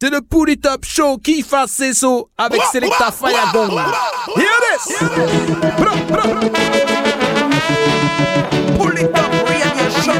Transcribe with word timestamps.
C'est 0.00 0.10
le 0.10 0.20
Pouli 0.20 0.56
Top 0.56 0.84
Show 0.84 1.18
qui 1.18 1.42
fasse 1.42 1.72
ses 1.72 1.92
sauts 1.92 2.30
avec 2.38 2.62
Selecta 2.72 3.10
Fayagong. 3.10 3.72
Here 4.36 4.46
it 4.46 4.78
is! 4.78 4.94
Pouli 8.78 9.02
Top 9.12 9.32
Radio 9.44 9.90
Show. 10.04 10.14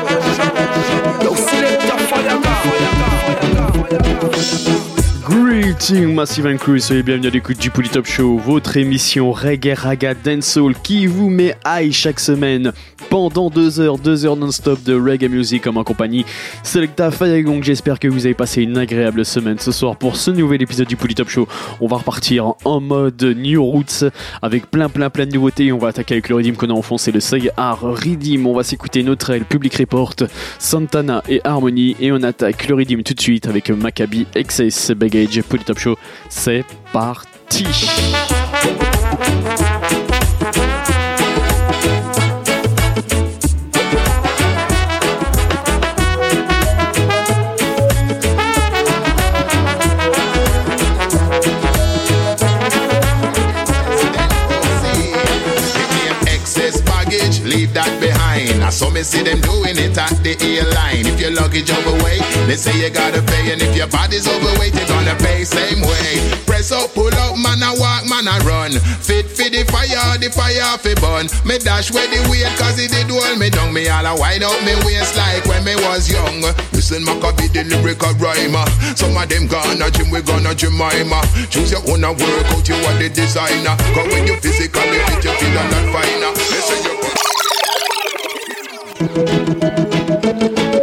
Yo, 1.22 1.36
Selecta 1.36 1.96
Greetings 5.48 6.12
Massive 6.12 6.58
Crew, 6.58 6.78
soyez 6.78 7.02
bienvenus 7.02 7.30
à 7.30 7.34
l'écoute 7.34 7.58
du 7.58 7.70
Pouli 7.70 7.88
Top 7.88 8.04
Show, 8.04 8.36
votre 8.36 8.76
émission 8.76 9.32
reggae, 9.32 9.72
raga, 9.74 10.12
dancehall 10.12 10.74
qui 10.82 11.06
vous 11.06 11.30
met 11.30 11.56
high 11.66 11.90
chaque 11.90 12.20
semaine 12.20 12.72
pendant 13.08 13.48
deux 13.48 13.80
heures, 13.80 13.96
deux 13.96 14.26
heures 14.26 14.36
non-stop 14.36 14.82
de 14.82 14.94
reggae 14.94 15.30
music 15.30 15.62
comme 15.62 15.78
en 15.78 15.84
compagnie 15.84 16.26
Selecta 16.62 17.10
Fayagong. 17.10 17.62
J'espère 17.62 17.98
que 17.98 18.08
vous 18.08 18.26
avez 18.26 18.34
passé 18.34 18.62
une 18.62 18.76
agréable 18.76 19.24
semaine 19.24 19.58
ce 19.58 19.72
soir 19.72 19.96
pour 19.96 20.16
ce 20.16 20.30
nouvel 20.30 20.60
épisode 20.60 20.86
du 20.86 20.96
Pouli 20.96 21.14
Top 21.14 21.30
Show. 21.30 21.48
On 21.80 21.86
va 21.86 21.96
repartir 21.96 22.52
en 22.66 22.80
mode 22.80 23.22
New 23.22 23.64
Roots 23.64 24.04
avec 24.42 24.70
plein 24.70 24.90
plein 24.90 25.08
plein 25.08 25.24
de 25.24 25.32
nouveautés. 25.32 25.72
On 25.72 25.78
va 25.78 25.88
attaquer 25.88 26.14
avec 26.14 26.28
le 26.28 26.36
Redeem 26.36 26.56
qu'on 26.56 26.68
a 26.68 26.74
enfoncé, 26.74 27.10
le 27.10 27.20
Say 27.20 27.50
Art. 27.56 27.82
On 27.82 28.52
va 28.52 28.62
s'écouter 28.62 29.02
notre 29.02 29.38
Public 29.38 29.76
Report, 29.76 30.14
Santana 30.58 31.22
et 31.28 31.40
Harmony 31.44 31.96
et 32.00 32.12
on 32.12 32.22
attaque 32.22 32.68
le 32.68 32.74
Redeem 32.74 33.02
tout 33.02 33.14
de 33.14 33.20
suite 33.20 33.46
avec 33.46 33.70
Maccabi, 33.70 34.26
Excess, 34.34 34.90
Baggage, 34.90 35.37
Pouli 35.42 35.64
Top 35.64 35.78
Show. 35.78 35.96
C'est 36.28 36.64
parti. 36.92 37.66
Me 58.98 59.06
see 59.06 59.22
them 59.22 59.38
doing 59.46 59.78
it 59.78 59.94
at 59.94 60.10
the 60.26 60.34
airline. 60.42 61.06
If 61.06 61.22
your 61.22 61.30
luggage 61.30 61.70
overweight, 61.70 62.18
they 62.50 62.58
say 62.58 62.74
you 62.82 62.90
gotta 62.90 63.22
pay. 63.22 63.54
And 63.54 63.62
if 63.62 63.70
your 63.78 63.86
body's 63.86 64.26
overweight, 64.26 64.74
you're 64.74 64.90
gonna 64.90 65.14
pay 65.22 65.46
same 65.46 65.86
way. 65.86 66.18
Press 66.50 66.74
up, 66.74 66.90
pull 66.98 67.14
up, 67.14 67.38
man, 67.38 67.62
I 67.62 67.78
walk, 67.78 68.10
man, 68.10 68.26
I 68.26 68.42
run. 68.42 68.74
Fit 68.98 69.30
for 69.30 69.46
the 69.46 69.62
fire, 69.70 70.18
the 70.18 70.34
fire 70.34 70.74
fi 70.82 70.98
burn. 70.98 71.30
Me 71.46 71.62
dash 71.62 71.94
where 71.94 72.10
the 72.10 72.26
weight, 72.26 72.50
cause 72.58 72.74
it 72.82 72.90
did 72.90 73.06
hold 73.06 73.38
me 73.38 73.54
down. 73.54 73.70
Me 73.70 73.86
all 73.86 74.02
a 74.02 74.18
wind 74.18 74.42
up 74.42 74.58
me 74.66 74.74
waist 74.82 75.14
like 75.14 75.46
when 75.46 75.62
me 75.62 75.78
was 75.86 76.10
young. 76.10 76.42
Listen, 76.74 77.06
Macka 77.06 77.30
B, 77.38 77.46
the 77.54 77.70
lyrical 77.70 78.10
rhymer. 78.18 78.66
Some 78.98 79.14
of 79.14 79.30
them 79.30 79.46
gonna 79.46 79.94
gym, 79.94 80.10
we 80.10 80.26
gonna 80.26 80.58
Jemima. 80.58 81.22
Choose 81.54 81.70
your 81.70 81.86
own 81.86 82.02
and 82.02 82.18
work 82.18 82.50
out, 82.50 82.66
you 82.66 82.74
are 82.74 82.98
the 82.98 83.06
designer. 83.14 83.78
Cause 83.94 84.10
when 84.10 84.26
you 84.26 84.34
physically 84.42 84.98
fit, 85.06 85.22
you 85.22 85.30
feel 85.38 85.54
a 85.54 85.62
lot 85.70 85.86
finer. 85.94 86.34
Listen, 86.34 86.82
you 86.82 87.17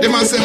Them 0.02 0.16
a 0.16 0.26
say 0.26 0.40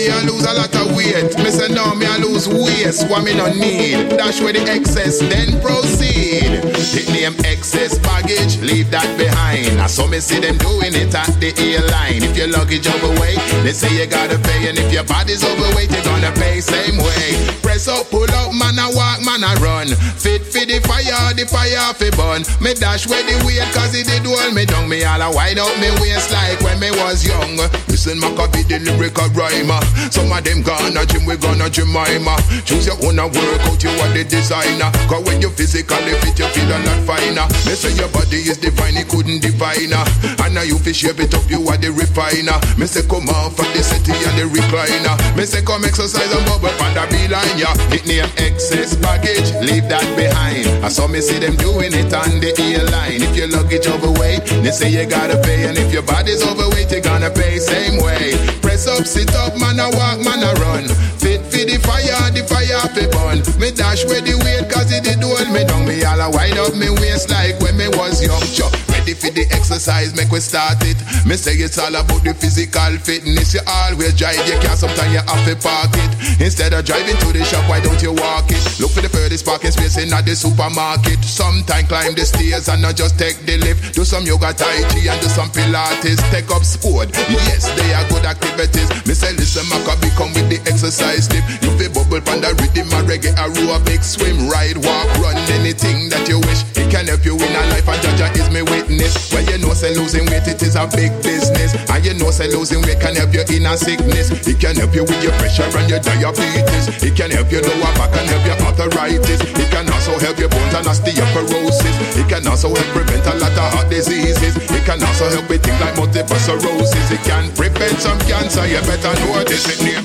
Macka 0.00 0.06
B 0.06 0.08
I 0.08 0.22
lose 0.24 0.44
a 0.44 0.54
lot 0.54 0.74
of 0.76 0.96
weight. 0.96 1.36
Me 1.38 1.50
say 1.50 1.68
no, 1.68 1.94
me 1.94 2.06
I 2.06 2.16
lose 2.18 2.48
waist. 2.48 3.08
What 3.08 3.24
me 3.24 3.34
no 3.34 3.52
need. 3.52 4.16
Dash 4.16 4.40
with 4.40 4.56
the 4.56 4.64
excess, 4.70 5.18
then 5.20 5.60
proceed. 5.60 6.62
The 6.62 7.04
name 7.12 7.36
excess 7.44 7.98
baggage, 7.98 8.60
leave 8.60 8.90
that 8.90 9.06
behind. 9.18 9.80
I 9.80 9.86
saw 9.86 10.06
me 10.06 10.20
see 10.20 10.40
them 10.40 10.56
doing 10.58 10.94
it 10.94 11.14
at 11.14 11.28
the 11.40 11.52
airline. 11.60 12.22
If 12.22 12.36
your 12.36 12.48
luggage 12.48 12.86
overweight, 12.86 13.40
they 13.62 13.72
say 13.72 13.92
you 13.92 14.06
gotta 14.06 14.38
pay. 14.38 14.68
And 14.68 14.78
if 14.78 14.92
your 14.92 15.04
body's 15.04 15.44
overweight, 15.44 15.90
you're 15.90 16.04
gonna 16.04 16.32
pay 16.32 16.60
same 16.60 16.96
way. 16.96 17.36
Press 17.62 17.88
up, 17.88 18.08
pull 18.10 18.30
up, 18.30 18.54
man 18.54 18.78
I 18.78 18.88
walk, 18.92 19.20
man 19.24 19.44
I 19.44 19.54
run. 19.60 19.88
Fit 20.16 20.44
for 20.48 20.64
the 20.64 20.80
fire, 20.88 21.34
the 21.36 21.44
fire 21.44 21.92
fi 21.94 22.08
burn. 22.16 22.42
Me 22.60 22.72
dash 22.74 23.06
with 23.06 23.24
the 23.28 23.36
weight, 23.44 23.68
cause 23.76 23.92
it 23.94 24.06
did 24.06 24.24
hold 24.24 24.54
me 24.54 24.64
down. 24.64 24.88
Me 24.88 25.04
all 25.04 25.20
a 25.20 25.28
wind 25.32 25.58
up 25.58 25.72
me 25.76 25.90
waist 26.00 26.32
like 26.32 26.60
when 26.64 26.80
me 26.80 26.90
was 27.04 27.24
young. 27.26 27.56
Listen, 27.88 28.18
Macka 28.18 28.48
B, 28.52 28.64
the 28.64 28.80
lyrical 28.80 29.28
rhymer. 29.36 29.80
Some 30.10 30.30
of 30.32 30.44
them 30.44 30.62
gonna 30.62 31.06
gym, 31.06 31.24
we 31.26 31.36
gonna 31.36 31.68
Jemima. 31.70 32.36
Choose 32.64 32.86
your 32.86 32.98
own 33.06 33.18
and 33.18 33.30
work 33.32 33.62
out, 33.66 33.82
you 33.82 33.90
are 33.90 34.12
the 34.12 34.24
designer. 34.24 34.90
Cause 35.08 35.24
when 35.26 35.40
you 35.40 35.50
physically 35.50 36.14
fit, 36.22 36.38
you 36.38 36.48
feel 36.54 36.70
a 36.70 36.78
lot 36.82 37.00
finer. 37.06 37.46
Me 37.66 37.74
say 37.74 37.92
your 37.94 38.08
body 38.10 38.42
is 38.44 38.58
divine, 38.58 38.94
he 38.94 39.04
couldn't 39.04 39.40
define 39.40 39.92
her. 39.92 40.04
And 40.44 40.54
now 40.54 40.62
you 40.62 40.78
fi 40.78 40.92
shape 40.92 41.20
it 41.20 41.34
up, 41.34 41.44
you 41.50 41.62
are 41.68 41.78
the 41.78 41.90
refiner. 41.92 42.58
Me 42.78 42.86
say 42.86 43.02
come 43.06 43.28
on 43.28 43.50
for 43.52 43.66
the 43.74 43.82
city 43.82 44.12
and 44.12 44.36
the 44.38 44.46
recliner. 44.48 45.14
Me 45.36 45.44
say 45.44 45.62
come 45.62 45.84
exercise 45.84 46.30
and 46.30 46.44
bubble 46.46 46.72
on 46.82 46.92
the 46.94 47.04
beeline, 47.10 47.56
yeah. 47.58 47.74
It 47.94 48.06
name 48.06 48.28
excess 48.36 48.96
baggage, 48.96 49.52
leave 49.62 49.88
that 49.88 50.06
behind. 50.16 50.66
I 50.84 50.88
saw 50.88 51.06
me 51.06 51.20
see 51.20 51.38
them 51.38 51.56
doing 51.56 51.92
it 51.92 52.12
on 52.12 52.40
the 52.40 52.50
airline. 52.58 53.22
If 53.22 53.36
your 53.36 53.48
luggage 53.48 53.86
overweight, 53.86 54.44
they 54.62 54.70
say 54.70 54.90
you 54.90 55.06
gotta 55.06 55.38
pay. 55.42 55.68
And 55.68 55.78
if 55.78 55.92
your 55.92 56.02
body's 56.02 56.42
overweight, 56.42 56.90
you 56.90 57.00
gonna 57.00 57.30
pay 57.30 57.58
same 57.58 58.02
way. 58.02 58.32
Press 58.80 58.98
up, 58.98 59.06
sit 59.06 59.34
up, 59.34 59.58
man, 59.58 59.78
I 59.78 59.90
walk, 59.90 60.24
man, 60.24 60.42
I 60.42 60.54
run. 60.54 60.88
Fit 61.18 61.42
for 61.52 61.66
the 61.68 61.76
fire, 61.84 62.30
the 62.32 62.40
fire 62.48 62.80
fi 62.96 63.04
burn. 63.12 63.44
Me 63.60 63.70
dash 63.70 64.06
where 64.06 64.22
the 64.22 64.32
weight, 64.40 64.72
cause 64.72 64.90
it 64.90 65.04
did 65.04 65.22
hold 65.22 65.52
me 65.52 65.64
down. 65.66 65.86
Me 65.86 66.02
all 66.02 66.18
a 66.18 66.30
wind 66.30 66.56
up 66.56 66.74
me 66.74 66.88
waist 66.88 67.28
like 67.28 67.60
when 67.60 67.76
me 67.76 67.88
was 67.88 68.24
young. 68.24 68.40
Chuck. 68.40 68.79
For 69.10 69.30
the 69.34 69.42
exercise, 69.50 70.14
make 70.14 70.30
we 70.30 70.38
start 70.38 70.78
it. 70.86 70.94
Me 71.26 71.34
say 71.34 71.58
it's 71.58 71.82
all 71.82 71.90
about 71.90 72.22
the 72.22 72.30
physical 72.30 72.94
fitness. 73.02 73.52
You 73.52 73.60
always 73.66 74.14
drive, 74.14 74.38
you 74.46 74.54
can 74.62 74.78
sometimes 74.78 75.10
you 75.10 75.18
have 75.18 75.42
to 75.50 75.58
park 75.58 75.90
it. 75.98 76.12
Instead 76.38 76.72
of 76.78 76.86
driving 76.86 77.18
to 77.18 77.34
the 77.34 77.42
shop, 77.42 77.66
why 77.66 77.82
don't 77.82 77.98
you 77.98 78.14
walk 78.14 78.46
it? 78.54 78.62
Look 78.78 78.94
for 78.94 79.02
the 79.02 79.10
furthest 79.10 79.42
parking 79.42 79.74
space 79.74 79.98
in 79.98 80.14
the 80.14 80.34
supermarket. 80.38 81.18
Sometimes 81.26 81.90
climb 81.90 82.14
the 82.14 82.22
stairs 82.22 82.70
and 82.70 82.80
not 82.86 82.94
just 82.94 83.18
take 83.18 83.34
the 83.50 83.58
lift. 83.58 83.98
Do 83.98 84.06
some 84.06 84.22
yoga, 84.22 84.54
tai 84.54 84.86
chi, 84.94 85.10
and 85.10 85.18
do 85.18 85.26
some 85.26 85.50
pilates. 85.50 86.22
Take 86.30 86.54
up 86.54 86.62
sport. 86.62 87.10
Yes, 87.26 87.66
they 87.74 87.90
are 87.90 88.06
good 88.14 88.22
activities. 88.22 88.86
Me 89.10 89.14
say 89.18 89.34
listen, 89.34 89.66
Macka 89.74 89.98
B 89.98 90.06
come 90.14 90.30
with 90.38 90.46
the 90.46 90.62
exercise 90.70 91.26
tip. 91.26 91.42
You 91.66 91.74
feel 91.74 91.90
bubble 91.90 92.22
pan 92.22 92.46
the 92.46 92.54
rhythm, 92.62 92.94
a 92.94 93.02
reggae, 93.02 93.34
aerobic, 93.34 94.06
swim, 94.06 94.46
ride, 94.46 94.78
walk, 94.78 95.10
run, 95.18 95.34
anything 95.58 96.08
that 96.14 96.30
you 96.30 96.38
wish. 96.46 96.62
It 96.78 96.86
can 96.94 97.10
help 97.10 97.26
you 97.26 97.34
in 97.34 97.50
a 97.50 97.62
life, 97.74 97.90
and 97.90 97.98
Jah 97.98 98.14
Jah 98.14 98.30
is 98.38 98.48
me 98.54 98.62
witness. 98.62 98.99
Well, 99.32 99.44
you 99.48 99.58
know, 99.58 99.72
say 99.72 99.94
losing 99.96 100.26
weight, 100.28 100.44
it 100.44 100.60
is 100.60 100.76
a 100.76 100.84
big 100.92 101.08
business. 101.24 101.72
And 101.88 102.04
you 102.04 102.14
know, 102.14 102.30
say 102.30 102.52
losing 102.52 102.82
weight 102.84 103.00
can 103.00 103.16
help 103.16 103.32
you 103.32 103.44
in 103.48 103.64
a 103.64 103.76
sickness. 103.76 104.28
It 104.44 104.60
can 104.60 104.76
help 104.76 104.94
you 104.94 105.04
with 105.04 105.22
your 105.24 105.32
pressure 105.40 105.64
and 105.64 105.88
your 105.88 106.00
diabetes. 106.00 107.00
It 107.00 107.16
can 107.16 107.30
help 107.32 107.48
you 107.48 107.64
lower 107.64 107.92
back 107.96 108.12
and 108.12 108.28
help 108.28 108.44
your 108.44 108.58
arthritis. 108.66 109.40
It 109.40 109.68
can 109.72 109.88
also 109.88 110.18
help 110.20 110.36
your 110.38 110.52
bones 110.52 110.74
and 110.74 110.86
osteoporosis. 110.86 111.96
It 112.20 112.28
can 112.28 112.46
also 112.46 112.68
help 112.68 112.88
prevent 112.92 113.24
a 113.26 113.34
lot 113.40 113.56
of 113.56 113.68
heart 113.72 113.88
diseases. 113.88 114.56
It 114.56 114.84
can 114.84 115.02
also 115.02 115.30
help 115.30 115.48
with 115.48 115.62
things 115.62 115.80
like 115.80 115.96
multiple 115.96 116.36
sclerosis. 116.36 117.10
It 117.10 117.22
can 117.24 117.48
prevent 117.56 117.96
some 118.00 118.18
cancer. 118.28 118.66
You 118.68 118.80
better 118.84 119.14
know 119.24 119.44
this. 119.44 119.64
Name. 119.80 120.04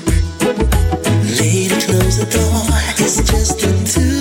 Lady, 1.36 1.76
close 1.84 2.16
the 2.16 2.26
door. 2.32 2.64
It's 2.96 3.20
just 3.28 3.60
the 3.60 3.72
two 3.84 4.15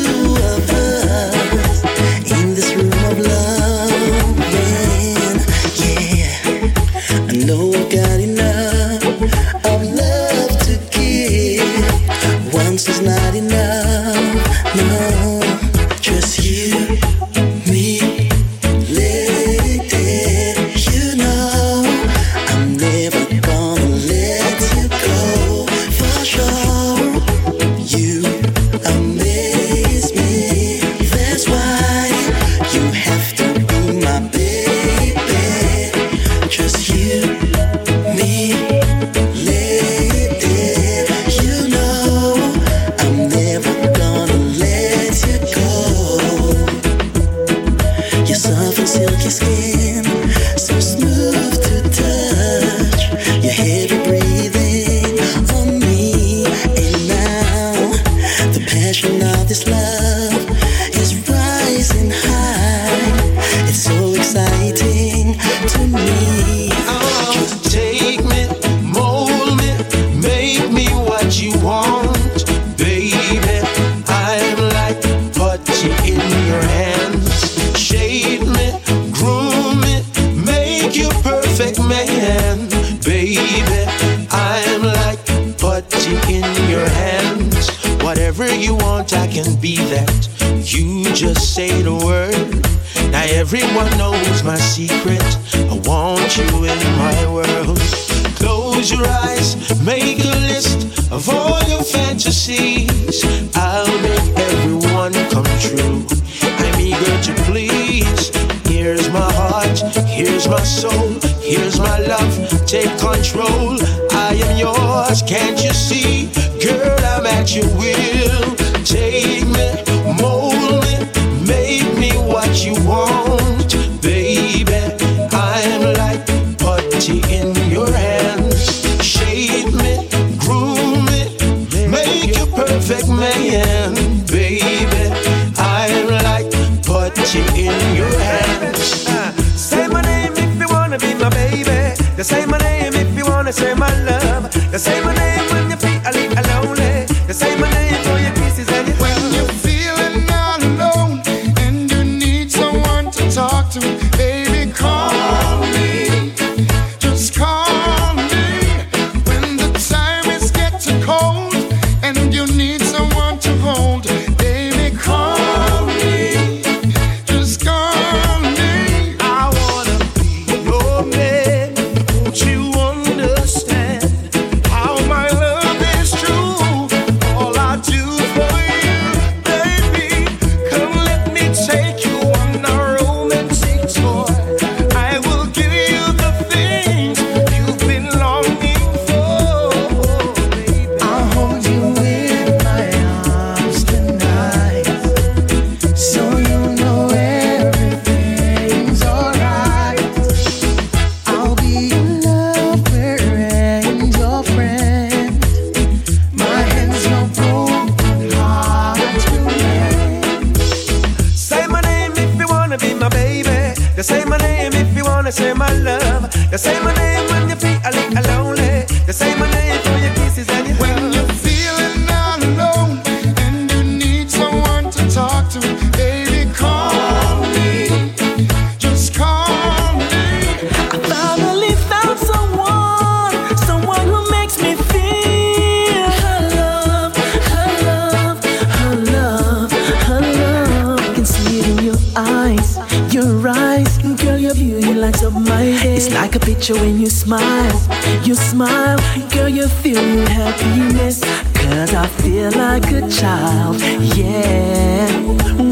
picture 246.46 246.76
when 246.76 247.00
you 247.00 247.10
smile, 247.10 247.82
you 248.24 248.36
smile, 248.36 249.00
girl, 249.34 249.50
you 249.50 249.68
feel 249.68 250.02
your 250.16 250.30
happiness. 250.30 251.20
Cause 251.56 251.94
I 251.96 252.06
feel 252.22 252.52
like 252.52 252.86
a 252.92 253.10
child, 253.10 253.82
yeah. 254.16 255.10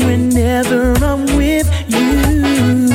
Whenever 0.03 0.93
I'm 1.05 1.25
with 1.37 1.69
you, 1.87 2.89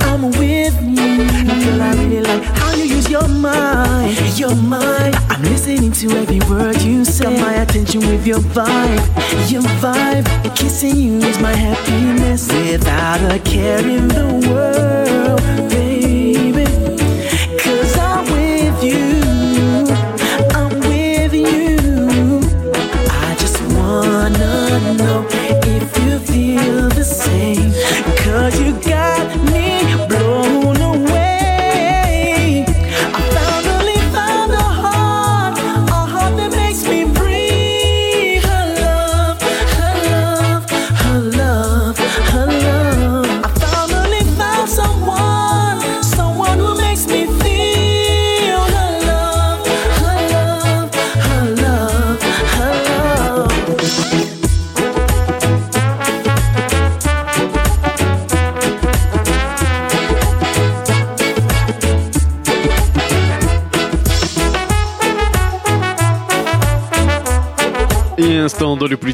I'm 0.00 0.32
with 0.32 0.76
you. 0.82 1.28
Girl, 1.62 1.82
I 1.82 1.94
really 1.94 2.22
like 2.22 2.42
how 2.58 2.74
you 2.74 2.84
use 2.96 3.08
your 3.08 3.28
mind, 3.28 4.18
your 4.36 4.56
mind. 4.56 5.14
I'm 5.30 5.42
listening 5.44 5.92
to 5.92 6.10
every 6.18 6.40
word 6.50 6.82
you 6.82 7.04
say. 7.04 7.24
Got 7.24 7.40
my 7.40 7.54
attention 7.62 8.00
with 8.00 8.26
your 8.26 8.40
vibe, 8.40 9.50
your 9.50 9.62
vibe. 9.80 10.26
Kissing 10.56 10.96
you 10.96 11.18
is 11.18 11.38
my 11.38 11.54
happiness. 11.54 12.48
Without 12.48 13.20
a 13.30 13.38
care 13.38 13.86
in 13.86 14.08
the 14.08 14.48
world, 14.50 15.11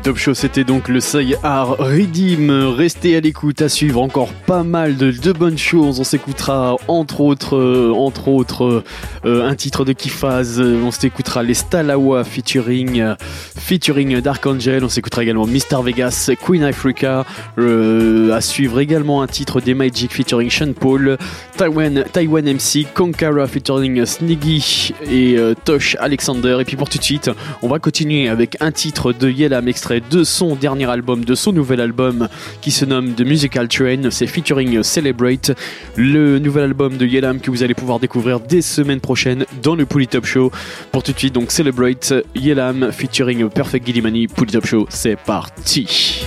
top 0.09 0.17
show, 0.17 0.33
c'était 0.33 0.65
donc 0.65 0.89
le 0.89 1.01
Sayar 1.01 1.77
Redeem. 1.77 2.51
Restez 2.51 3.15
à 3.15 3.21
l'écoute, 3.21 3.61
à 3.61 3.69
suivre 3.69 4.01
encore 4.01 4.33
pas 4.33 4.63
mal 4.63 4.97
de, 4.97 5.33
bonnes 5.33 5.59
choses. 5.59 6.01
On 6.01 6.05
s'écoutera 6.05 6.77
entre 6.89 7.21
autres, 7.21 7.59
euh, 7.59 7.93
entre 7.95 8.29
autres, 8.29 8.85
euh, 9.27 9.47
un 9.47 9.55
titre 9.55 9.85
de 9.85 9.93
Kifaz. 9.93 10.63
On 10.63 10.91
s'écoutera 10.91 11.43
les 11.43 11.53
Stalawa 11.53 12.25
featuring, 12.25 13.03
euh, 13.03 13.17
featuring 13.21 14.23
Dark 14.23 14.47
Angel. 14.47 14.83
On 14.83 14.89
s'écoutera 14.89 15.25
également 15.25 15.47
Mr 15.47 15.83
Vegas, 15.85 16.31
Queen 16.43 16.63
Africa. 16.63 17.27
À 17.59 18.41
suivre 18.41 18.81
également 18.81 19.21
un 19.21 19.27
titre 19.27 19.61
des 19.61 19.75
Magic 19.75 20.11
featuring 20.15 20.49
Sean 20.49 20.73
Paul, 20.73 21.19
Taiwan, 21.59 22.05
Taiwan 22.11 22.47
MC, 22.55 22.87
Konkara 22.95 23.47
featuring 23.47 24.07
Sniggy 24.07 24.95
et 25.11 25.37
Tosh 25.67 25.99
Alexander. 26.01 26.57
Et 26.61 26.65
puis 26.65 26.77
pour 26.77 26.89
tout 26.89 26.97
de 26.97 27.05
suite, 27.05 27.31
on 27.61 27.69
va 27.69 27.79
continuer 27.79 28.31
avec 28.31 28.57
un 28.61 28.73
titre 28.73 29.13
de 29.13 29.29
Yelam 29.29 29.69
extrait 29.69 29.98
de 30.01 30.25
son 30.25 30.55
dernier 30.55 30.89
album, 30.91 31.25
de 31.25 31.35
son 31.35 31.53
nouvel 31.53 31.81
album 31.81 32.29
qui 32.61 32.71
se 32.71 32.85
nomme 32.85 33.15
The 33.15 33.23
Musical 33.23 33.69
Train. 33.69 34.11
C'est 34.11 34.27
featuring 34.27 34.83
Celebrate, 34.83 35.53
le 35.97 36.39
nouvel 36.39 36.65
album 36.65 36.97
de 36.97 37.07
Yelam 37.07 37.41
que 37.41 37.51
vous 37.51 37.63
allez 37.63 37.75
pouvoir 37.75 37.99
découvrir 37.99 38.41
dès 38.41 38.63
semaine 38.63 39.01
prochaine 39.01 39.45
dans 39.63 39.75
le 39.75 39.87
Poly 39.87 40.09
Top 40.09 40.27
Show. 40.27 40.51
Pour 40.93 41.03
tout 41.03 41.13
de 41.13 41.19
suite, 41.19 41.35
donc 41.35 41.51
Celebrate, 41.51 42.15
Yelam 42.35 42.93
featuring 42.93 43.49
Perfect 43.49 43.87
Gillimani, 43.87 44.27
Poly 44.27 44.53
Top 44.53 44.67
Show, 44.67 44.87
c'est 44.91 45.17
parti. 45.17 46.25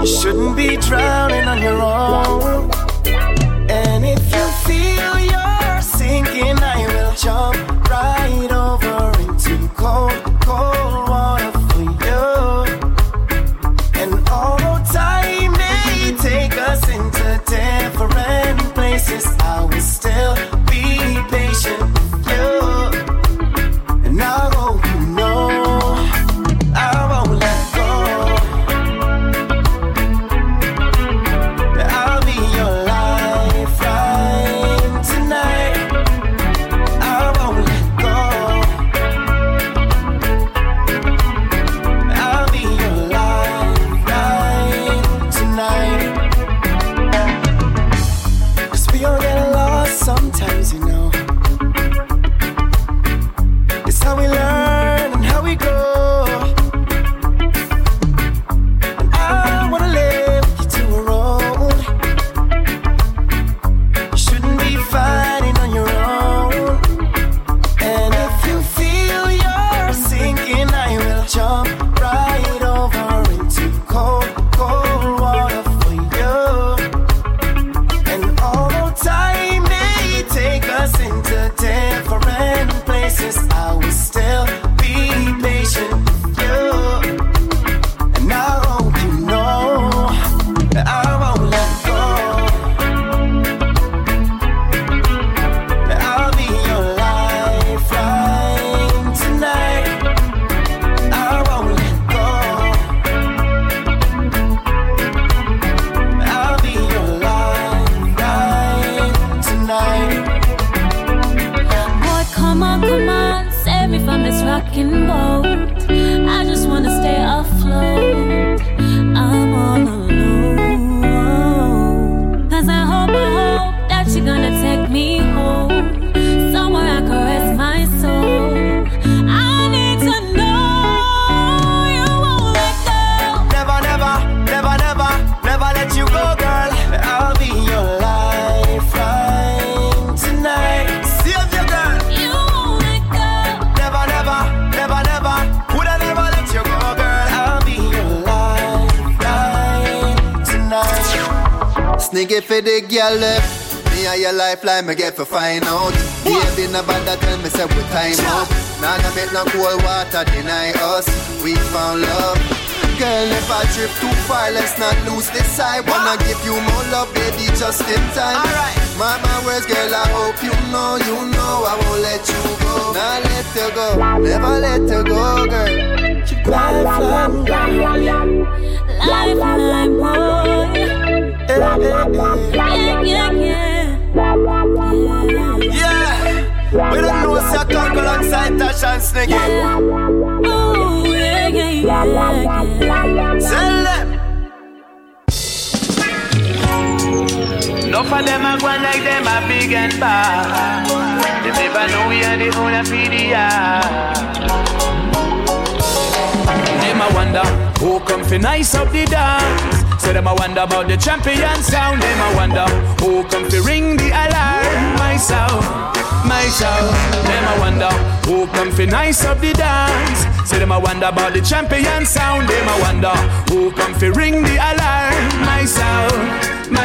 You 0.00 0.06
shouldn't 0.06 0.56
be 0.56 0.78
drowning 0.78 1.29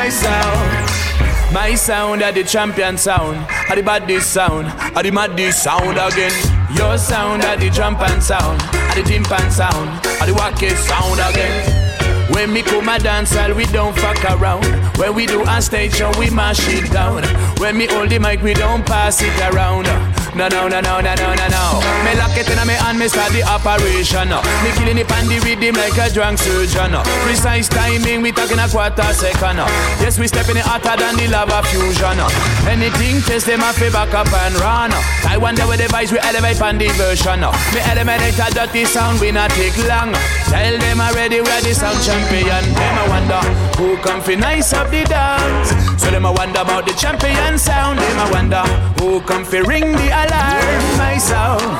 Myself, 0.05 0.55
myself. 0.77 1.51
My 1.51 1.73
sound 1.73 2.21
are 2.21 2.31
the 2.31 2.43
champion 2.43 2.95
sound, 2.95 3.37
are 3.71 3.75
the 3.75 3.81
baddest 3.81 4.31
sound, 4.31 4.67
are 4.95 5.01
the 5.01 5.09
maddest 5.09 5.63
sound 5.63 5.97
again. 5.97 6.31
Your 6.77 6.95
sound 6.99 7.43
are 7.43 7.57
the 7.57 7.71
jump 7.71 8.01
and 8.01 8.21
sound, 8.21 8.61
are 8.61 8.93
the 8.93 9.01
timpan 9.01 9.51
sound, 9.51 9.89
are 10.21 10.27
the 10.27 10.33
wackest 10.33 10.77
sound 10.87 11.19
again. 11.33 12.31
When 12.31 12.53
me 12.53 12.61
come 12.61 12.87
a 12.87 12.99
dance 12.99 13.33
hall, 13.33 13.55
we 13.55 13.65
don't 13.65 13.97
fuck 13.97 14.23
around. 14.25 14.67
When 14.99 15.15
we 15.15 15.25
do 15.25 15.41
a 15.41 15.59
stage 15.59 15.95
show, 15.95 16.11
we 16.19 16.29
mash 16.29 16.59
it 16.69 16.91
down. 16.91 17.23
When 17.57 17.75
me 17.75 17.87
hold 17.87 18.11
the 18.11 18.19
mic, 18.19 18.43
we 18.43 18.53
don't 18.53 18.85
pass 18.85 19.23
it 19.23 19.33
around. 19.51 19.87
No, 20.35 20.49
no, 20.49 20.67
no, 20.67 20.81
no, 20.81 20.99
no, 20.99 21.15
no, 21.15 21.33
no, 21.33 21.47
no. 21.47 21.63
Me 22.03 22.11
lock 22.19 22.35
it 22.35 22.49
in 22.51 22.59
me 22.67 22.73
hand, 22.75 22.99
me 22.99 23.07
start 23.07 23.31
the 23.31 23.41
operation. 23.47 24.27
Me 24.27 24.69
killing 24.75 24.99
it 24.99 25.07
on 25.07 25.31
the 25.31 25.39
rhythm 25.39 25.75
like 25.79 25.95
a 25.95 26.11
drunk 26.11 26.39
surgeon. 26.39 26.91
Precise 27.23 27.69
timing, 27.69 28.21
we 28.21 28.33
talking 28.33 28.59
a 28.59 28.67
quarter 28.67 29.07
second. 29.15 29.63
Yes, 30.03 30.19
we 30.19 30.27
stepping 30.27 30.57
hotter 30.59 30.99
than 30.99 31.15
the 31.15 31.31
lava 31.31 31.63
fusion. 31.71 32.19
Anything 32.67 33.21
test 33.23 33.47
them 33.47 33.63
off 33.63 33.79
back 33.79 34.13
up 34.13 34.27
and 34.27 34.55
run. 34.59 34.91
I 35.23 35.37
wonder 35.39 35.63
where 35.67 35.77
the 35.77 35.87
vibes 35.87 36.11
we 36.11 36.19
elevate 36.19 36.61
on 36.61 36.77
the 36.77 36.89
version. 36.99 37.39
Me 37.71 37.79
eliminate 37.95 38.35
a 38.35 38.51
dirty 38.51 38.83
sound, 38.83 39.21
we 39.21 39.31
not 39.31 39.51
take 39.51 39.77
long. 39.87 40.11
Tell 40.51 40.77
them 40.77 40.99
already 40.99 41.39
we're 41.39 41.61
the 41.63 41.73
sound 41.73 42.03
champion. 42.03 42.63
Them 42.75 42.95
I 42.99 43.07
wonder 43.07 43.41
who 43.79 43.95
come 44.03 44.19
fi 44.19 44.35
nice 44.35 44.73
up 44.73 44.91
the 44.91 45.03
dance. 45.05 45.71
So 45.95 46.11
them 46.11 46.25
I 46.25 46.31
wonder 46.31 46.59
about 46.59 46.85
the 46.85 46.93
champion 46.93 47.57
sound. 47.57 47.99
Them 47.99 48.19
I 48.19 48.29
wonder 48.31 48.63
who 48.99 49.21
come 49.21 49.45
fi 49.45 49.59
ring 49.59 49.95
the 49.95 50.24
alarm. 50.25 50.97
My 50.97 51.17
sound, 51.17 51.71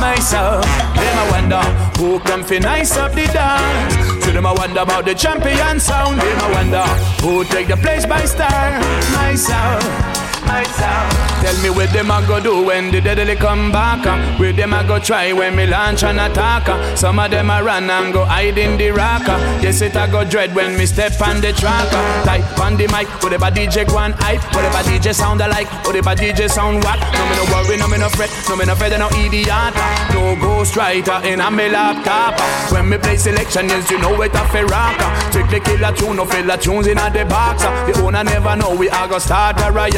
my 0.00 0.16
sound. 0.16 0.64
Them 0.98 1.18
I 1.18 1.30
wonder 1.30 1.62
who 1.98 2.18
come 2.20 2.44
fi 2.44 2.58
nice 2.58 2.96
up 2.96 3.12
the 3.12 3.26
dance. 3.26 4.24
So 4.24 4.32
them 4.32 4.46
I 4.46 4.52
wonder 4.52 4.80
about 4.80 5.04
the 5.04 5.14
champion 5.14 5.80
sound. 5.80 6.20
Them 6.20 6.38
I 6.40 6.48
wonder 6.52 6.84
who 7.22 7.44
take 7.44 7.68
the 7.68 7.76
place 7.76 8.06
by 8.06 8.24
star. 8.24 8.80
My 9.14 9.34
sound. 9.34 10.17
Tell 10.48 11.62
me 11.62 11.70
what 11.70 11.92
them 11.92 12.10
a 12.10 12.24
go 12.26 12.40
do 12.40 12.64
when 12.64 12.90
the 12.90 13.00
deadly 13.00 13.36
come 13.36 13.70
back. 13.70 14.04
uh. 14.06 14.18
Where 14.38 14.52
them 14.52 14.72
a 14.72 14.82
go 14.84 14.98
try 14.98 15.32
when 15.32 15.54
me 15.54 15.66
launch 15.66 16.02
an 16.02 16.18
attack. 16.18 16.68
uh. 16.68 16.96
Some 16.96 17.18
of 17.18 17.30
them 17.30 17.50
a 17.50 17.62
run 17.62 17.88
and 17.88 18.12
go 18.12 18.24
hide 18.24 18.58
in 18.58 18.76
the 18.76 18.90
rock. 18.90 19.28
uh. 19.28 19.38
Yes, 19.62 19.80
it 19.80 19.94
a 19.94 20.08
go 20.10 20.24
dread 20.24 20.54
when 20.54 20.76
me 20.76 20.86
step 20.86 21.20
on 21.20 21.40
the 21.40 21.52
track. 21.52 21.88
uh. 21.92 22.24
Type 22.24 22.58
on 22.58 22.76
the 22.76 22.86
mic, 22.88 23.08
whatever 23.22 23.46
DJ 23.50 23.86
and 24.04 24.14
hype. 24.16 24.42
Whatever 24.54 24.78
DJ 24.88 25.14
sound 25.14 25.40
alike, 25.40 25.68
whatever 25.86 26.14
DJ 26.16 26.48
sound 26.50 26.82
whack. 26.82 26.98
No 27.12 27.24
me 27.28 27.36
no 27.36 27.44
worry, 27.52 27.76
no 27.76 27.86
me 27.88 27.98
no 27.98 28.08
fret, 28.08 28.30
no 28.48 28.56
me 28.56 28.64
no 28.64 28.74
fed, 28.74 28.98
no 28.98 29.08
idiot. 29.20 29.74
No 30.12 30.34
ghost 30.40 30.76
writer 30.76 31.20
in 31.24 31.40
a 31.40 31.50
me 31.50 31.68
laptop. 31.68 32.34
When 32.72 32.88
me 32.88 32.98
play 32.98 33.16
selection, 33.16 33.68
yes, 33.68 33.90
you 33.90 33.98
know 34.00 34.20
it 34.22 34.34
a 34.34 34.44
fi 34.48 34.62
rock. 34.64 34.98
Strictly 35.30 35.60
killer 35.60 35.92
tune, 35.94 36.16
no 36.16 36.24
filler 36.24 36.56
tunes 36.56 36.86
in 36.88 36.98
a 36.98 37.10
the 37.10 37.24
box. 37.26 37.62
The 37.62 38.00
owner 38.02 38.24
never 38.24 38.56
know 38.56 38.74
we 38.74 38.88
a 38.88 39.06
go 39.08 39.18
start 39.18 39.60
a 39.62 39.70
riot. 39.70 39.94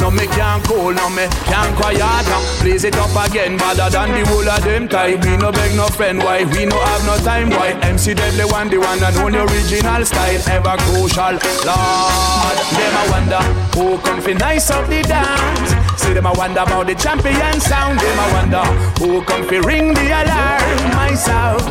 No 0.00 0.10
me 0.10 0.26
can't 0.26 0.62
cool, 0.64 0.92
no 0.92 1.08
me 1.10 1.26
can't 1.50 1.74
quiet. 1.76 2.26
Blaze 2.62 2.84
it 2.84 2.96
up 2.96 3.14
again, 3.26 3.56
better 3.56 3.90
than 3.90 4.12
the 4.12 4.28
whole 4.28 4.48
of 4.48 4.62
them 4.64 4.88
type. 4.88 5.24
We 5.24 5.36
no 5.36 5.52
beg 5.52 5.76
no 5.76 5.86
friend, 5.88 6.18
why 6.18 6.44
we 6.44 6.66
no 6.66 6.78
have 6.78 7.04
no 7.04 7.16
time? 7.18 7.50
Why 7.50 7.72
MC 7.82 8.14
Deadly 8.14 8.44
one, 8.44 8.68
the 8.68 8.78
one 8.78 9.02
and 9.02 9.16
only 9.16 9.38
original 9.38 10.04
style, 10.04 10.42
ever 10.50 10.76
crucial. 10.84 11.34
Lord, 11.64 12.56
them 12.76 12.94
I 13.00 13.06
wonder 13.10 13.42
who 13.74 13.98
come 13.98 14.20
fi 14.20 14.34
nice 14.34 14.70
up 14.70 14.86
the 14.88 15.02
dance. 15.02 15.70
See 16.00 16.12
them 16.12 16.26
I 16.26 16.32
wonder 16.32 16.60
about 16.60 16.86
the 16.86 16.94
champion 16.94 17.60
sound. 17.60 17.98
Them 17.98 18.20
I 18.20 18.32
wonder 18.32 18.64
who 18.98 19.22
come 19.22 19.46
fi 19.48 19.58
ring 19.58 19.94
the 19.94 20.06
alarm. 20.06 20.90
My 20.96 21.14
sound, 21.14 21.64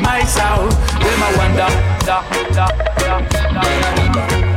my 0.00 0.24
sound. 0.24 0.72
Them 0.72 1.22
I 1.22 1.30
wonder, 1.36 1.70
da 2.06 2.22
da 2.52 2.68
da 2.98 3.20
da. 3.52 4.40
da. 4.40 4.49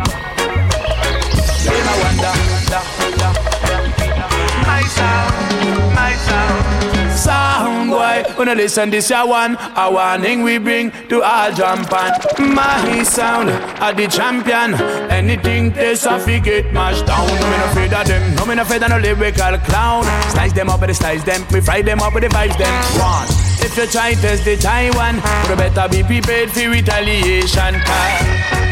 Sound 7.84 7.91
boy, 7.91 8.34
when 8.38 8.48
I 8.50 8.54
listen 8.54 8.89
this 8.89 9.10
ya 9.10 9.26
one, 9.26 9.58
a 9.76 9.91
warning 9.91 10.43
we 10.43 10.58
bring 10.58 10.91
to 11.10 11.22
all 11.22 11.52
jump 11.52 11.91
on. 11.91 12.12
My 12.39 13.04
sound, 13.04 13.50
are 13.82 13.93
the 13.93 14.08
champion. 14.08 14.76
Anything 15.12 15.72
they 15.72 15.96
fi 15.96 16.39
get 16.39 16.72
mashed 16.72 17.06
down. 17.06 17.28
No 17.28 17.34
me 17.34 17.58
no 17.58 17.65
afraid 17.65 17.93
of 17.93 18.08
them, 18.08 18.36
no 18.36 18.46
me 18.46 18.56
no 18.56 18.62
afraid 18.62 18.84
of 18.84 18.89
no 18.89 19.00
lyrical 19.00 19.58
clown. 19.65 20.04
Slice 20.32 20.54
them 20.54 20.69
up 20.69 20.80
the 20.80 20.93
slice 20.93 21.24
them, 21.24 21.46
we 21.52 21.60
fry 21.60 21.82
them 21.82 22.00
up 22.00 22.13
with 22.13 22.24
the 22.24 22.30
vibes 22.30 22.58
them. 22.58 22.74
One, 23.02 23.28
if 23.60 23.76
you 23.76 23.88
try 23.88 24.13
test 24.13 24.46
the 24.46 24.56
Taiwan, 24.56 25.15
you 25.50 25.56
better 25.58 25.89
be 25.89 26.04
prepared 26.04 26.52
for 26.52 26.69
retaliation. 26.69 27.74
My 27.84 28.62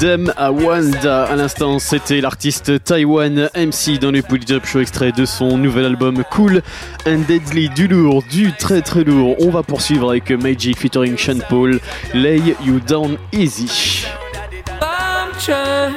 Dem 0.00 0.32
à 0.36 0.50
Wanda, 0.50 1.24
à 1.24 1.36
l'instant, 1.36 1.78
c'était 1.78 2.20
l'artiste 2.20 2.82
Taiwan 2.84 3.48
MC 3.54 3.98
dans 4.00 4.10
le 4.10 4.22
Polytop 4.22 4.66
Show, 4.66 4.80
extrait 4.80 5.12
de 5.12 5.24
son 5.24 5.56
nouvel 5.58 5.84
album 5.84 6.24
Cool 6.30 6.62
and 7.06 7.24
Deadly, 7.28 7.68
du 7.68 7.88
lourd, 7.88 8.22
du 8.30 8.52
très 8.52 8.82
très 8.82 9.04
lourd. 9.04 9.36
On 9.40 9.50
va 9.50 9.62
poursuivre 9.62 10.10
avec 10.10 10.30
Magic 10.30 10.78
featuring 10.78 11.16
Sean 11.16 11.38
Paul, 11.48 11.78
Lay 12.14 12.42
You 12.64 12.80
Down 12.80 13.16
Easy. 13.32 14.04
I'm 14.80 15.30
trying 15.38 15.94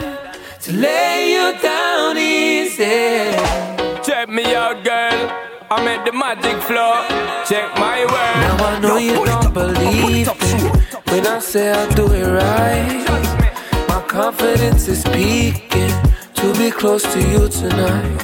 to 0.65 0.71
lay 0.71 1.31
you 1.31 1.53
down 1.61 2.17
easy. 2.17 3.35
Check 4.03 4.29
me 4.29 4.55
out, 4.55 4.83
girl. 4.83 5.29
I'm 5.69 5.87
at 5.87 6.05
the 6.05 6.11
magic 6.11 6.61
floor. 6.61 6.95
Check 7.47 7.73
my 7.77 8.05
word. 8.05 8.35
Now 8.41 8.65
I 8.65 8.79
know 8.79 8.97
you 8.97 9.25
don't 9.25 9.53
believe 9.53 10.27
me 10.27 10.94
when 11.15 11.27
I 11.27 11.39
say 11.39 11.71
I'll 11.71 11.93
do 11.95 12.11
it 12.11 12.27
right. 12.27 13.05
My 13.87 14.01
confidence 14.01 14.87
is 14.89 15.03
peaking 15.15 15.93
to 16.39 16.47
be 16.59 16.69
close 16.71 17.03
to 17.13 17.19
you 17.31 17.47
tonight. 17.47 18.17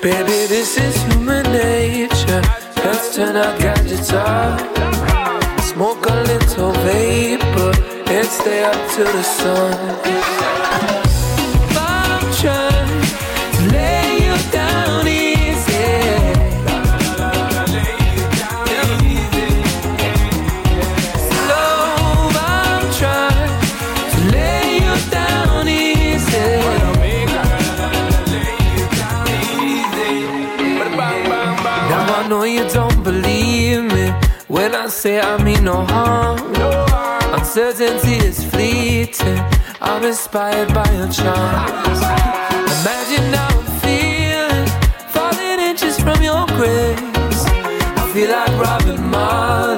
Baby, 0.00 0.38
this 0.54 0.78
is 0.78 0.94
human 1.08 1.44
nature. 1.52 2.42
Let's 2.84 3.14
turn 3.14 3.36
our 3.36 3.54
gadgets 3.58 4.12
off. 4.12 4.60
Smoke 5.72 6.06
a 6.06 6.16
little 6.32 6.72
vapor 6.86 7.72
and 8.14 8.26
stay 8.26 8.64
up 8.64 8.78
till 8.94 9.10
the 9.18 9.22
sun. 9.22 10.73
Say 35.04 35.20
I 35.20 35.36
mean 35.44 35.64
no 35.64 35.84
harm. 35.84 36.38
Uncertainty 37.38 38.16
is 38.26 38.42
fleeting. 38.42 39.38
I'm 39.82 40.02
inspired 40.02 40.72
by 40.72 40.88
your 40.96 41.10
charms. 41.18 42.00
Imagine 42.76 43.28
how 43.36 43.52
I'm 43.58 43.66
feeling, 43.84 44.68
falling 45.14 45.60
inches 45.68 45.96
from 46.00 46.22
your 46.22 46.46
grace. 46.56 47.40
I 48.00 48.04
feel 48.14 48.30
like 48.30 48.54
Robin 48.66 48.98
Marley, 49.10 49.73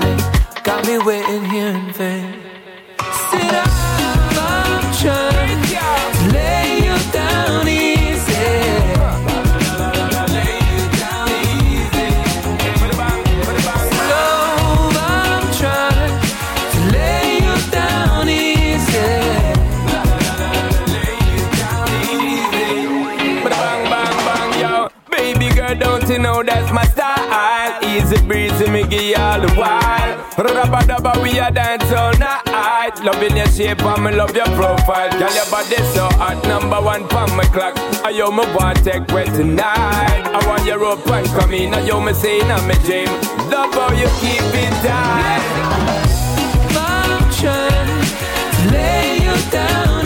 you 28.84 29.14
all 29.16 29.40
the 29.40 29.48
while. 29.54 30.26
Rabba 30.36 30.80
dabba, 30.84 31.22
we 31.22 31.38
a 31.38 31.50
dance 31.50 31.90
all 31.92 32.12
night. 32.18 32.92
Loving 33.02 33.36
your 33.36 33.46
shape 33.46 33.82
and 33.82 34.04
me 34.04 34.12
love 34.12 34.36
your 34.36 34.46
profile. 34.56 35.10
Girl, 35.18 35.34
your 35.34 35.46
body 35.50 35.76
so 35.94 36.08
hot, 36.20 36.42
number 36.44 36.80
one 36.80 37.08
pon 37.08 37.34
my 37.36 37.44
clock. 37.44 37.74
I 38.04 38.10
yo 38.10 38.30
me 38.30 38.44
want 38.54 38.84
take 38.84 39.06
wet 39.08 39.26
tonight. 39.34 40.22
I 40.26 40.46
want 40.46 40.64
your 40.66 40.78
rope 40.78 41.06
and 41.08 41.26
come 41.28 41.54
in. 41.54 41.74
I 41.74 41.80
yo 41.86 42.00
me 42.00 42.12
say 42.12 42.40
in 42.40 42.48
my 42.48 42.74
dream. 42.84 43.08
Love 43.50 43.72
how 43.74 43.92
you 43.92 44.08
keep 44.20 44.42
it 44.42 44.74
tight. 44.84 45.42
I'm 46.76 47.24
trying 47.32 48.04
to 48.52 48.72
lay 48.72 49.18
you 49.24 49.50
down 49.50 50.05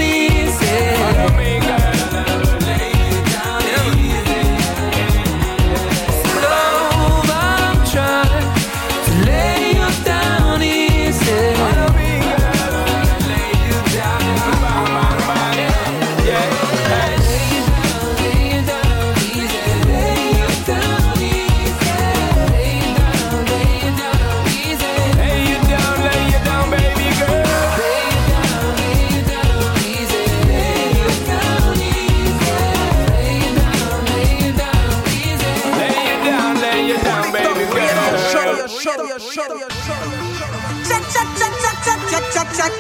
check. 42.61 42.73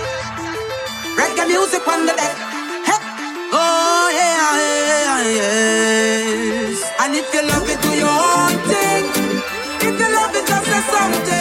Reggae 1.18 1.44
music 1.48 1.86
on 1.88 2.00
the 2.06 2.14
deck. 2.20 2.36
Hey. 2.88 3.00
Oh 3.60 4.06
yeah, 4.20 4.52
yeah, 4.60 5.38
yes. 5.38 6.78
And 7.00 7.14
if 7.20 7.32
you 7.34 7.42
love 7.50 7.68
it, 7.72 7.80
do 7.84 7.90
your 8.04 8.18
own 8.36 8.54
thing. 8.70 9.04
If 9.86 9.94
you 10.00 10.08
love 10.16 10.34
it, 10.38 10.44
just 10.50 10.66
say 10.70 10.82
something. 10.92 11.39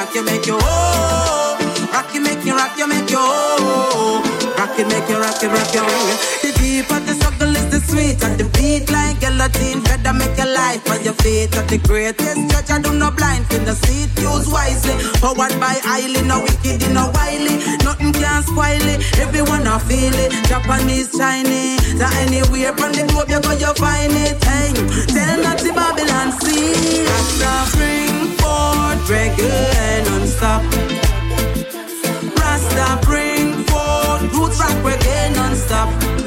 Rock, 0.00 0.14
you 0.14 0.24
make 0.24 0.46
you 0.46 0.56
oh. 0.58 1.88
Rock 1.92 2.14
you 2.14 2.22
make 2.22 2.44
you 2.44 2.54
rock, 2.54 2.76
you 2.78 2.86
make 2.86 3.10
you 3.10 3.18
oh. 3.20 4.22
Rock 4.56 4.78
you 4.78 4.86
make 4.86 5.08
you 5.08 5.18
rock 5.18 5.42
you 5.42 5.48
rock 5.48 5.74
you. 5.74 5.82
The 6.42 6.58
deep 6.58 6.90
of 6.90 7.39
and 8.80 8.86
beat 8.86 8.92
like 8.92 9.20
guillotine. 9.20 9.82
Better 9.82 10.12
make 10.12 10.36
your 10.36 10.52
life 10.52 10.88
on 10.90 11.02
your 11.04 11.14
feet. 11.14 11.56
At 11.56 11.68
the 11.68 11.78
greatest 11.78 12.36
judge, 12.50 12.70
I 12.70 12.80
do 12.80 12.92
not 12.92 13.16
blind 13.16 13.50
in 13.52 13.64
the 13.64 13.74
seat. 13.74 14.10
Use 14.20 14.48
wisely. 14.48 14.94
Powered 15.20 15.58
by 15.60 15.78
highly, 15.82 16.22
no 16.22 16.40
wicked, 16.40 16.80
no 16.92 17.10
wily. 17.14 17.58
Nothing 17.84 18.12
can 18.12 18.42
spoil 18.42 18.86
it. 18.88 19.00
Everyone 19.18 19.66
I 19.66 19.78
feel 19.78 20.14
it. 20.14 20.32
Japanese, 20.48 21.16
Chinese, 21.16 21.98
that 21.98 22.12
anywhere 22.26 22.72
from 22.76 22.92
the 22.92 23.04
globe 23.08 23.30
you 23.30 23.40
go, 23.40 23.52
you 23.52 23.72
find 23.74 24.12
it. 24.12 24.42
Hey, 24.44 24.72
tell 25.08 25.42
not 25.42 25.58
the 25.58 25.72
Babylon 25.74 26.32
see. 26.40 27.04
Rasta 27.04 27.76
bring 27.76 28.36
forth 28.38 29.02
reggae 29.08 30.04
non-stop. 30.06 30.62
Rasta 32.38 33.06
bring 33.06 33.64
forth 33.68 34.22
roots 34.34 34.58
rock 34.60 34.76
reggae 34.84 35.34
non-stop. 35.34 36.19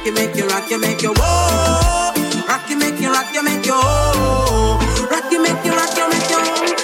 Rock, 0.00 0.06
you 0.06 0.12
make 0.14 0.36
you 0.36 0.46
rock, 0.48 0.70
you 0.70 0.80
make 0.80 1.02
you 1.02 1.12
oh. 1.16 2.44
Rock 2.48 2.68
you 2.68 2.78
make 2.78 3.00
you 3.00 3.12
rock, 3.12 3.32
you 3.34 3.42
make 3.42 3.66
you 3.66 3.72
oh. 3.74 5.08
Rock 5.10 5.30
you 5.30 5.42
make 5.42 5.64
you 5.64 5.72
rock, 5.72 5.96
you 5.96 6.08
make 6.08 6.30
you. 6.30 6.76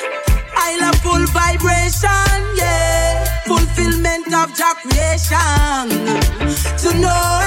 I 0.57 0.77
love 0.81 0.97
full 0.97 1.25
vibration, 1.33 2.57
yeah. 2.57 3.25
Fulfillment 3.47 4.27
of 4.35 4.59
your 4.59 4.75
creation. 4.83 5.89
To 6.79 6.99
know 6.99 7.41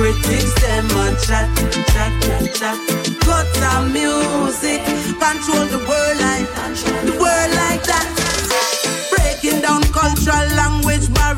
critics 0.00 0.54
them 0.62 0.86
a 0.96 1.06
chat, 1.20 1.46
chat, 1.92 2.12
chat. 2.56 2.76
Cut 3.20 3.46
the 3.60 3.72
music, 3.92 4.80
control 5.20 5.66
the 5.68 5.80
world 5.88 6.16
like, 6.24 6.48
the 7.04 7.19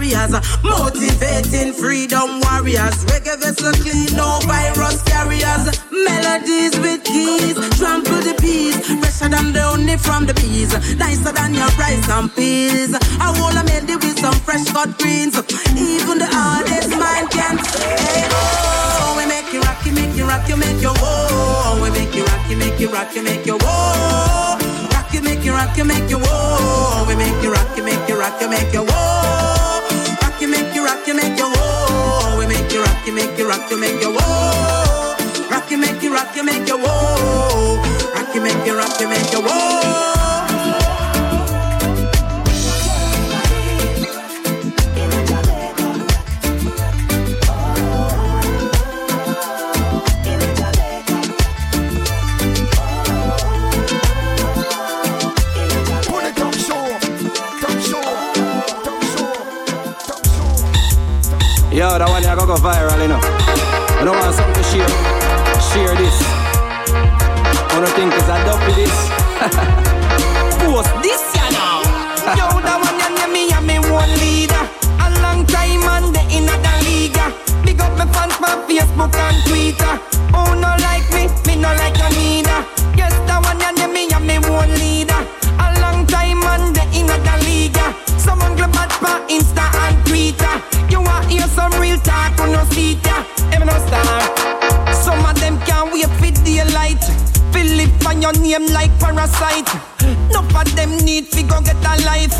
barriers, 0.02 0.32
motivating 0.62 1.72
freedom 1.72 2.40
warriors. 2.40 3.04
Reggae 3.06 3.38
vessel 3.38 3.72
clean, 3.82 4.16
no 4.16 4.40
virus 4.46 5.02
carriers. 5.02 5.64
Melodies 5.90 6.78
with 6.80 7.04
keys, 7.04 7.54
trample 7.78 8.20
the 8.26 8.34
peace. 8.40 8.76
Fresher 9.00 9.28
than 9.28 9.52
the 9.52 9.62
honey 9.62 9.96
from 9.96 10.26
the 10.26 10.34
bees, 10.34 10.72
nicer 10.96 11.32
than 11.32 11.54
your 11.54 11.68
rice 11.78 12.08
and 12.08 12.34
peas. 12.34 12.94
I 13.20 13.30
wanna 13.40 13.64
made 13.64 13.88
it 13.88 14.02
with 14.02 14.18
some 14.18 14.34
fresh 14.34 14.66
cut 14.72 14.98
greens. 14.98 15.36
Even 15.76 16.18
the 16.18 16.26
hardest 16.26 16.90
mind 16.90 17.30
can 17.30 17.58
say, 17.64 18.26
oh, 18.30 19.14
we 19.16 19.26
make 19.26 19.52
you 19.52 19.60
rock, 19.60 19.84
you 19.86 19.92
make 19.92 20.14
you 20.16 20.26
rock, 20.26 20.48
you 20.48 20.56
make 20.56 20.82
you 20.82 20.92
whoa. 20.98 21.80
We 21.82 21.90
make 21.90 22.14
you 22.14 22.24
rock, 22.24 22.50
you 22.50 22.56
make 22.56 22.80
you 22.80 22.88
rock, 22.88 23.14
you 23.14 23.22
make 23.22 23.46
you 23.46 23.58
whoa. 23.58 24.58
Rock 24.90 25.14
you, 25.14 25.22
make 25.22 25.44
you 25.44 25.52
rock, 25.52 25.76
you 25.76 25.84
make 25.84 26.10
you 26.10 26.18
whoa. 26.18 27.04
We 27.06 27.14
make 27.14 27.42
you 27.42 27.52
rock, 27.52 27.76
you 27.76 27.84
make 27.84 28.08
you 28.08 28.18
rock, 28.18 28.40
you 28.40 28.48
make 28.48 28.72
you 28.72 28.84
whoa. 28.84 29.41
You, 31.12 31.18
make 31.18 31.37
you 31.37 31.44
whoa. 31.44 32.38
We 32.38 32.46
make 32.46 32.72
you 32.72 32.83
rock, 32.83 33.07
you 33.07 33.12
make 33.12 33.37
you 33.37 33.46
rock, 33.46 33.70
you 33.70 33.79
make 33.79 34.01
you 34.01 34.14
whoa. 34.16 35.14
Rock 35.51 35.70
you, 35.70 35.77
make 35.77 36.03
you 36.03 36.14
rock, 36.14 36.35
you 36.35 36.42
make 36.42 36.66
you 36.66 36.79
whoa. 36.79 37.77
Rock 38.14 38.35
you, 38.35 38.40
make 38.40 38.64
you 38.64 38.75
rock, 38.75 38.98
you 38.98 39.09
make 39.09 39.31
you 39.31 39.42
whoa. 39.42 40.21
Yo, 61.92 61.98
that 61.98 62.09
one 62.09 62.24
here 62.24 62.33
go 62.33 62.48
go 62.48 62.57
viral, 62.57 62.96
you 63.05 63.12
know. 63.12 63.20
I 63.20 64.09
don't 64.09 64.16
want 64.16 64.33
something 64.33 64.57
to 64.57 64.64
share. 64.64 64.88
Share 65.61 65.92
this. 65.92 66.16
Wanna 67.68 67.92
think 67.92 68.16
is 68.16 68.24
a 68.33 68.40
dopey 68.48 68.72
this? 68.81 68.96
Post 70.64 70.88
this 71.05 71.20
ya 71.37 71.52
now. 71.52 71.85
Yo, 72.33 72.48
the 72.64 72.74
one 72.81 72.96
you 72.96 73.12
name 73.12 73.33
me 73.37 73.52
and 73.52 73.68
me 73.68 73.76
one 73.92 74.09
leader. 74.24 74.64
A 75.05 75.12
long 75.20 75.44
time 75.44 75.85
and 75.85 76.16
the 76.16 76.24
in 76.33 76.48
the 76.48 76.72
league. 76.81 77.20
Big 77.61 77.76
up 77.76 77.92
my 78.00 78.09
fans 78.09 78.40
for 78.40 78.57
Facebook 78.64 79.12
and 79.12 79.37
Twitter. 79.44 79.92
Oh, 80.33 80.48
no 80.57 80.72
like 80.81 81.05
me, 81.12 81.28
me 81.44 81.61
no 81.61 81.76
like 81.76 82.00
you 82.00 82.09
neither. 82.16 82.64
Yes, 82.96 83.12
the 83.28 83.37
one 83.37 83.61
you 83.61 83.68
name 83.68 83.92
me 83.92 84.09
and 84.09 84.24
me 84.24 84.40
one 84.40 84.72
leader. 84.81 85.20
A 85.61 85.76
long 85.85 86.09
time 86.09 86.40
and 86.57 86.72
the 86.72 86.88
in 86.96 87.05
the 87.05 87.35
league. 87.44 87.76
Someone 88.16 88.57
for 88.57 89.18
Insta 89.28 89.68
and 89.85 90.00
Twitter. 90.09 90.71
Some 91.54 91.72
real 91.80 91.98
talk 91.98 92.38
on 92.40 92.52
no 92.52 92.64
seat 92.70 93.04
ya. 93.04 93.24
Even 93.54 93.68
no 93.68 93.78
star. 93.86 94.20
Some 94.94 95.24
of 95.24 95.38
them 95.40 95.58
can't 95.66 95.92
wait 95.92 96.08
for 96.18 96.30
daylight. 96.44 97.02
Philip 97.52 98.06
on 98.06 98.22
your 98.22 98.32
name 98.32 98.66
like 98.66 98.90
parasite. 98.98 99.68
No 100.32 100.40
of 100.40 100.76
them 100.76 100.96
need 100.98 101.28
fi 101.28 101.42
go 101.42 101.60
get 101.60 101.76
a 101.76 101.94
life. 102.04 102.36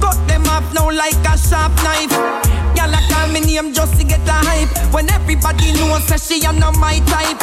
Cut 0.00 0.18
them 0.26 0.46
off 0.46 0.66
now 0.74 0.90
like 0.90 1.14
a 1.26 1.38
sharp 1.38 1.72
knife. 1.84 2.65
Y'all 2.90 3.06
call 3.10 3.28
me 3.32 3.40
name 3.40 3.72
just 3.72 3.98
to 3.98 4.04
get 4.04 4.20
a 4.28 4.38
hype. 4.46 4.70
When 4.92 5.10
everybody 5.10 5.72
knows 5.72 6.06
that 6.08 6.20
she 6.20 6.44
a 6.44 6.52
not 6.52 6.76
my 6.76 7.00
type. 7.10 7.42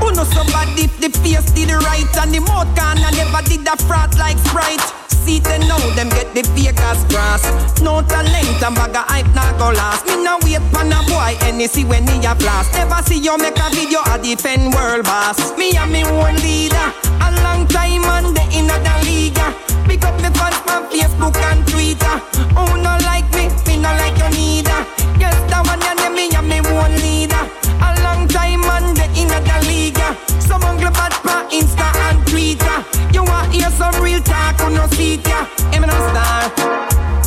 Who 0.00 0.12
knows 0.12 0.30
somebody 0.32 0.86
if 0.86 0.94
the 1.00 1.10
face 1.20 1.50
did 1.52 1.70
right 1.70 2.08
and 2.18 2.34
the 2.34 2.40
mouth 2.40 2.70
can 2.76 2.98
I 2.98 3.10
never 3.12 3.42
did 3.48 3.66
a 3.66 3.76
frat 3.84 4.16
like 4.18 4.38
Sprite. 4.46 4.82
See 5.24 5.40
them 5.40 5.66
now, 5.66 5.80
them 5.96 6.10
get 6.10 6.34
the 6.36 6.42
Vegas 6.52 7.00
grass. 7.08 7.48
No 7.80 8.02
talent 8.02 8.60
and 8.60 8.74
bag 8.76 8.94
of 8.94 9.08
hype 9.08 9.32
not 9.34 9.56
go 9.56 9.72
last. 9.72 10.04
Me 10.04 10.22
now 10.22 10.36
wait 10.44 10.60
for 10.68 10.84
a 10.84 11.00
boy 11.08 11.32
and 11.48 11.56
any 11.56 11.66
see 11.66 11.84
when 11.84 12.06
he 12.06 12.20
a 12.26 12.34
blast. 12.34 12.72
Never 12.74 13.00
see 13.08 13.18
you 13.18 13.36
make 13.38 13.56
a 13.56 13.70
video 13.72 14.04
a 14.12 14.20
defend 14.20 14.74
world 14.74 15.04
boss. 15.04 15.56
Me 15.56 15.72
and 15.76 15.90
me 15.90 16.04
one 16.04 16.36
leader, 16.44 16.92
a 17.24 17.32
long 17.40 17.66
time 17.68 18.04
and 18.04 18.36
the 18.36 18.44
in 18.52 18.68
the 18.68 18.94
league. 19.08 19.40
Pick 19.88 20.04
up 20.04 20.12
me 20.20 20.28
fans 20.36 20.60
from 20.68 20.84
Facebook 20.92 21.36
and 21.40 21.64
Twitter. 21.72 22.16
Who 22.52 22.76
no 22.84 22.92
like 23.08 23.24
me, 23.32 23.48
me 23.64 23.73
no 23.84 23.92
like 24.00 24.16
you 24.16 24.30
neither. 24.32 24.80
Yes, 25.20 25.36
that 25.52 25.60
one 25.68 25.84
you 25.84 25.94
name 26.00 26.16
me 26.16 26.24
and 26.32 26.48
me 26.48 26.58
one 26.72 26.96
leader. 27.04 27.44
A 27.84 27.88
long 28.00 28.24
time 28.26 28.64
and 28.64 28.96
the 28.96 29.04
in 29.12 29.28
the 29.28 29.56
league. 29.68 30.00
Some 30.40 30.64
ugly 30.64 30.88
bad 30.96 31.12
for 31.20 31.44
Insta 31.52 31.92
and 32.08 32.24
Twitter. 32.24 32.76
You 33.12 33.22
want 33.28 33.52
hear 33.52 33.68
some 33.76 33.94
real 34.00 34.24
talk 34.24 34.56
on 34.64 34.72
no 34.74 34.88
seat 34.96 35.28
ya? 35.28 35.44
Me 35.70 35.84
no 35.84 35.96
star. 36.08 36.48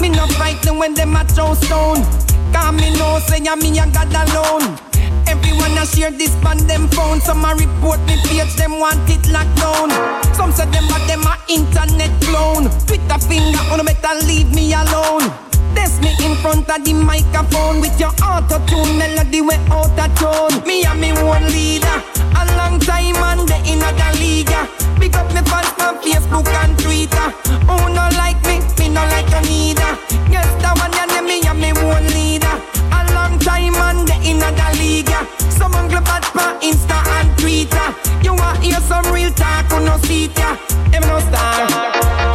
Me 0.01 0.09
no 0.09 0.25
fighting 0.41 0.79
when 0.81 0.93
them 0.97 1.15
a 1.15 1.23
throw 1.29 1.53
stone. 1.53 2.01
Cause 2.49 2.73
me 2.73 2.89
know 2.97 3.21
say 3.29 3.39
ya 3.45 3.55
me 3.55 3.77
and 3.77 3.93
God 3.93 4.09
alone. 4.09 4.65
Everyone 5.29 5.77
a 5.77 5.85
share 5.85 6.11
this 6.11 6.33
on 6.41 6.57
them 6.65 6.87
phone. 6.89 7.21
Some 7.21 7.45
a 7.45 7.53
report 7.53 8.01
me 8.09 8.17
page, 8.25 8.55
them 8.57 8.79
want 8.79 9.05
it 9.05 9.29
locked 9.29 9.53
down. 9.61 9.93
Some 10.33 10.51
say 10.51 10.65
them 10.73 10.89
a 10.89 10.97
them 11.05 11.21
a 11.21 11.37
internet 11.47 12.11
clone. 12.25 12.65
Twitter 12.89 13.19
finger 13.21 13.61
on 13.69 13.85
better 13.85 14.25
leave 14.25 14.49
me 14.55 14.73
alone. 14.73 15.46
That's 15.77 16.01
me 16.01 16.09
in 16.25 16.33
front 16.41 16.67
of 16.69 16.83
the 16.83 16.93
microphone 16.93 17.79
with 17.81 17.99
your 17.99 18.09
auto 18.25 18.57
tune 18.65 18.97
melody 18.97 19.41
way 19.41 19.61
out 19.69 19.93
of 19.93 20.09
tone. 20.17 20.65
Me 20.65 20.83
and 20.83 20.99
me 20.99 21.13
one 21.21 21.45
leader, 21.53 22.01
a 22.33 22.43
long 22.57 22.79
time 22.79 23.21
and 23.29 23.45
the 23.47 23.57
in 23.69 23.77
the 23.77 24.07
league. 24.17 24.49
Pick 24.97 25.13
up 25.13 25.29
me 25.37 25.41
fans 25.45 25.69
from 25.77 26.01
Facebook 26.01 26.49
and 26.49 26.73
Twitter. 26.81 27.29
Who 27.69 27.77
no 27.93 28.09
like 28.17 28.41
me, 28.49 28.57
me 28.79 28.89
no 28.89 29.05
like 29.13 29.29
you 29.29 29.41
neither. 29.45 29.91
Yes, 30.33 30.49
that 30.65 30.73
one 30.81 30.89
name 30.97 31.25
me 31.29 31.45
and 31.45 31.61
me 31.61 31.69
one 31.85 32.07
leader. 32.09 32.55
A 32.97 32.99
long 33.13 33.37
time 33.37 33.77
and 33.77 34.01
the 34.09 34.17
in 34.25 34.41
the 34.41 34.67
league. 34.81 35.13
Some 35.53 35.77
ugly 35.77 36.01
bad 36.01 36.25
for 36.25 36.57
Insta 36.65 36.97
and 37.21 37.29
Twitter. 37.37 37.87
You 38.25 38.33
want 38.33 38.63
hear 38.65 38.81
some 38.81 39.05
real 39.13 39.31
talk, 39.31 39.69
who 39.69 39.85
no 39.85 39.97
see 40.09 40.25
ya? 40.33 40.57
Em 40.91 41.05
no 41.05 41.19
star. 41.21 42.26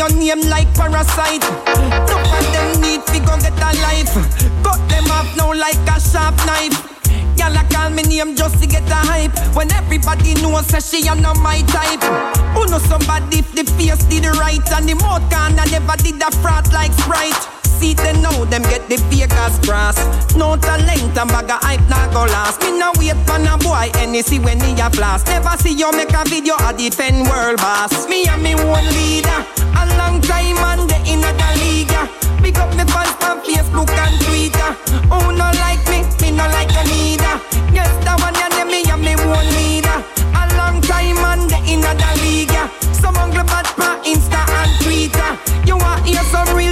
Your 0.00 0.08
name 0.16 0.40
like 0.48 0.72
parasite. 0.74 1.44
Some 2.08 2.24
of 2.24 2.44
them 2.56 2.80
need 2.80 3.04
to 3.12 3.20
go 3.20 3.36
get 3.36 3.52
a 3.52 3.70
life. 3.84 4.14
Cut 4.64 4.80
them 4.88 5.04
off 5.12 5.28
now 5.36 5.52
like 5.52 5.76
a 5.92 6.00
sharp 6.00 6.36
knife. 6.48 6.72
Y'all 7.36 7.54
a 7.54 7.62
call 7.68 7.90
me 7.90 8.02
name 8.04 8.34
just 8.34 8.62
to 8.62 8.66
get 8.66 8.88
a 8.88 8.94
hype. 8.94 9.36
When 9.54 9.70
everybody 9.72 10.32
knows 10.40 10.68
that 10.68 10.84
she 10.84 11.06
a 11.06 11.14
not 11.14 11.36
my 11.40 11.60
type. 11.68 12.00
Who 12.56 12.64
know 12.70 12.78
somebody 12.78 13.40
if 13.40 13.52
the 13.52 13.64
face 13.76 14.02
did 14.04 14.24
right 14.24 14.64
and 14.72 14.88
the 14.88 14.94
mouth 14.94 15.28
can 15.28 15.58
I 15.58 15.66
never 15.66 15.96
did 16.02 16.22
a 16.22 16.30
frat 16.40 16.72
like 16.72 16.92
Sprite. 16.92 17.59
See 17.80 17.94
them 17.94 18.20
now, 18.20 18.44
them 18.44 18.60
get 18.68 18.86
the 18.90 19.00
Vegas 19.08 19.58
grass. 19.64 19.96
No 20.36 20.54
talent 20.54 21.16
and 21.16 21.30
bag 21.32 21.48
of 21.48 21.64
hype 21.64 21.80
not 21.88 22.12
go 22.12 22.28
last. 22.28 22.60
Me 22.60 22.78
now 22.78 22.92
wait 23.00 23.16
for 23.24 23.40
a 23.40 23.56
boy 23.56 23.88
any 23.96 24.20
see 24.20 24.38
when 24.38 24.60
he 24.60 24.78
a 24.78 24.90
blast. 24.90 25.26
Never 25.28 25.56
see 25.56 25.72
you 25.72 25.90
make 25.92 26.12
a 26.12 26.22
video 26.28 26.56
a 26.60 26.76
defend 26.76 27.24
world 27.24 27.56
boss. 27.56 28.06
Me 28.06 28.26
and 28.28 28.42
me 28.42 28.54
one 28.54 28.84
leader, 28.92 29.40
a 29.80 29.82
long 29.96 30.20
time 30.20 30.60
and 30.60 30.90
the 30.90 30.96
in 31.08 31.24
the 31.24 31.50
league. 31.56 31.96
Pick 32.44 32.58
up 32.60 32.68
me 32.76 32.84
fans 32.84 33.16
from 33.16 33.40
Facebook 33.48 33.88
and 33.88 34.16
Twitter. 34.28 34.70
Who 35.08 35.32
no 35.32 35.48
like 35.64 35.80
me, 35.88 36.04
me 36.20 36.36
no 36.36 36.44
like 36.52 36.68
you 36.76 36.84
neither. 36.84 37.34
Yes, 37.72 37.88
that 38.04 38.20
one 38.20 38.36
you 38.36 38.48
name 38.60 38.68
me 38.68 38.84
and 38.92 39.00
me 39.00 39.16
one 39.24 39.48
leader. 39.56 40.04
A 40.36 40.44
long 40.60 40.84
time 40.84 41.16
and 41.32 41.48
the 41.48 41.56
in 41.64 41.80
the 41.80 42.10
league. 42.20 42.52
Some 42.92 43.16
ugly 43.16 43.40
bad 43.48 43.64
for 43.72 43.96
Insta 44.04 44.44
and 44.60 44.72
Twitter. 44.84 45.32
You 45.64 45.80
want 45.80 46.04
hear 46.04 46.20
some 46.28 46.52
real 46.54 46.69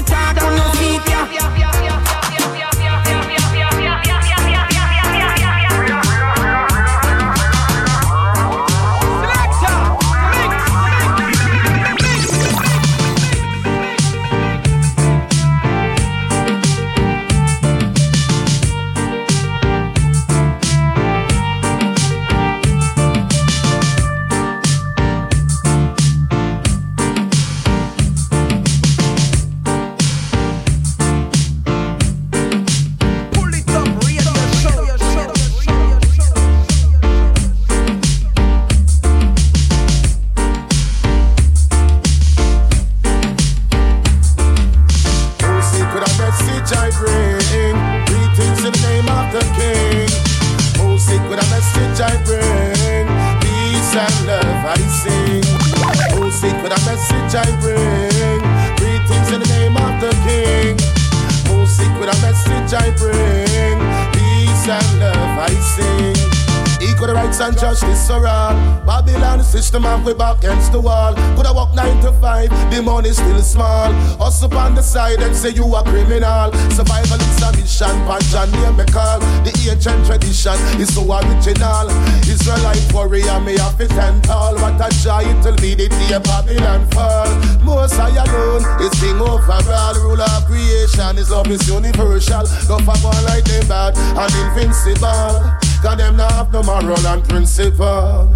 rights 67.28 67.40
and 67.40 67.58
justice 67.58 68.06
for 68.06 68.26
all. 68.26 68.54
Babylon 68.86 69.42
system 69.42 69.82
have 69.82 70.04
we 70.04 70.14
back 70.14 70.38
against 70.38 70.72
the 70.72 70.80
wall. 70.80 71.14
Could 71.36 71.46
I 71.46 71.52
walk 71.52 71.74
nine 71.74 72.00
to 72.02 72.12
five? 72.20 72.50
The 72.70 72.82
money 72.82 73.12
still 73.12 73.40
small. 73.40 73.92
Us 74.22 74.42
up 74.42 74.54
on 74.54 74.74
the 74.74 74.82
side 74.82 75.20
and 75.20 75.34
say 75.34 75.50
you 75.50 75.64
a 75.74 75.82
criminal. 75.82 76.52
Survival 76.70 77.20
is 77.20 77.42
a 77.42 77.52
mission, 77.52 77.96
Panjan 78.06 78.50
name 78.52 78.76
me 78.76 78.84
call. 78.86 79.20
The 79.44 79.52
ancient 79.70 80.06
tradition 80.06 80.56
is 80.80 80.94
so 80.94 81.02
original. 81.04 81.88
Israelite 82.24 82.92
warrior 82.92 83.40
me 83.40 83.58
have 83.58 83.76
to 83.78 83.86
stand 83.86 84.24
tall. 84.24 84.54
What 84.56 84.80
a 84.80 84.88
joy 85.02 85.24
it 85.28 85.44
will 85.44 85.56
be 85.56 85.74
the 85.74 85.88
day 85.88 86.18
Babylon 86.18 86.88
fall. 86.90 87.28
Most 87.62 87.98
I 87.98 88.10
alone 88.10 88.64
is 88.80 88.94
king 89.00 89.20
overall. 89.20 89.94
Ruler 90.00 90.24
of 90.24 90.44
creation 90.46 91.18
is 91.18 91.30
love 91.30 91.50
is 91.50 91.68
universal. 91.68 92.46
Go 92.68 92.78
for 92.78 92.96
one 93.04 93.24
like 93.24 93.44
them 93.44 93.68
bad 93.68 93.96
and 93.96 94.32
invincible. 94.48 95.67
Cause 95.82 95.96
them 95.96 96.16
not 96.16 96.32
have 96.32 96.52
no 96.52 96.62
moral 96.62 97.06
and 97.06 97.22
principle. 97.24 98.34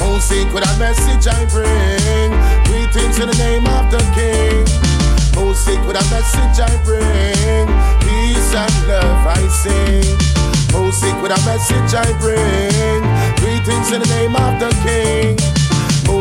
Oh, 0.00 0.18
secret 0.20 0.64
a 0.64 0.72
message 0.78 1.26
I 1.26 1.44
bring. 1.50 2.30
Greetings 2.66 3.18
in 3.18 3.28
the 3.28 3.38
name 3.38 3.66
of 3.66 3.90
the 3.90 3.98
King. 4.14 4.64
Oh, 5.36 5.52
secret 5.54 5.96
a 5.96 6.04
message 6.10 6.58
I 6.60 6.72
bring. 6.84 7.66
Peace 8.02 8.54
and 8.54 8.74
love 8.86 9.26
I 9.26 9.42
sing. 9.48 10.16
Oh, 10.74 10.90
secret 10.90 11.32
a 11.32 11.40
message 11.46 11.94
I 11.94 12.08
bring. 12.18 13.02
Greetings 13.42 13.92
in 13.92 14.00
the 14.00 14.08
name 14.14 14.36
of 14.36 14.60
the 14.60 14.70
King. 14.86 15.38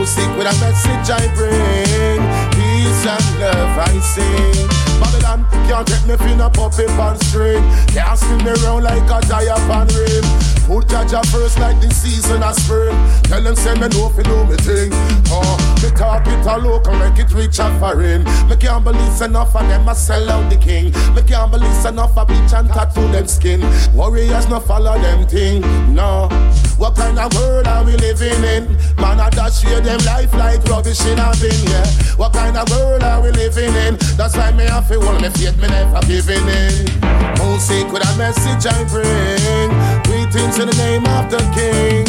Music 0.07 0.37
with 0.37 0.47
a 0.47 0.59
message 0.61 1.09
I 1.11 1.27
bring. 1.35 2.21
Peace 2.55 3.05
and 3.05 3.39
love 3.41 3.77
I 3.77 3.99
sing. 3.99 4.86
Babylon 4.99 5.45
can't 5.67 5.87
take 5.87 6.05
me 6.07 6.17
fin 6.17 6.39
a 6.41 6.49
puppet 6.49 6.89
on 6.91 7.19
string. 7.21 7.63
Can't 7.87 8.17
spin 8.17 8.43
me 8.43 8.51
round 8.63 8.83
like 8.83 9.03
a 9.09 9.21
tire 9.25 9.51
on 9.71 9.87
rim. 9.87 10.25
Put 10.67 10.89
Jah 10.89 11.05
Jah 11.07 11.23
first 11.31 11.59
like 11.59 11.79
the 11.79 11.89
season 11.93 12.43
of 12.43 12.55
spring. 12.55 12.95
Tell 13.23 13.41
them 13.41 13.55
send 13.55 13.79
me 13.81 13.87
no 13.89 14.09
fi 14.09 14.23
do 14.23 14.43
me 14.45 14.55
thing. 14.57 14.89
Oh, 15.29 15.55
me 15.81 15.89
talk 15.91 16.27
it 16.27 16.45
a 16.45 16.57
local, 16.57 16.93
make 16.99 17.19
it 17.19 17.33
reach 17.33 17.59
a 17.59 17.69
foreign. 17.79 18.23
Me 18.49 18.55
can't 18.55 18.83
believe 18.83 19.21
enough 19.21 19.55
of 19.55 19.67
them 19.67 19.87
a 19.87 19.95
sell 19.95 20.29
out 20.29 20.49
the 20.49 20.57
king. 20.57 20.91
Me 21.15 21.21
can't 21.23 21.51
believe 21.51 21.85
enough 21.85 22.17
of 22.17 22.27
bleach 22.27 22.53
and 22.53 22.67
tattoo 22.69 23.07
them 23.11 23.27
skin. 23.27 23.61
Warriors 23.93 24.49
no 24.49 24.59
follow 24.59 24.97
them 24.99 25.27
thing. 25.27 25.61
No. 25.93 26.29
What 26.77 26.95
kind 26.95 27.17
of 27.17 27.33
world 27.33 27.67
are 27.67 27.83
we 27.83 27.97
living 27.97 28.43
in? 28.43 28.77
Man, 28.97 29.19
I 29.19 29.29
dash 29.31 29.61
share 29.61 29.81
them 29.81 29.97
life 30.05 30.31
like 30.35 30.63
rubbish 30.65 31.03
in 31.05 31.17
a 31.17 31.33
bin, 31.41 31.57
yeah. 31.65 31.85
What 32.17 32.33
kind 32.33 32.55
of 32.55 32.69
world 32.69 33.01
are 33.01 33.21
we 33.21 33.31
living 33.31 33.73
in? 33.73 33.97
That's 34.13 34.37
why 34.37 34.51
me 34.51 34.65
have 34.65 34.87
to 34.89 35.01
hold 35.01 35.21
me 35.21 35.29
faith, 35.29 35.57
me 35.57 35.67
never 35.67 35.99
giving 36.05 36.45
in. 36.45 36.85
Music 37.41 37.89
with 37.89 38.05
a 38.05 38.13
message 38.17 38.65
I 38.69 38.77
bring. 38.93 39.73
Greetings 40.05 40.59
in 40.59 40.69
the 40.69 40.77
name 40.77 41.05
of 41.17 41.31
the 41.33 41.41
King. 41.57 42.05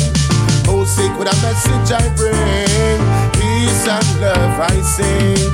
Music 0.69 1.17
with 1.17 1.33
a 1.33 1.37
message 1.41 1.89
I 1.89 2.05
bring. 2.13 3.01
Peace 3.41 3.89
and 3.89 4.21
love 4.21 4.61
I 4.61 4.77
sing. 4.85 5.49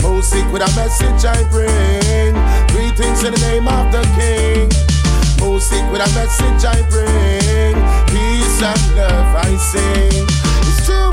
Music 0.00 0.44
with 0.50 0.64
a 0.64 0.70
message 0.72 1.24
I 1.28 1.44
bring. 1.52 2.32
Greetings 2.72 3.24
in 3.24 3.34
the 3.34 3.40
name 3.40 3.68
of 3.68 3.92
the 3.92 4.02
King. 4.16 4.93
Music 5.40 5.84
with 5.90 6.00
a 6.00 6.08
message 6.14 6.64
I 6.64 6.82
bring. 6.90 7.74
Peace 8.08 8.62
and 8.62 8.96
love 8.96 9.34
I 9.36 9.56
sing. 9.56 10.26
It's 10.68 10.86
true. 10.86 11.10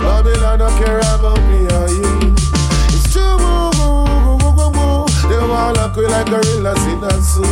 Babylon 0.00 0.58
don't 0.58 0.76
care 0.78 0.98
about 0.98 1.40
me 1.48 1.66
or 1.68 1.88
you. 1.88 2.34
It's 2.94 3.12
true. 3.12 3.70
They 5.28 5.36
all 5.36 5.72
look 5.72 5.96
like 5.96 6.26
gorillas 6.26 6.84
in 6.86 7.04
a 7.04 7.12
zoo. 7.20 7.44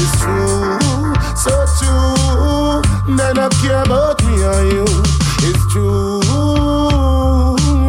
It's 0.00 0.12
true, 0.20 0.78
so 1.36 1.52
true. 1.78 2.82
They 3.16 3.32
don't 3.34 3.52
care 3.60 3.82
about 3.82 4.22
me 4.24 4.42
or 4.42 4.62
you. 4.72 4.86
It's 5.48 5.72
true. 5.72 6.20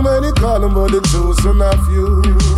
Many 0.04 0.32
call 0.34 0.60
them, 0.60 0.74
but 0.74 0.92
the 0.92 1.02
chosen 1.12 1.62
of 1.62 1.90
you. 1.90 2.49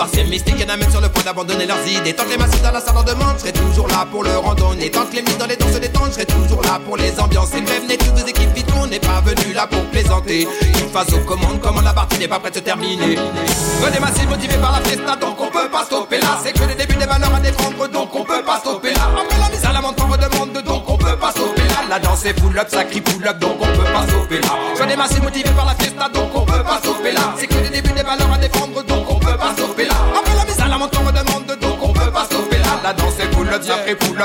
Soir 0.00 0.08
c'est 0.12 0.24
mystique, 0.24 0.58
y'en 0.58 0.72
a 0.72 0.76
même 0.76 0.90
sur 0.90 1.00
le 1.00 1.08
point 1.08 1.22
d'abandonner 1.22 1.66
leurs 1.66 1.86
idées. 1.86 2.14
Tant 2.14 2.24
que 2.24 2.30
les 2.30 2.38
massifs 2.38 2.62
dans 2.62 2.72
la 2.72 2.80
salle 2.80 2.96
en 2.96 3.02
demande, 3.02 3.34
je 3.36 3.40
serai 3.40 3.52
toujours 3.52 3.88
là 3.88 4.06
pour 4.10 4.24
le 4.24 4.36
randonner. 4.38 4.90
Tant 4.90 5.04
que 5.04 5.16
les 5.16 5.22
mises 5.22 5.36
dans 5.36 5.46
les 5.46 5.56
dents 5.56 5.72
se 5.72 5.78
détendent, 5.78 6.08
je 6.08 6.14
serai 6.14 6.26
toujours 6.26 6.62
là 6.62 6.80
pour 6.84 6.96
les 6.96 7.18
ambiances. 7.20 7.52
Et 7.54 7.60
venez 7.60 7.98
toutes 7.98 8.16
vos 8.16 8.26
équipes 8.26 8.54
vite, 8.54 8.68
on 8.80 8.86
n'est 8.86 8.98
pas 8.98 9.20
venu 9.20 9.52
là 9.52 9.66
pour 9.66 9.84
plaisanter. 9.90 10.48
Une 10.80 10.88
phase 10.88 11.12
aux 11.12 11.24
commandes, 11.26 11.60
comment 11.60 11.82
la 11.82 11.92
partie 11.92 12.18
n'est 12.18 12.28
pas 12.28 12.38
prête 12.38 12.54
de 12.54 12.58
se 12.60 12.64
terminer. 12.64 13.16
Venez 13.82 14.00
massif 14.00 14.28
motivé 14.28 14.54
par 14.56 14.72
la 14.72 14.80
fiesta, 14.88 15.16
donc 15.16 15.36
on 15.38 15.50
peut 15.50 15.68
pas 15.70 15.84
stopper 15.84 16.18
là. 16.20 16.38
C'est 16.42 16.52
que 16.52 16.64
le 16.64 16.74
début 16.74 16.96
des 16.96 17.06
valeurs 17.06 17.34
à 17.34 17.40
défendre, 17.40 17.88
donc 17.88 18.14
on 18.14 18.24
peut 18.24 18.42
pas 18.42 18.58
stopper 18.58 18.94
là. 18.94 19.10
Après 19.20 19.38
la 19.38 19.48
mise 19.50 19.64
à 19.64 19.72
l'amende, 19.72 19.96
on 19.98 20.16
demande, 20.16 20.64
donc 20.64 20.84
on 20.88 20.96
peut 20.96 21.16
pas 21.16 21.30
stopper 21.30 21.62
là. 21.62 21.84
La 21.88 21.98
danse 21.98 22.24
est 22.24 22.38
full 22.40 22.58
up, 22.58 22.68
ça 22.70 22.84
crie 22.84 23.02
full 23.06 23.26
up, 23.26 23.38
donc 23.38 23.56
on 23.60 23.66
peut 23.66 23.92
pas 23.92 24.06
stopper 24.08 24.40
là. 24.40 24.56
Venez 24.76 24.96
massif 24.96 25.22
motivé 25.22 25.50
par 25.50 25.66
la 25.66 25.74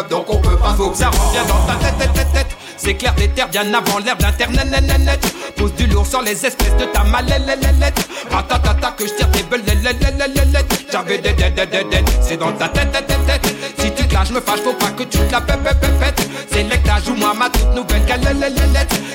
donc 0.10 0.26
on 0.30 0.38
peut 0.38 0.56
pas 0.58 0.70
revient 0.70 1.48
dans 1.48 1.66
ta 1.66 1.76
tête, 1.76 2.14
tête, 2.14 2.32
tête. 2.34 2.58
C'est 2.78 2.94
clair 2.94 3.14
des 3.16 3.28
terres 3.30 3.50
bien 3.50 3.74
avant 3.74 4.00
l'herbe 4.00 4.20
d'internet, 4.20 4.66
net, 4.70 5.00
net, 5.00 5.36
du 5.78 5.88
lourd 5.88 6.06
sur 6.06 6.22
les 6.22 6.46
espèces 6.46 6.76
de 6.78 6.86
ta 6.86 7.04
malélélélélette. 7.04 8.08
Ratatata 8.30 8.92
que 8.92 9.08
je 9.08 9.14
tire 9.14 9.32
tes 9.32 9.44
belélélélélélette. 9.44 10.86
J'avais 10.92 11.18
des 11.18 11.34
dead, 11.34 11.56
dead. 11.56 12.10
C'est 12.22 12.38
dans 12.38 12.52
ta 12.52 12.70
tête, 12.70 12.92
tête, 12.92 13.08
tête. 13.08 13.56
Si 13.80 13.92
tu 13.92 14.08
te 14.08 14.14
lâches, 14.14 14.32
me 14.32 14.42
fâche, 14.42 14.60
faut 14.60 14.74
pas 14.74 14.92
que 14.92 15.04
tu 15.04 15.18
te 15.18 15.32
la 15.32 15.42
pète. 15.42 16.30
C'est 16.52 16.64
lectage 16.64 17.08
ou 17.10 17.16
moi 17.16 17.34
ma 17.34 17.50
toute 17.50 17.74
nouvelle. 17.74 17.96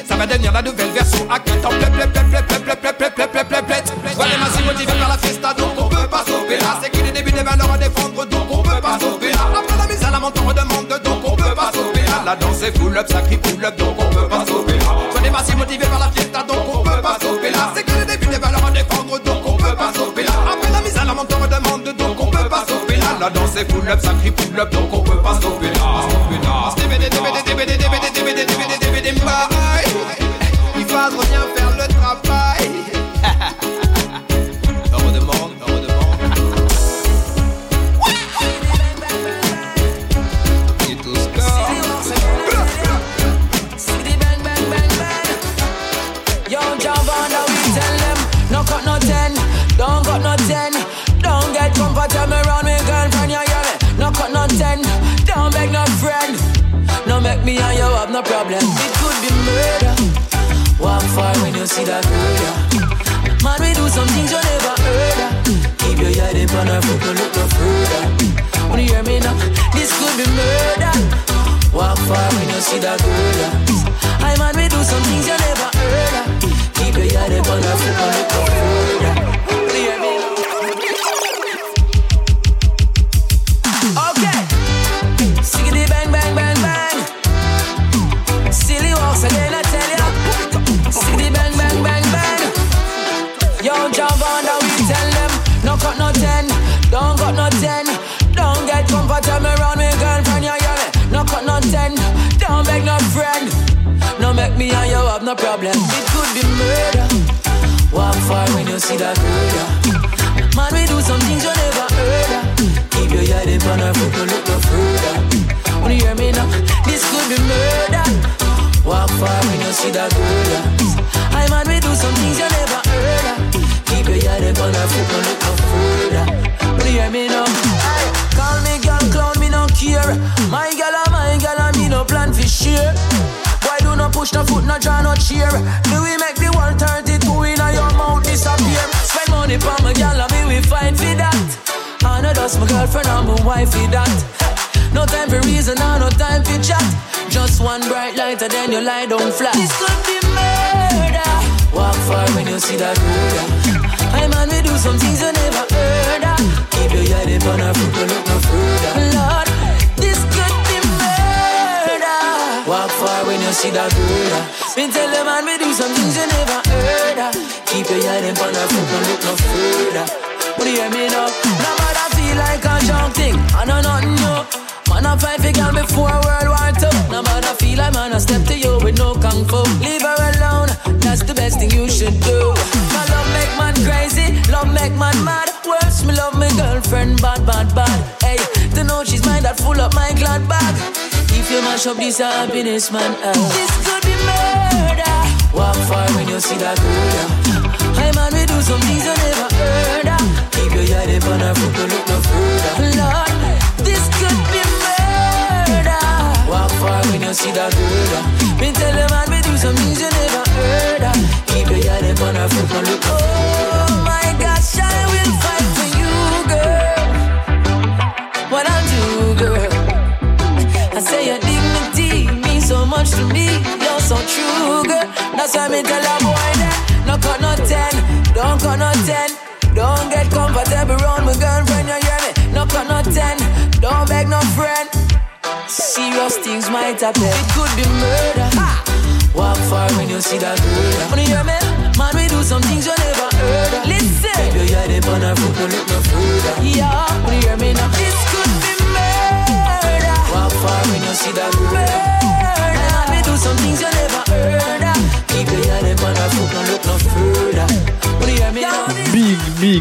Ça 0.08 0.16
va 0.16 0.26
devenir 0.26 0.52
la 0.52 0.62
nouvelle 0.62 0.90
version 0.90 1.28
c'est 12.60 12.76
full 12.78 12.96
up, 12.96 13.06
ça 13.08 13.22
crie 13.22 13.38
pull 13.38 13.64
up, 13.64 13.76
donc 13.78 13.96
on 13.98 14.10
peut 14.14 14.28
pas 14.28 14.44
sauver 14.46 14.76
là. 14.78 14.96
On 15.18 15.24
est 15.24 15.30
massif 15.30 15.56
motivé 15.56 15.86
par 15.86 15.98
la 15.98 16.10
fiesta, 16.10 16.42
donc 16.42 16.58
on 16.74 16.82
peut 16.82 17.00
pas 17.00 17.16
sauver 17.20 17.50
là. 17.50 17.72
C'est 17.74 17.82
que 17.82 17.92
le 17.98 18.04
début 18.04 18.26
des 18.26 18.38
valeurs 18.38 18.66
à 18.66 18.70
défendre, 18.70 19.18
donc 19.22 19.42
on 19.46 19.56
peut 19.56 19.74
pas 19.74 19.92
sauver 19.94 20.24
là. 20.24 20.32
Après 20.52 20.70
la 20.70 20.80
mise 20.82 20.96
à 20.98 21.04
la 21.06 21.14
menthe, 21.14 21.34
on 21.34 21.46
demande, 21.46 21.96
donc 21.96 22.20
on 22.20 22.26
peut 22.26 22.48
pas 22.48 22.64
sauver 22.68 22.96
là. 22.96 23.16
La 23.18 23.30
danse 23.30 23.50
c'est 23.54 23.70
full 23.72 23.88
up, 23.88 23.98
ça 24.02 24.12
crie 24.20 24.30
pull 24.30 24.60
up, 24.60 24.70
donc 24.72 24.92
on 24.92 25.00
peut 25.00 25.22
pas 25.22 25.40
sauver 25.40 25.68
là. 25.68 26.04
Sauver 26.10 26.38
là. 26.44 26.74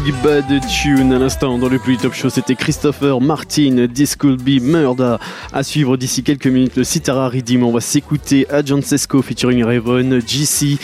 Big 0.04 0.14
Bad 0.22 0.44
Tune 0.68 1.12
à 1.12 1.18
l'instant 1.18 1.58
dans 1.58 1.68
le 1.68 1.78
plus 1.78 1.96
top 1.96 2.14
show. 2.14 2.30
C'était 2.30 2.54
Christopher 2.54 3.20
Martin, 3.20 3.86
This 3.92 4.16
Could 4.16 4.42
Be 4.42 4.60
Murder. 4.62 5.16
À 5.52 5.62
suivre 5.62 5.96
d'ici 5.96 6.22
quelques 6.22 6.46
minutes 6.46 6.76
le 6.76 6.84
Citara 6.84 7.28
Redeem. 7.28 7.62
On 7.62 7.72
va 7.72 7.80
s'écouter 7.80 8.46
Agent 8.50 8.82
Sesco 8.82 9.20
featuring 9.22 9.62
Raven, 9.64 10.20
GC, 10.26 10.78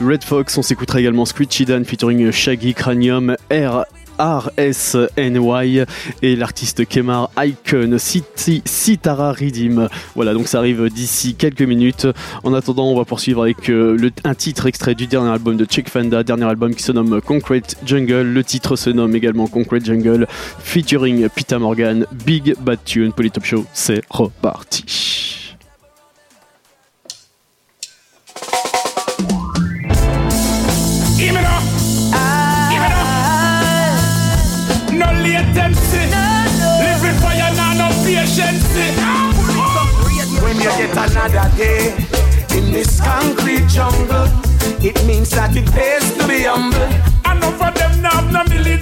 Red 0.00 0.24
Fox. 0.24 0.56
On 0.56 0.62
s'écoutera 0.62 1.00
également 1.00 1.24
Screechy 1.24 1.64
Dan 1.64 1.84
featuring 1.84 2.30
Shaggy 2.30 2.74
Cranium, 2.74 3.36
R 3.50 3.84
RSNY 4.18 5.84
et 6.22 6.36
l'artiste 6.36 6.86
Kemar 6.86 7.30
Icon 7.38 7.96
City 7.98 8.62
Sitara 8.64 9.32
Ridim. 9.32 9.88
Voilà, 10.14 10.34
donc 10.34 10.48
ça 10.48 10.58
arrive 10.58 10.88
d'ici 10.88 11.34
quelques 11.34 11.62
minutes. 11.62 12.06
En 12.44 12.54
attendant, 12.54 12.86
on 12.86 12.96
va 12.96 13.04
poursuivre 13.04 13.42
avec 13.42 13.68
euh, 13.70 14.10
un 14.24 14.34
titre 14.34 14.66
extrait 14.66 14.94
du 14.94 15.06
dernier 15.06 15.30
album 15.30 15.56
de 15.56 15.66
Chick 15.68 15.88
Fanda, 15.88 16.22
dernier 16.22 16.44
album 16.44 16.74
qui 16.74 16.82
se 16.82 16.92
nomme 16.92 17.20
Concrete 17.20 17.76
Jungle. 17.84 18.22
Le 18.22 18.44
titre 18.44 18.76
se 18.76 18.90
nomme 18.90 19.14
également 19.14 19.46
Concrete 19.46 19.84
Jungle, 19.84 20.26
featuring 20.58 21.28
Pita 21.28 21.58
Morgan, 21.58 22.06
Big 22.24 22.54
Bad 22.60 22.78
Tune, 22.84 23.12
Polytop 23.12 23.44
Show. 23.44 23.64
C'est 23.72 24.02
reparti. 24.10 25.22
yet 40.78 40.96
another 40.96 41.56
day 41.56 41.94
in 42.56 42.72
this 42.72 43.00
concrete 43.00 43.66
jungle. 43.68 44.28
It 44.80 45.04
means 45.06 45.30
that 45.30 45.56
it 45.56 45.66
pays 45.72 46.12
to 46.16 46.26
be 46.26 46.42
humble. 46.44 46.90
Enough 47.30 47.62
of 47.62 47.74
them 47.74 48.02
now 48.02 48.10
have 48.10 48.32
no 48.32 48.44
this 48.44 48.80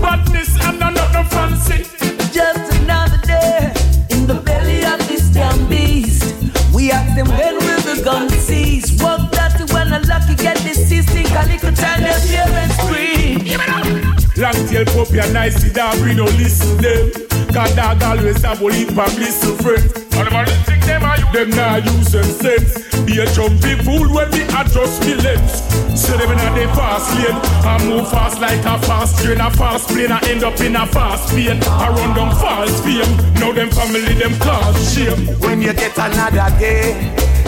badness 0.00 0.50
and 0.64 0.80
not 0.80 0.94
no 0.94 1.24
fancy. 1.24 1.84
Just 2.32 2.80
another 2.80 3.18
day 3.26 3.72
in 4.10 4.26
the 4.26 4.40
belly 4.44 4.84
of 4.84 4.98
this 5.08 5.28
damn 5.30 5.68
beast. 5.68 6.34
We 6.74 6.90
ask 6.90 7.14
them 7.14 7.28
when 7.28 7.56
will 7.56 7.82
the 7.82 8.02
gun 8.04 8.28
cease? 8.30 9.02
Walk 9.02 9.30
that 9.32 9.60
when 9.72 9.92
a 9.92 10.00
lucky 10.00 10.34
get 10.34 10.56
deceased, 10.58 11.10
think 11.10 11.30
a 11.30 11.46
little 11.46 11.72
time 11.72 12.00
their 12.02 12.20
parents 12.20 12.76
scream? 12.76 13.38
Give 13.38 13.60
it 13.60 13.68
up. 13.68 14.01
Long 14.42 14.66
tail 14.66 14.84
puppy 14.86 15.20
and 15.20 15.32
nice 15.32 15.72
dog, 15.72 16.02
we 16.02 16.16
don't 16.16 16.36
listen 16.36 16.76
them. 16.82 17.12
Cause 17.54 17.76
dog 17.76 18.02
always 18.02 18.42
have 18.42 18.60
only 18.60 18.86
public 18.86 19.30
friends. 19.62 19.86
All 20.18 20.26
of 20.26 20.34
them 20.34 20.64
think 20.66 20.82
them 20.82 21.04
are 21.04 21.16
you, 21.16 21.30
them 21.30 21.50
not 21.50 21.84
using 21.84 22.24
sense. 22.24 22.74
Be 23.06 23.20
a 23.20 23.26
jumpy 23.38 23.78
fool 23.86 24.10
when 24.10 24.28
we 24.32 24.42
adjust 24.50 24.98
me 25.06 25.14
lens. 25.14 25.62
See 25.94 26.10
them 26.18 26.32
in 26.32 26.40
a 26.42 26.54
they 26.58 26.66
fast 26.74 27.14
lane. 27.14 27.38
I 27.62 27.86
move 27.86 28.10
fast 28.10 28.40
like 28.40 28.58
a 28.66 28.82
fast 28.82 29.22
train, 29.22 29.40
a 29.40 29.48
fast 29.48 29.86
plane. 29.86 30.10
I 30.10 30.18
end 30.26 30.42
up 30.42 30.58
in 30.58 30.74
a 30.74 30.88
fast 30.88 31.32
pain. 31.32 31.62
I 31.62 31.88
run 31.94 32.12
them 32.12 32.34
false 32.34 32.80
fame. 32.80 33.14
Now 33.34 33.52
them 33.52 33.70
family, 33.70 34.14
them 34.14 34.34
cause 34.40 34.92
shame. 34.92 35.38
When 35.38 35.62
you 35.62 35.72
get 35.72 35.96
another 35.96 36.50
day 36.58 36.98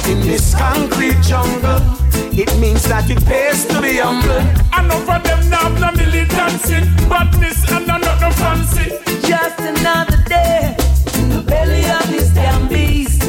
in 0.06 0.20
this 0.20 0.54
concrete 0.54 1.20
jungle, 1.22 2.03
it 2.36 2.50
means 2.58 2.82
that 2.88 3.08
it 3.10 3.24
pays 3.24 3.64
to 3.66 3.80
be 3.80 3.98
humble. 3.98 4.42
Enough 4.78 5.08
of 5.08 5.22
them 5.22 5.50
now 5.50 5.68
have 5.68 5.80
no 5.80 5.90
militancy, 5.92 6.80
badness 7.08 7.64
and 7.70 7.86
no 7.86 7.96
nothing 7.98 8.32
fancy. 8.32 8.88
Just 9.26 9.58
another 9.60 10.20
day 10.28 10.76
in 11.18 11.28
the 11.30 11.42
belly 11.46 11.84
of 11.90 12.06
this 12.10 12.30
damn 12.30 12.68
beast. 12.68 13.22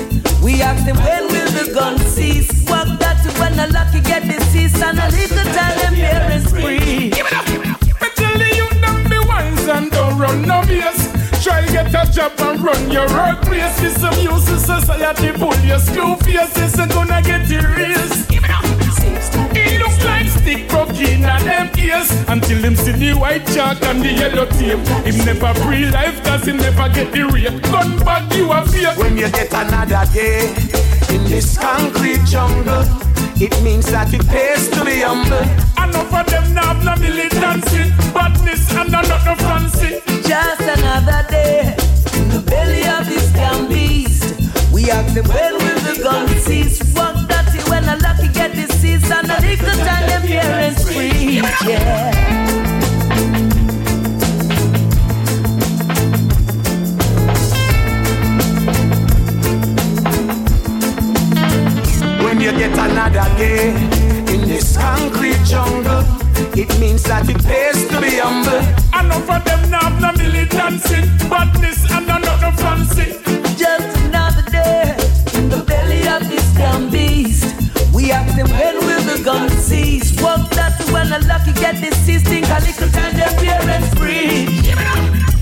We 0.44 0.62
ask 0.62 0.86
them 0.86 0.98
when 0.98 1.24
will 1.28 1.52
the 1.52 1.74
gun 1.74 1.98
cease? 2.00 2.50
Walk 2.70 2.88
that 3.00 3.22
when 3.40 3.58
a 3.60 3.68
lucky 3.72 4.02
get 4.02 4.24
deceased 4.24 4.82
and 4.82 5.00
a 5.00 5.08
little 5.10 5.48
time 5.54 5.78
them 5.80 5.96
parents 5.96 6.50
free. 6.50 7.10
Me 7.10 8.08
tell 8.16 8.38
the 8.38 8.50
youth 8.56 8.80
them 8.82 9.10
be 9.10 9.20
wise 9.28 9.68
and 9.68 9.92
don't 9.92 10.18
run 10.18 10.42
no 10.44 10.62
base. 10.66 11.10
Try 11.44 11.66
get 11.68 11.94
a 11.94 12.12
job 12.12 12.34
and 12.40 12.62
run 12.62 12.92
your 12.92 13.08
workplace. 13.10 13.82
It's 13.82 14.02
some 14.02 14.18
use 14.20 14.50
in 14.50 14.60
society, 14.60 15.32
pull 15.34 15.56
your 15.62 15.80
school 15.80 16.16
face. 16.18 16.58
It's 16.58 16.76
gonna 16.94 17.22
get 17.22 17.50
erased. 17.50 18.35
He 20.46 20.58
look 20.58 20.72
like 20.72 20.96
stick 20.96 20.96
broke 20.96 21.10
in 21.10 21.22
them 21.22 21.70
ears 21.78 22.12
Until 22.28 22.60
him 22.60 22.76
see 22.76 22.91
the 22.91 23.14
white 23.14 23.46
chalk 23.48 23.82
and 23.84 24.02
the 24.02 24.14
yellow 24.14 24.46
tape 24.46 24.80
Him 25.06 25.26
never 25.26 25.54
free 25.62 25.86
life 25.89 26.24
cause 26.24 26.48
him 26.48 26.58
never 26.58 26.88
get 26.89 27.12
the 27.12 27.24
rape 27.26 27.62
Gun 27.64 27.98
back 28.00 28.32
you 28.36 28.52
a 28.52 28.66
fake 28.66 28.98
When 28.98 29.18
you 29.18 29.30
get 29.32 29.52
another 29.54 30.06
day 30.14 30.54
in 31.10 31.24
this 31.26 31.58
concrete 31.58 32.26
jungle, 32.26 32.84
it 33.38 33.54
means 33.64 33.89
that 33.91 34.12
it 34.14 34.26
pays 34.28 34.68
to 34.70 34.84
be 34.84 35.02
humble. 35.02 35.38
Enough 35.82 36.14
of 36.14 36.26
them 36.26 36.54
now 36.54 36.74
have 36.74 36.84
no 36.84 36.96
militancy 36.96 37.93
Badness 38.12 38.74
and 38.74 38.91
no 38.91 39.02
nothing 39.02 39.38
fancy 39.38 40.02
Just 40.28 40.62
another 40.62 41.26
day 41.30 41.76
in 42.16 42.30
the 42.30 42.43
belly 42.46 42.86
of 42.88 43.06
this 43.08 43.32
damn 43.34 43.68
beast. 43.68 44.74
We 44.74 44.89
ask 44.89 45.14
them 45.14 45.26
when 45.26 45.54
will 45.54 45.80
the 45.82 46.02
gun 46.04 46.28
cease? 46.39 46.82
Walk 46.96 47.35
that 48.18 48.28
when 48.28 48.34
lucky 48.34 48.34
get 48.34 48.53
deceased 48.53 49.11
and 49.11 49.30
a 49.30 49.41
little 49.41 49.86
time 49.86 50.07
them 50.07 50.22
parents 50.22 50.84
free. 50.84 51.41
Yeah. 51.68 52.11
When 62.24 62.41
you 62.41 62.51
get 62.51 62.78
another 62.78 63.38
day 63.38 63.70
in 64.34 64.41
this 64.47 64.78
concrete 64.78 65.43
jungle, 65.45 66.03
it 66.57 66.80
means 66.80 67.03
that 67.03 67.30
it 67.30 67.43
pays 67.43 67.88
to 67.89 68.01
be 68.01 68.18
humble. 68.18 68.86
Enough 68.99 69.30
of 69.30 69.45
them 69.45 69.70
now 69.70 69.80
have 69.80 70.01
no 70.01 70.11
militancy 70.13 71.01
Badness 71.30 71.91
and 71.91 72.07
no 72.07 72.18
nothing 72.18 72.53
fancy 72.53 73.20
Just 73.57 73.97
another 74.05 74.49
day 74.49 74.95
in 75.34 75.49
the 75.49 75.63
belly 75.68 76.07
of 76.07 76.28
this 76.30 76.53
damn 76.55 76.89
beast. 78.06 78.08
We 78.08 78.12
ask 78.12 78.36
them 78.36 78.49
when 78.49 78.78
will 78.86 79.18
the 79.18 79.24
gun 79.24 79.49
cease? 79.49 80.22
Walk 80.22 80.49
that 80.51 80.80
when 80.91 81.12
a 81.12 81.20
lucky 81.28 81.53
get 81.53 81.82
deceased. 81.82 82.28
Think 82.28 82.47
a 82.47 82.60
little 82.62 82.89
time 82.89 83.16
their 83.16 83.34
parents 83.39 83.93
free. 83.95 84.45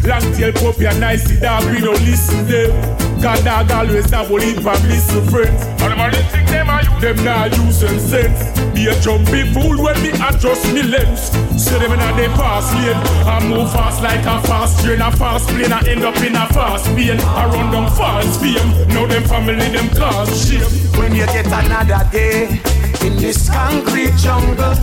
Long 0.07 0.33
tail 0.33 0.51
puppy 0.53 0.85
and 0.85 0.99
nice 0.99 1.39
dog, 1.39 1.65
we 1.65 1.79
don't 1.79 1.99
listen 2.01 2.45
them. 2.47 3.02
Cause 3.23 3.41
dog 3.45 3.71
always 3.71 4.09
have 4.09 4.29
only 4.29 4.53
public 4.53 4.99
friends. 5.31 5.63
All 5.81 5.87
them 5.87 6.01
only 6.01 6.21
think 6.27 6.45
them 6.49 6.69
are 6.69 6.83
you, 6.83 6.99
them 6.99 7.23
not 7.23 7.55
using 7.55 7.97
sense. 7.97 8.59
Be 8.75 8.87
a 8.87 8.99
jumpy 8.99 9.47
fool 9.53 9.81
when 9.81 9.95
me 10.03 10.09
adjust 10.11 10.67
me 10.73 10.83
lens. 10.83 11.31
See 11.55 11.79
them 11.79 11.93
in 11.93 12.01
a 12.03 12.09
they 12.17 12.27
fast 12.35 12.75
lane. 12.75 12.99
I 13.23 13.39
move 13.47 13.71
fast 13.71 14.03
like 14.03 14.25
a 14.25 14.45
fast 14.45 14.83
train, 14.83 14.99
a 14.99 15.09
fast 15.09 15.47
plane. 15.47 15.71
I 15.71 15.79
end 15.87 16.03
up 16.03 16.17
in 16.17 16.35
a 16.35 16.45
fast 16.51 16.83
pain. 16.97 17.17
I 17.17 17.45
run 17.47 17.71
them 17.71 17.89
false 17.95 18.35
fame. 18.41 18.89
Now 18.89 19.05
them 19.07 19.23
family, 19.23 19.69
them 19.69 19.87
cause 19.95 20.27
shame. 20.45 20.67
When 20.99 21.15
you 21.15 21.25
get 21.27 21.47
another 21.47 22.03
day 22.11 22.59
in 23.07 23.15
this 23.15 23.49
concrete 23.49 24.17
jungle, 24.17 24.75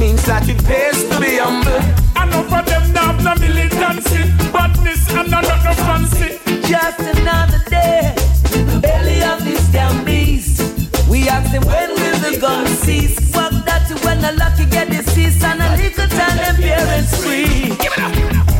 means 0.00 0.26
that 0.26 0.42
it 0.48 0.58
pays 0.64 1.04
to 1.06 1.20
be 1.20 1.38
humble. 1.38 1.78
Enough 2.20 2.52
of 2.52 2.66
them 2.66 2.92
now 2.92 3.12
no 3.22 3.32
militancy, 3.38 4.26
badness 4.50 5.08
and 5.10 5.30
no 5.30 5.40
nothing 5.40 5.84
fancy. 5.86 6.29
Just 6.70 7.00
another 7.00 7.58
day 7.68 8.14
in 8.54 8.64
the 8.64 8.78
belly 8.80 9.20
of 9.24 9.44
this 9.44 9.66
damn 9.72 10.04
beast. 10.04 10.62
We 11.10 11.28
ask 11.28 11.50
them 11.50 11.66
when 11.66 11.90
will 11.90 12.18
the 12.20 12.38
gun 12.40 12.64
cease? 12.68 13.18
Walk 13.34 13.50
that 13.66 13.90
when 14.04 14.24
a 14.24 14.30
lucky 14.38 14.70
get 14.70 14.88
deceased 14.88 15.42
and 15.42 15.60
a 15.60 15.76
little 15.76 16.06
time 16.06 16.36
them 16.36 16.54
parents 16.62 17.16
free. 17.20 17.74
Give 17.74 17.90
it 17.90 18.14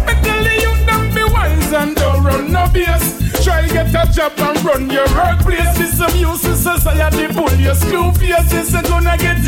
Me 0.06 0.14
tell 0.26 0.42
the 0.42 0.54
youth 0.58 0.86
them 0.86 1.14
be 1.14 1.22
wise 1.22 1.72
and 1.72 1.94
don't 1.94 2.24
run 2.24 2.50
no 2.50 2.66
base. 2.72 3.44
Try 3.44 3.68
get 3.68 3.94
a 3.94 4.12
job 4.12 4.32
and 4.38 4.60
run 4.64 4.90
your 4.90 5.06
workplace. 5.14 5.78
It's 5.78 5.96
some 5.96 6.16
use 6.16 6.44
in 6.44 6.56
society, 6.56 7.28
pull 7.32 7.54
your 7.60 7.76
school 7.76 8.10
face. 8.10 8.52
It's 8.52 8.72
gonna 8.90 9.16
get 9.18 9.40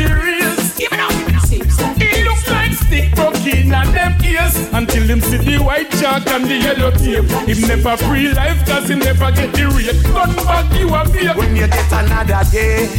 erased. 1.59 1.81
He 2.01 2.23
look 2.23 2.47
like 2.47 2.71
stick 2.73 3.15
broke 3.15 3.45
in 3.45 3.69
them 3.69 4.13
ears 4.23 4.55
Until 4.73 5.03
him 5.03 5.21
see 5.21 5.37
the 5.37 5.57
white 5.59 5.89
chalk 5.91 6.27
and 6.27 6.45
the 6.45 6.57
yellow 6.57 6.91
tape 6.91 7.29
Him 7.47 7.67
never 7.67 7.97
free 7.97 8.33
life 8.33 8.65
cause 8.65 8.89
he 8.89 8.95
never 8.95 9.31
get 9.31 9.53
the 9.53 9.67
rate 9.67 10.03
Gun 10.03 10.35
back 10.45 10.67
you 10.79 10.93
a 10.93 11.05
fear 11.05 11.33
When 11.35 11.55
you 11.55 11.67
get 11.67 11.91
another 11.91 12.43
day 12.51 12.89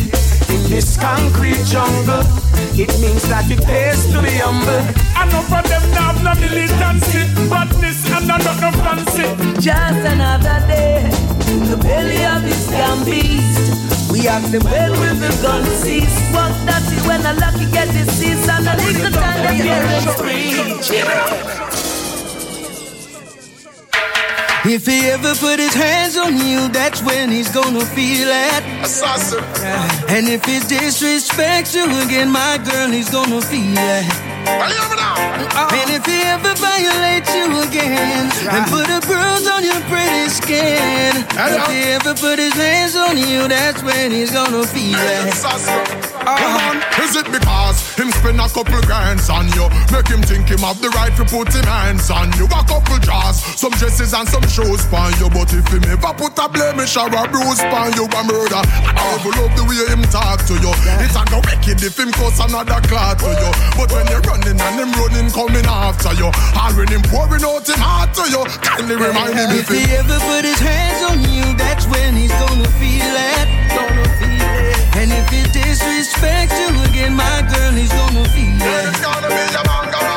in 0.55 0.63
this 0.71 0.97
concrete 0.99 1.65
jungle, 1.67 2.23
it 2.77 2.93
means 3.01 3.27
that 3.29 3.51
it 3.51 3.65
pays 3.65 4.07
to 4.13 4.21
be 4.23 4.39
humble. 4.39 4.85
Enough 5.17 5.51
of 5.51 5.65
them 5.67 5.83
now 5.91 6.13
have 6.13 6.23
no 6.23 6.35
militancy 6.39 7.25
Badness 7.49 8.05
and 8.13 8.29
not 8.29 8.45
no 8.45 8.53
nothing 8.53 8.81
fancy 8.85 9.61
Just 9.61 10.07
another 10.07 10.61
day 10.69 11.01
in 11.49 11.71
the 11.71 11.77
belly 11.77 12.25
of 12.27 12.43
this 12.43 12.69
damn 12.69 13.05
beast. 13.05 13.94
We 14.15 14.29
ask 14.29 14.49
them 14.53 14.63
when 14.63 14.93
will 14.93 15.17
the 15.17 15.43
gun 15.43 15.65
cease? 15.83 16.15
Walk 16.33 16.55
that 16.71 16.87
when 17.05 17.21
a 17.27 17.35
lucky 17.35 17.67
get 17.73 17.89
deceased 17.89 18.49
and 18.49 18.69
a 18.69 18.77
little 18.77 19.11
time 19.11 19.43
the 19.43 19.65
parents 19.65 20.15
free. 20.21 20.55
If 24.73 24.87
he 24.87 25.11
ever 25.11 25.35
put 25.35 25.59
his 25.59 25.75
hands 25.75 26.17
on 26.17 26.39
you, 26.39 26.69
that's 26.69 27.03
when 27.03 27.33
he's 27.33 27.51
gonna 27.51 27.85
feel 27.85 28.29
it. 28.29 28.63
Assassin. 28.85 29.43
And 30.09 30.29
if 30.29 30.45
he 30.45 30.61
disrespects 30.61 31.75
you 31.75 31.85
again, 32.07 32.31
my 32.31 32.59
girl, 32.59 32.91
he's 32.91 33.11
gonna 33.11 33.43
feel 33.43 33.75
it. 33.77 34.34
Uh-huh. 34.47 35.81
And 35.81 35.91
if 35.91 36.05
he 36.07 36.21
ever 36.27 36.55
violates 36.59 37.33
you 37.35 37.47
again 37.63 38.29
and 38.51 38.63
put 38.69 38.89
a 38.91 39.01
bruise 39.07 39.47
on 39.49 39.65
your 39.65 39.81
pretty 39.89 40.29
skin, 40.29 41.15
if 41.17 41.67
he 41.71 41.81
ever 41.95 42.15
put 42.15 42.39
his 42.39 42.55
hands 42.55 42.97
on 42.97 43.17
you, 43.17 43.49
that's 43.49 43.83
when 43.83 44.11
he's 44.11 44.31
gonna 44.31 44.67
feel 44.67 44.99
it. 44.99 45.33
Uh-huh. 45.45 46.25
Come 46.25 46.57
on, 46.57 46.77
is 47.05 47.17
it 47.17 47.29
because 47.31 47.79
him 47.97 48.11
spend 48.11 48.41
a 48.41 48.49
couple 48.49 48.81
grands 48.83 49.29
on 49.31 49.49
you? 49.53 49.69
Make 49.93 50.09
him 50.09 50.23
think 50.23 50.49
him 50.49 50.61
have 50.65 50.81
the 50.81 50.91
right 50.91 51.15
to 51.17 51.25
put 51.25 51.53
him 51.53 51.65
hands 51.65 52.11
on 52.11 52.33
you. 52.37 52.47
A 52.47 52.65
couple 52.65 52.99
jars, 52.99 53.39
some 53.57 53.73
dresses 53.77 54.13
and 54.13 54.29
some 54.29 54.45
shoes 54.49 54.85
on 54.93 55.13
you. 55.21 55.29
But 55.31 55.53
if 55.53 55.69
him 55.69 55.85
ever 55.89 56.13
put 56.17 56.37
a 56.41 56.49
blemish 56.49 56.97
or 56.97 57.09
a 57.09 57.23
bruise 57.29 57.63
on 57.63 57.93
you, 57.95 58.05
a 58.09 58.21
murder. 58.25 58.61
I 58.61 58.93
never 59.17 59.33
love 59.39 59.53
the 59.57 59.65
way 59.69 59.85
him 59.89 60.03
talk 60.11 60.43
to 60.49 60.55
you. 60.59 60.73
It's 61.05 61.17
a 61.17 61.23
no 61.31 61.39
wicked 61.45 61.81
if 61.85 61.97
him 61.99 62.11
cause 62.13 62.41
another 62.41 62.81
clot 62.89 63.21
to 63.21 63.31
you. 63.31 63.51
But 63.77 63.93
when 63.93 64.07
you're 64.09 64.25
running 64.35 64.61
and 64.61 64.77
him 64.81 64.91
running 64.99 65.31
coming 65.31 65.67
after 65.67 66.13
you, 66.15 66.31
when 66.59 66.89
him 66.89 67.03
pouring 67.07 67.45
out 67.45 67.69
him 67.69 67.79
heart 67.79 68.11
to 68.15 68.25
you, 68.27 68.43
kindly 68.63 68.97
remind 68.97 69.35
him 69.35 69.51
If 69.55 69.69
he 69.69 69.83
ever 69.95 70.19
put 70.27 70.45
his 70.45 70.59
hands 70.59 71.01
on 71.11 71.19
you, 71.31 71.47
that's 71.55 71.87
when 71.87 72.17
he's 72.17 72.35
gonna 72.43 72.69
feel 72.83 73.15
it. 73.15 73.47
Gonna 73.71 74.09
feel 74.19 74.43
it. 74.43 74.99
And 74.99 75.11
if 75.13 75.27
he 75.31 75.43
disrespects 75.55 76.59
you 76.59 76.71
again, 76.91 77.15
my 77.15 77.47
girl, 77.47 77.73
he's 77.73 77.93
gonna 77.93 78.27
feel 78.35 78.59
it. 78.59 78.85
And 78.87 80.14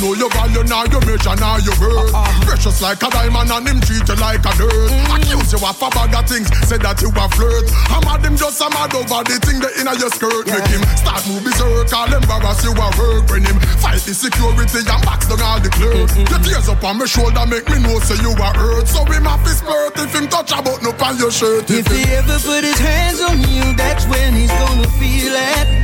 know 0.00 0.14
your 0.16 0.30
value 0.32 0.64
now, 0.64 0.84
you 0.88 1.00
measure 1.04 1.36
now 1.36 1.60
your 1.60 1.76
worth. 1.76 2.10
Uh-uh. 2.10 2.44
Precious 2.48 2.80
like 2.80 3.02
a 3.04 3.08
diamond 3.12 3.52
and 3.52 3.68
him 3.68 3.78
treat 3.84 4.08
you 4.08 4.16
like 4.16 4.40
a 4.40 4.52
dirt. 4.56 4.72
Mm. 4.72 5.16
Accuse 5.20 5.52
you 5.52 5.60
of 5.60 5.76
a 5.76 5.88
bag 5.92 6.14
of 6.16 6.24
things, 6.24 6.48
say 6.66 6.80
that 6.80 6.98
you 7.04 7.12
a 7.12 7.24
flirt. 7.36 7.68
I'm 7.92 8.02
mad 8.08 8.24
him 8.24 8.36
just 8.36 8.60
a 8.64 8.68
mad 8.72 8.92
over 8.96 9.20
the 9.28 9.36
thing 9.44 9.60
that 9.60 9.76
inna 9.76 9.94
your 10.00 10.10
skirt. 10.10 10.48
Make 10.48 10.66
him 10.72 10.82
start 10.96 11.22
move 11.28 11.44
his 11.44 11.60
work, 11.60 11.92
all 11.92 12.08
embarrass 12.08 12.64
you 12.64 12.72
a 12.72 12.88
work. 12.96 13.28
When 13.28 13.44
him 13.44 13.60
fight 13.78 14.00
the 14.02 14.16
security 14.16 14.80
and 14.80 15.02
box 15.04 15.28
down 15.28 15.44
all 15.44 15.60
the 15.60 15.70
clerks. 15.70 16.16
Your 16.16 16.40
tears 16.40 16.68
up 16.68 16.82
on 16.82 16.98
my 16.98 17.06
shoulder 17.06 17.44
make 17.44 17.68
me 17.68 17.78
know 17.84 18.00
say 18.00 18.16
you 18.24 18.32
a 18.32 18.48
hurt. 18.56 18.88
So 18.88 19.04
him 19.04 19.28
have 19.28 19.44
his 19.44 19.60
spurt 19.60 20.00
if 20.00 20.16
him 20.16 20.26
touch 20.32 20.50
a 20.56 20.62
button 20.64 20.88
up 20.88 21.00
on 21.04 21.20
your 21.20 21.30
shirt. 21.30 21.68
If 21.68 21.86
he 21.92 22.08
ever 22.16 22.40
put 22.40 22.64
his 22.64 22.78
hands 22.80 23.20
on 23.20 23.44
you, 23.44 23.76
that's 23.76 24.08
when 24.08 24.32
he's 24.32 24.50
gonna 24.50 24.88
feel 24.96 25.36
it. 25.36 25.80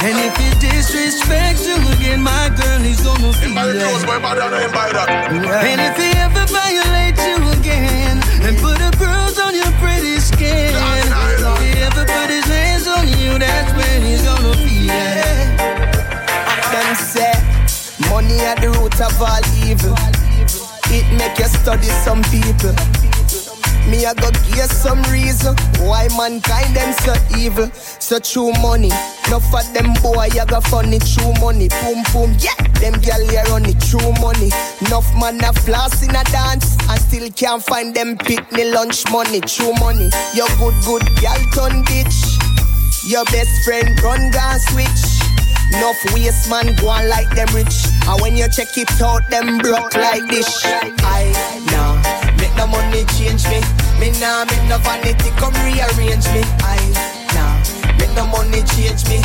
And 0.00 0.14
if 0.14 0.36
he 0.38 0.48
disrespects 0.62 1.66
you 1.66 1.74
again, 1.98 2.22
my 2.22 2.48
girl, 2.54 2.77
he's 2.84 3.00
gonna 3.02 3.32
feel 3.32 3.56
it. 3.58 3.82
And 5.68 5.80
if 5.80 5.96
he 5.96 6.10
ever 6.18 6.44
violates 6.46 7.24
you 7.26 7.36
again 7.58 8.20
and 8.42 8.56
put 8.58 8.80
a 8.80 8.90
bruise 8.96 9.38
on 9.38 9.54
your 9.54 9.72
pretty 9.82 10.20
skin, 10.20 10.74
if 10.74 11.60
he 11.60 11.70
ever 11.82 12.04
put 12.04 12.30
his 12.30 12.44
hands 12.44 12.86
on 12.86 13.06
you, 13.08 13.38
that's 13.38 13.72
when 13.76 14.02
he's 14.02 14.22
gonna 14.22 14.54
feel 14.54 14.90
it. 14.90 15.58
Them 16.72 16.94
say 16.96 17.34
money 18.10 18.40
at 18.40 18.60
the 18.60 18.68
root 18.78 19.00
of 19.00 19.20
all 19.20 19.42
evil. 19.66 19.96
It 20.90 21.06
make 21.18 21.38
you 21.38 21.46
study 21.46 21.88
some 22.04 22.22
people. 22.24 22.74
Me 23.88 24.04
I 24.04 24.12
go 24.14 24.30
give 24.52 24.70
some 24.70 25.02
reason 25.04 25.56
why 25.80 26.08
mankind 26.16 26.76
them 26.76 26.92
so 26.92 27.14
evil. 27.38 27.70
So 27.72 28.18
true 28.18 28.52
money, 28.60 28.90
no 29.30 29.40
for 29.40 29.62
them 29.72 29.94
boy 30.02 30.28
I 30.28 30.44
got 30.44 30.64
funny. 30.64 30.98
True 30.98 31.32
money, 31.40 31.68
boom 31.80 32.04
boom, 32.12 32.36
yeah. 32.38 32.56
Them 32.80 33.00
gyal 33.00 33.24
here 33.30 33.48
on 33.50 33.64
it, 33.64 33.80
true 33.80 34.12
money. 34.20 34.50
Enough 34.86 35.08
man 35.16 35.42
a 35.42 35.52
floss 35.52 36.02
in 36.02 36.10
a 36.10 36.22
dance 36.24 36.76
and 36.88 37.00
still 37.00 37.30
can't 37.32 37.62
find 37.62 37.94
them 37.94 38.18
picnic 38.18 38.74
lunch 38.74 39.10
money. 39.10 39.40
True 39.40 39.72
money, 39.80 40.10
your 40.34 40.48
good 40.60 40.76
good 40.84 41.02
gyal 41.16 41.40
turn 41.54 41.82
bitch. 41.84 42.36
Your 43.08 43.24
best 43.26 43.64
friend 43.64 43.98
run 44.02 44.30
gun 44.30 44.60
switch. 44.68 45.18
Enough 45.72 46.14
waste 46.14 46.50
man 46.50 46.74
go 46.76 46.88
on 46.88 47.08
like 47.08 47.30
them 47.34 47.48
rich. 47.54 47.88
And 48.06 48.20
when 48.20 48.36
you 48.36 48.48
check 48.48 48.76
it 48.76 49.00
out, 49.00 49.22
them 49.30 49.58
broke 49.58 49.94
like 49.94 50.28
this. 50.28 50.62
I 50.64 51.32
nah 51.66 51.68
make 51.68 51.72
no 51.72 51.97
money 52.70 53.04
change 53.16 53.44
me. 53.48 53.60
Me 54.00 54.10
nah 54.20 54.44
make 54.44 54.64
no 54.68 54.78
vanity 54.78 55.30
come 55.36 55.54
rearrange 55.64 56.26
me. 56.32 56.42
I 56.62 56.78
nah 57.34 57.54
make 57.98 58.12
no 58.14 58.26
money 58.26 58.62
change 58.74 59.06
me. 59.08 59.20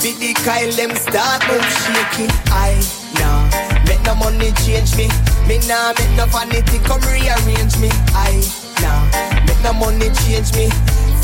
Fit 0.00 0.18
the 0.20 0.34
Kyle 0.44 0.70
them 0.72 0.94
start 0.96 1.42
move 1.48 1.64
shaky. 1.84 2.26
I 2.50 2.76
nah 3.18 3.44
make 3.86 4.02
no 4.06 4.14
money 4.14 4.52
change 4.64 4.96
me. 4.96 5.08
Me 5.48 5.58
nah 5.68 5.92
make 5.98 6.12
no 6.16 6.26
vanity 6.26 6.78
come 6.86 7.00
rearrange 7.08 7.76
me. 7.78 7.90
I 8.14 8.38
nah 8.82 9.02
make 9.46 9.60
no 9.62 9.72
money 9.72 10.10
change 10.24 10.54
me. 10.54 10.68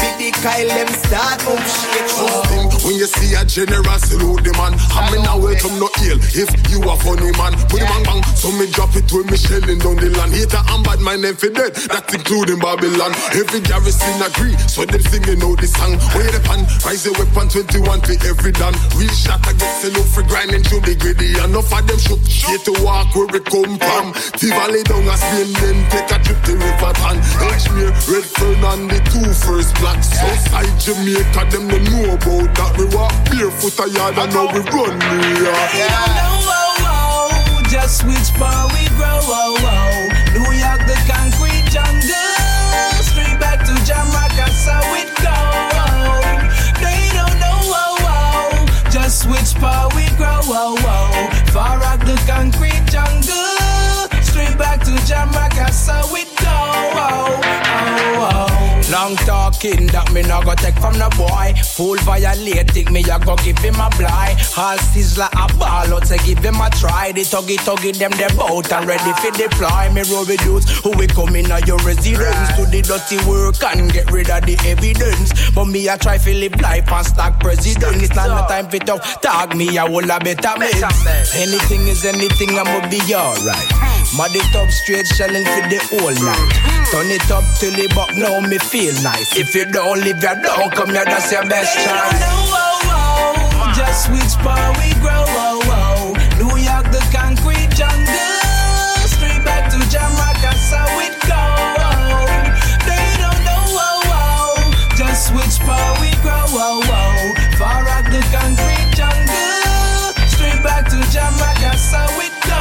Fit 0.01 0.17
the 0.17 0.31
Kyle 0.41 0.69
them 0.69 0.89
start 1.05 1.45
move 1.45 1.61
shaky. 1.61 2.81
When 2.89 2.97
you 2.97 3.05
see 3.05 3.37
a 3.37 3.45
general 3.45 3.85
salute 4.01 4.41
the 4.41 4.53
man. 4.57 4.73
I 4.97 5.13
mean 5.13 5.21
now 5.21 5.37
welcome 5.37 5.77
no 5.77 5.93
ill 6.09 6.17
If 6.33 6.49
you 6.73 6.81
a 6.81 6.97
funny 6.97 7.29
man. 7.37 7.53
Put 7.69 7.85
him 7.85 7.89
bang 7.93 8.05
bang 8.09 8.23
So 8.33 8.49
me 8.57 8.65
drop 8.73 8.97
it 8.97 9.13
when 9.13 9.29
me 9.29 9.37
shelling 9.37 9.77
down 9.77 10.01
the 10.01 10.09
land. 10.17 10.33
Hater 10.33 10.65
and 10.65 10.81
bad 10.81 11.05
mind 11.05 11.21
them 11.29 11.37
for 11.37 11.53
dead 11.53 11.77
That's 11.93 12.17
including 12.17 12.65
Babylon. 12.65 13.13
Every 13.37 13.61
garrison 13.61 14.17
agree 14.25 14.57
So 14.65 14.89
them 14.89 15.05
singing 15.05 15.45
out 15.45 15.61
the 15.61 15.69
song. 15.69 16.01
Where 16.17 16.33
the 16.33 16.41
pan 16.41 16.65
Rise 16.81 17.05
the 17.05 17.13
weapon 17.21 17.53
21 17.53 18.01
to 18.09 18.15
every 18.25 18.53
dan 18.57 18.73
Real 18.97 19.13
shot 19.13 19.45
I 19.45 19.53
get 19.53 19.69
sell 19.85 19.93
out 20.01 20.09
for 20.09 20.25
grinding 20.25 20.65
through 20.65 20.89
the 20.89 20.97
gritty. 20.97 21.37
Enough 21.37 21.69
of 21.77 21.85
them 21.85 22.01
shook 22.01 22.25
Here 22.25 22.57
to 22.65 22.73
walk 22.81 23.13
where 23.13 23.29
we 23.29 23.45
come 23.45 23.77
from. 23.77 24.17
Tivoli 24.41 24.81
down 24.89 25.05
a 25.05 25.17
Spain 25.21 25.53
Then 25.61 25.79
take 25.93 26.09
a 26.09 26.17
trip 26.25 26.41
to 26.49 26.53
River 26.57 26.93
Tan. 26.97 27.21
Edgemere, 27.45 27.93
Redfern 28.09 28.65
and 28.65 28.85
the 28.89 28.99
two 29.13 29.29
first 29.45 29.77
blacks 29.91 30.09
Southside 30.09 30.81
Jamaica 30.81 31.51
Them 31.51 31.69
no 31.69 31.79
know 31.79 32.15
about 32.15 32.55
that. 32.57 32.77
We 32.79 32.85
walk 32.95 33.15
barefoot 33.31 33.79
a 33.81 33.91
yard 33.91 34.19
and 34.19 34.33
now 34.33 34.47
we 34.53 34.61
run 34.61 34.99
New 34.99 35.45
York 35.45 35.71
oh, 35.91 36.47
oh, 36.87 37.63
Just 37.69 38.05
which 38.05 38.33
part 38.39 38.73
we 38.73 38.89
grow, 38.97 39.21
oh, 39.23 39.57
oh. 39.59 39.90
Long 59.01 59.17
talking 59.17 59.87
that 59.97 60.13
me 60.13 60.21
not 60.21 60.45
go 60.45 60.53
take 60.53 60.77
from 60.77 60.93
the 60.93 61.09
boy. 61.17 61.57
Fool 61.73 61.97
violating 62.05 62.93
me, 62.93 63.01
I 63.09 63.17
go 63.17 63.33
give 63.41 63.57
him 63.57 63.81
a 63.81 63.89
blind. 63.97 64.37
All 64.61 64.77
sizzler 64.77 65.33
a 65.33 65.49
ball 65.57 65.89
out 65.89 66.05
to 66.13 66.21
give 66.21 66.45
him 66.45 66.61
a 66.61 66.69
try. 66.69 67.09
The 67.09 67.25
tuggy 67.25 67.57
tuggy 67.65 67.97
them 67.97 68.13
they 68.21 68.29
bout 68.37 68.69
and 68.69 68.85
ready 68.85 69.13
for 69.25 69.33
the 69.33 69.49
deploy. 69.49 69.89
Me 69.97 70.05
roll 70.13 70.29
with 70.29 70.45
dudes 70.45 70.69
who 70.85 70.93
we 71.01 71.07
come 71.07 71.33
in 71.33 71.49
at 71.49 71.67
your 71.67 71.81
residence. 71.81 72.53
Do 72.61 72.69
the 72.69 72.85
dirty 72.85 73.17
work 73.25 73.57
and 73.73 73.89
get 73.89 74.13
rid 74.13 74.29
of 74.29 74.45
the 74.45 74.61
evidence. 74.69 75.33
But 75.57 75.73
me 75.73 75.89
I 75.89 75.97
try 75.97 76.19
to 76.21 76.35
live 76.37 76.61
life 76.61 76.93
and 76.93 77.07
stack 77.07 77.41
presidents. 77.41 78.05
It's 78.05 78.13
not 78.13 78.29
no 78.29 78.45
time 78.53 78.69
for 78.69 78.85
tough 78.85 79.23
tag 79.25 79.57
me, 79.57 79.79
I 79.79 79.89
will 79.89 80.05
a 80.13 80.21
better 80.21 80.61
mix. 80.61 80.77
Anything 81.41 81.89
is 81.89 82.05
anything, 82.05 82.53
I'ma 82.53 82.85
be 82.93 83.01
alright. 83.17 83.71
Mud 84.13 84.35
it 84.35 84.55
up 84.57 84.69
straight 84.69 85.07
shelling 85.07 85.47
for 85.49 85.65
the 85.73 85.81
whole 85.89 86.13
night. 86.21 86.53
Hmm. 86.53 86.85
Turn 86.91 87.07
it 87.07 87.31
up 87.31 87.45
till 87.57 87.71
the 87.71 87.87
buck 87.95 88.11
now 88.17 88.41
me 88.41 88.59
feel 88.59 88.90
nice. 89.03 89.37
If 89.37 89.55
you 89.55 89.65
don't 89.67 90.01
live, 90.01 90.23
you 90.23 90.35
don't 90.43 90.73
come 90.73 90.91
here, 90.91 91.05
that's 91.05 91.31
your 91.33 91.47
best 91.49 91.75
chance. 91.75 92.19
Oh, 92.23 92.81
oh. 92.91 93.73
Just 93.77 94.11
which 94.11 94.35
part 94.43 94.77
we 94.79 94.93
grow, 95.01 95.25
oh, 95.27 95.61
oh. 95.65 96.15
New 96.39 96.57
York, 96.59 96.91
the 96.91 97.01
concrete 97.15 97.71
jungle. 97.77 98.07
Straight 99.07 99.45
back 99.45 99.71
to 99.71 99.79
Jamaica, 99.89 100.53
so 100.59 100.81
it 101.07 101.15
go. 101.29 101.39
Oh. 101.39 102.27
They 102.89 103.07
don't 103.23 103.43
know, 103.47 103.65
oh, 103.79 104.03
oh. 104.11 104.59
Just 104.97 105.33
which 105.35 105.57
part 105.67 106.01
we 106.01 106.11
grow, 106.23 106.47
oh, 106.51 106.83
oh. 106.83 107.35
Far 107.59 107.87
out 107.87 108.05
the 108.11 108.23
concrete 108.35 108.91
jungle. 108.97 110.15
Straight 110.27 110.63
back 110.67 110.89
to 110.91 110.99
Jamaica, 111.15 111.79
so 111.79 112.03
it 112.19 112.35
go. 112.43 112.59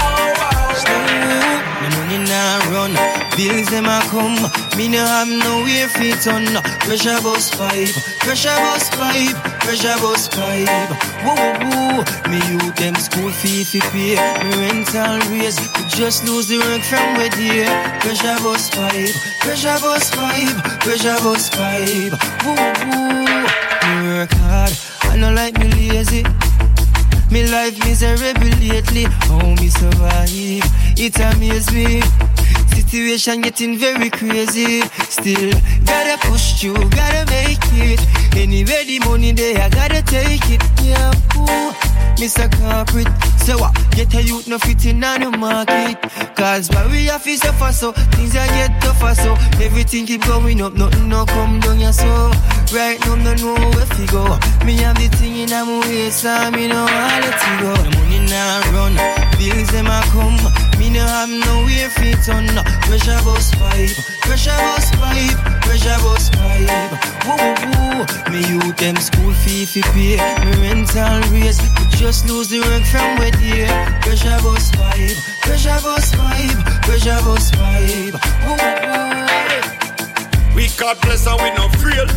The 1.80 1.90
money 1.98 2.20
nah 2.28 2.60
run, 2.70 2.94
bills 3.36 3.70
them 3.70 3.86
a 3.86 4.00
come. 4.12 4.69
Me 4.80 4.88
no 4.88 5.00
have 5.06 5.28
nowhere 5.28 5.90
fit 5.90 6.26
on. 6.28 6.46
Pressure 6.88 7.20
bus 7.22 7.54
pipe, 7.54 7.92
pressure 8.22 8.56
bus 8.64 8.90
pipe, 8.92 9.36
pressure 9.60 10.00
bus 10.00 10.30
pipe. 10.30 10.90
Woo 11.26 11.36
woo 11.36 11.68
woo. 11.68 12.32
Me 12.32 12.40
youth 12.48 12.76
them 12.78 12.96
school 12.96 13.30
fee 13.30 13.66
fi 13.66 13.82
pay. 13.92 14.16
Me 14.16 14.56
rental 14.56 15.20
raise, 15.32 15.60
just 15.90 16.24
lose 16.26 16.48
the 16.48 16.60
work 16.60 16.82
from 16.84 17.18
where 17.18 17.30
dear. 17.32 17.68
Pressure 18.00 18.40
bus 18.42 18.70
pipe, 18.70 19.14
pressure 19.42 19.78
bus 19.82 20.16
pipe, 20.16 20.80
pressure 20.80 21.20
bus 21.24 21.50
pipe. 21.50 22.16
Woo 22.46 22.56
woo. 22.88 23.26
Me 23.84 24.16
work 24.16 24.32
hard, 24.48 24.72
I 25.12 25.18
no 25.18 25.34
like 25.34 25.60
me 25.60 25.92
lazy. 25.92 26.24
Me 27.30 27.46
life 27.52 27.78
miserable 27.84 28.48
lately. 28.64 29.04
How 29.28 29.44
me 29.60 29.68
survive? 29.68 30.64
It 30.96 31.20
amaze 31.20 31.70
me. 31.74 32.02
Situation 32.90 33.42
getting 33.42 33.78
very 33.78 34.10
crazy. 34.10 34.82
Still 35.06 35.52
gotta 35.86 36.18
push 36.28 36.64
you, 36.64 36.74
gotta 36.74 37.24
make 37.30 37.60
it. 37.74 38.02
Anyway, 38.36 38.84
the 38.84 38.98
money 39.06 39.32
there, 39.32 39.62
I 39.62 39.70
gotta 39.70 40.02
take 40.02 40.50
it. 40.50 40.64
Yeah, 40.82 41.14
ooh. 41.38 41.72
Mr. 42.18 42.50
Corporate, 42.50 43.08
so 43.46 43.60
what? 43.60 43.76
Get 43.92 44.16
a 44.16 44.24
youth 44.24 44.48
no 44.48 44.58
fitting 44.58 45.04
on 45.04 45.22
the 45.22 45.30
market. 45.38 46.02
Cause 46.36 46.72
why 46.72 46.88
we 46.88 47.06
have 47.06 47.24
to 47.26 47.38
suffer 47.38 47.72
so 47.72 47.92
things 47.92 48.36
are 48.36 48.48
get 48.48 48.82
tougher 48.82 49.14
so 49.14 49.34
everything 49.64 50.08
keep 50.08 50.26
going 50.26 50.60
up, 50.60 50.74
nothing 50.74 51.10
no 51.10 51.26
come 51.28 51.60
down 51.60 51.80
yeah 51.80 51.92
so 51.92 52.32
right 52.74 53.00
now 53.06 53.16
no 53.16 53.36
know 53.36 53.54
where 53.54 53.86
to 53.86 54.06
go. 54.10 54.24
Me 54.66 54.78
have 54.78 54.98
the 54.98 55.16
thing 55.18 55.38
in 55.38 55.50
my 55.52 55.80
waist 55.82 56.26
and 56.26 56.56
me 56.56 56.68
no 56.68 56.86
want 56.86 57.22
let 57.22 57.38
it 57.38 57.62
go. 57.62 57.72
The 57.84 57.98
money 58.00 58.20
now 58.26 58.62
run, 58.74 58.96
bills 59.38 59.70
them 59.70 59.86
a 59.86 60.02
come. 60.10 60.69
Me 60.80 60.90
no 60.90 61.06
have 61.06 61.30
nowhere 61.30 61.90
fit 61.90 62.30
on. 62.30 62.48
Pressure 62.88 63.20
bus 63.26 63.54
pipe, 63.56 63.92
pressure 64.22 64.56
bus 64.58 64.90
pipe, 64.96 65.38
pressure 65.62 66.00
bus 66.02 66.30
pipe. 66.30 66.72
Woo 67.28 67.36
woo 67.36 67.54
woo. 67.76 68.32
Me 68.32 68.40
youth 68.48 68.78
them 68.78 68.96
school 68.96 69.34
fee 69.34 69.66
fi 69.66 69.82
pay. 69.92 70.18
Me 70.46 70.52
rental 70.64 71.20
raise, 71.32 71.60
we 71.62 71.86
just 71.98 72.28
lose 72.30 72.48
the 72.48 72.62
work 72.62 72.84
from 72.86 73.18
where 73.20 73.32
dear. 73.32 73.68
Pressure 74.02 74.40
bus 74.42 74.72
pipe, 74.72 75.18
pressure 75.42 75.80
bus 75.84 76.16
pipe, 76.16 76.58
pressure 76.84 77.20
bus 77.26 77.52
pipe. 77.52 78.16
Woo 78.48 78.56
woo. 78.56 79.10
We 80.56 80.70
God 80.80 80.98
bless 81.02 81.28
and 81.28 81.42
we 81.42 81.52
no 81.52 81.68
frail. 81.78 82.08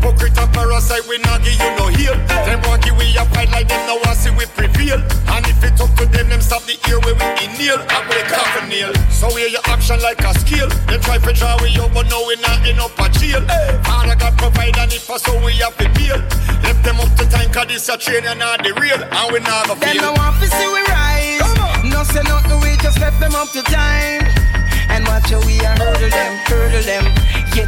Hypocrite 0.00 0.38
and 0.38 0.52
parasite, 0.54 1.04
we 1.08 1.18
not 1.18 1.44
give 1.44 1.60
you 1.60 1.70
no 1.76 1.86
heal. 1.92 2.16
Them 2.48 2.60
want 2.64 2.80
give 2.82 2.96
we 2.96 3.12
a 3.20 3.24
fight 3.36 3.52
like 3.52 3.68
them, 3.68 3.84
now 3.84 4.00
want 4.00 4.16
see 4.16 4.30
we 4.32 4.46
prevail. 4.56 4.96
And 5.28 5.44
if 5.44 5.60
it 5.60 5.76
took 5.76 5.92
to 6.00 6.06
them, 6.08 6.32
them 6.32 6.40
stop 6.40 6.64
the 6.64 6.80
ear 6.88 6.96
where 7.04 7.12
we 7.12 7.26
inhale, 7.44 7.84
up 7.84 8.08
with 8.08 8.24
a 8.24 8.32
coffin 8.32 8.68
nail. 8.70 8.92
So 9.12 9.28
wear 9.28 9.48
your 9.48 9.60
action 9.68 10.00
like 10.00 10.24
a 10.24 10.32
skill. 10.40 10.68
Them 10.88 11.00
try 11.04 11.18
to 11.18 11.32
draw 11.36 11.60
we 11.60 11.76
up, 11.76 11.92
but 11.92 12.08
now 12.08 12.24
we 12.24 12.36
not 12.40 12.64
in 12.64 12.80
up 12.80 12.96
a 12.96 13.12
jail. 13.12 13.44
Father 13.84 14.16
God 14.16 14.32
provide 14.40 14.78
and 14.80 14.92
if 14.92 15.10
I 15.10 15.18
so 15.18 15.36
we 15.44 15.52
have 15.60 15.76
to 15.76 15.88
bail. 15.92 16.16
Left 16.64 16.80
them 16.80 16.96
up 16.96 17.12
to 17.20 17.28
time, 17.28 17.52
cause 17.52 17.68
this 17.68 17.88
a 17.90 17.98
train 17.98 18.24
and 18.24 18.40
not 18.40 18.64
the 18.64 18.72
real. 18.80 18.96
And 18.96 19.32
we 19.32 19.40
not 19.44 19.68
Them 19.68 19.76
feel. 19.84 20.00
no 20.00 20.12
want 20.16 20.40
to 20.40 20.48
see 20.48 20.68
we 20.72 20.80
rise. 20.88 21.44
No 21.92 22.00
say 22.08 22.24
nothing, 22.24 22.56
we 22.64 22.72
just 22.80 22.98
left 23.00 23.20
them 23.20 23.36
up 23.36 23.52
to 23.52 23.60
time. 23.68 24.49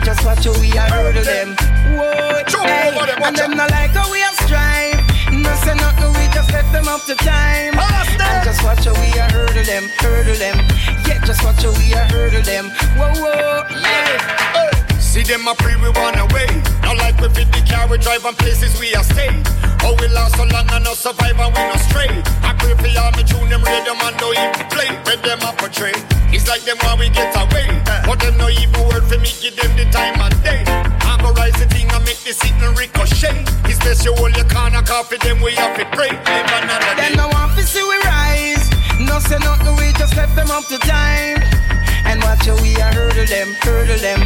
Just 0.05 0.25
watch 0.25 0.45
how 0.45 0.53
we 0.61 0.71
a 0.73 0.83
hurdle 0.83 1.23
them. 1.23 1.55
Whoa, 1.97 2.43
hey, 2.65 2.91
and 3.23 3.37
them 3.37 3.51
no 3.57 3.67
like 3.71 3.91
how 3.91 4.11
we 4.11 4.23
a 4.23 4.31
strive. 4.43 4.99
No 5.33 5.55
say 5.63 5.75
nothing, 5.75 6.13
we 6.19 6.27
just 6.35 6.53
left 6.53 6.73
them 6.73 6.89
up 6.89 7.05
to 7.07 7.15
time. 7.17 7.79
And 7.79 8.45
just 8.45 8.63
watch 8.65 8.85
how 8.85 8.95
we 8.95 9.19
a 9.19 9.31
hurdle 9.31 9.65
them, 9.65 9.89
hurdle 9.99 10.35
them. 10.35 10.59
Yeah, 11.07 11.25
just 11.25 11.45
watch 11.45 11.63
how 11.63 11.73
we 11.79 11.93
a 11.93 12.05
hurdle 12.11 12.43
them. 12.43 12.71
Whoa, 12.97 13.13
whoa, 13.21 13.63
yeah. 13.81 14.82
See 15.13 15.21
them 15.29 15.47
a 15.47 15.53
pre 15.55 15.77
we 15.77 15.93
run 15.93 16.17
away. 16.17 16.49
Not 16.81 16.97
like 16.97 17.21
we 17.21 17.29
fit 17.37 17.53
the 17.53 17.61
car 17.69 17.85
we 17.85 17.99
drive 17.99 18.25
on 18.25 18.33
places 18.33 18.73
we 18.81 18.97
a 18.97 19.05
stay. 19.05 19.29
Oh 19.85 19.93
we 20.01 20.09
last 20.09 20.41
so 20.41 20.45
long 20.49 20.65
and 20.73 20.85
no 20.89 20.97
survive 20.97 21.37
and 21.37 21.53
we 21.53 21.61
no 21.69 21.77
stray. 21.85 22.09
I 22.41 22.57
pray 22.57 22.73
for 22.81 22.89
y'all 22.89 23.13
me 23.13 23.21
tune 23.21 23.45
them 23.53 23.61
radio 23.61 23.93
man 24.01 24.17
don't 24.17 24.33
even 24.33 24.65
play. 24.73 24.89
Where 25.05 25.21
them 25.21 25.45
a 25.45 25.53
portray. 25.61 25.93
It's 26.33 26.49
like 26.49 26.65
them 26.65 26.81
while 26.81 26.97
we 26.97 27.13
get 27.13 27.29
away. 27.37 27.69
But 28.09 28.25
them 28.25 28.41
no 28.41 28.49
even 28.49 28.73
word 28.89 29.05
for 29.05 29.21
me 29.21 29.29
give 29.37 29.53
them 29.53 29.77
the 29.77 29.85
time 29.93 30.17
and 30.17 30.33
day. 30.41 30.65
I 31.05 31.21
go 31.21 31.37
rise 31.37 31.61
the 31.61 31.69
thing 31.69 31.93
and 31.93 32.05
make 32.09 32.25
the 32.25 32.33
and 32.65 32.73
ricochet. 32.73 33.37
It's 33.69 33.85
you 34.09 34.17
hold 34.17 34.33
your 34.33 34.49
corner 34.49 34.81
coffee 34.81 35.21
them 35.21 35.45
we 35.45 35.53
have 35.61 35.77
to 35.77 35.85
pray. 35.93 36.09
Live 36.09 36.49
another 36.57 36.97
day. 36.97 37.13
Them 37.13 37.21
no 37.21 37.29
want 37.37 37.53
to 37.61 37.63
see 37.69 37.85
we 37.85 38.01
rise. 38.09 38.65
No 38.97 39.21
say 39.21 39.37
nothing, 39.45 39.77
we 39.77 39.93
just 39.93 40.17
left 40.17 40.33
them 40.41 40.49
up 40.49 40.65
to 40.73 40.79
time. 40.89 41.45
And 42.09 42.23
watch 42.23 42.47
how 42.49 42.57
we 42.65 42.75
a 42.77 42.89
hurdle 42.97 43.27
them, 43.27 43.55
hurdle 43.61 44.01
them. 44.01 44.21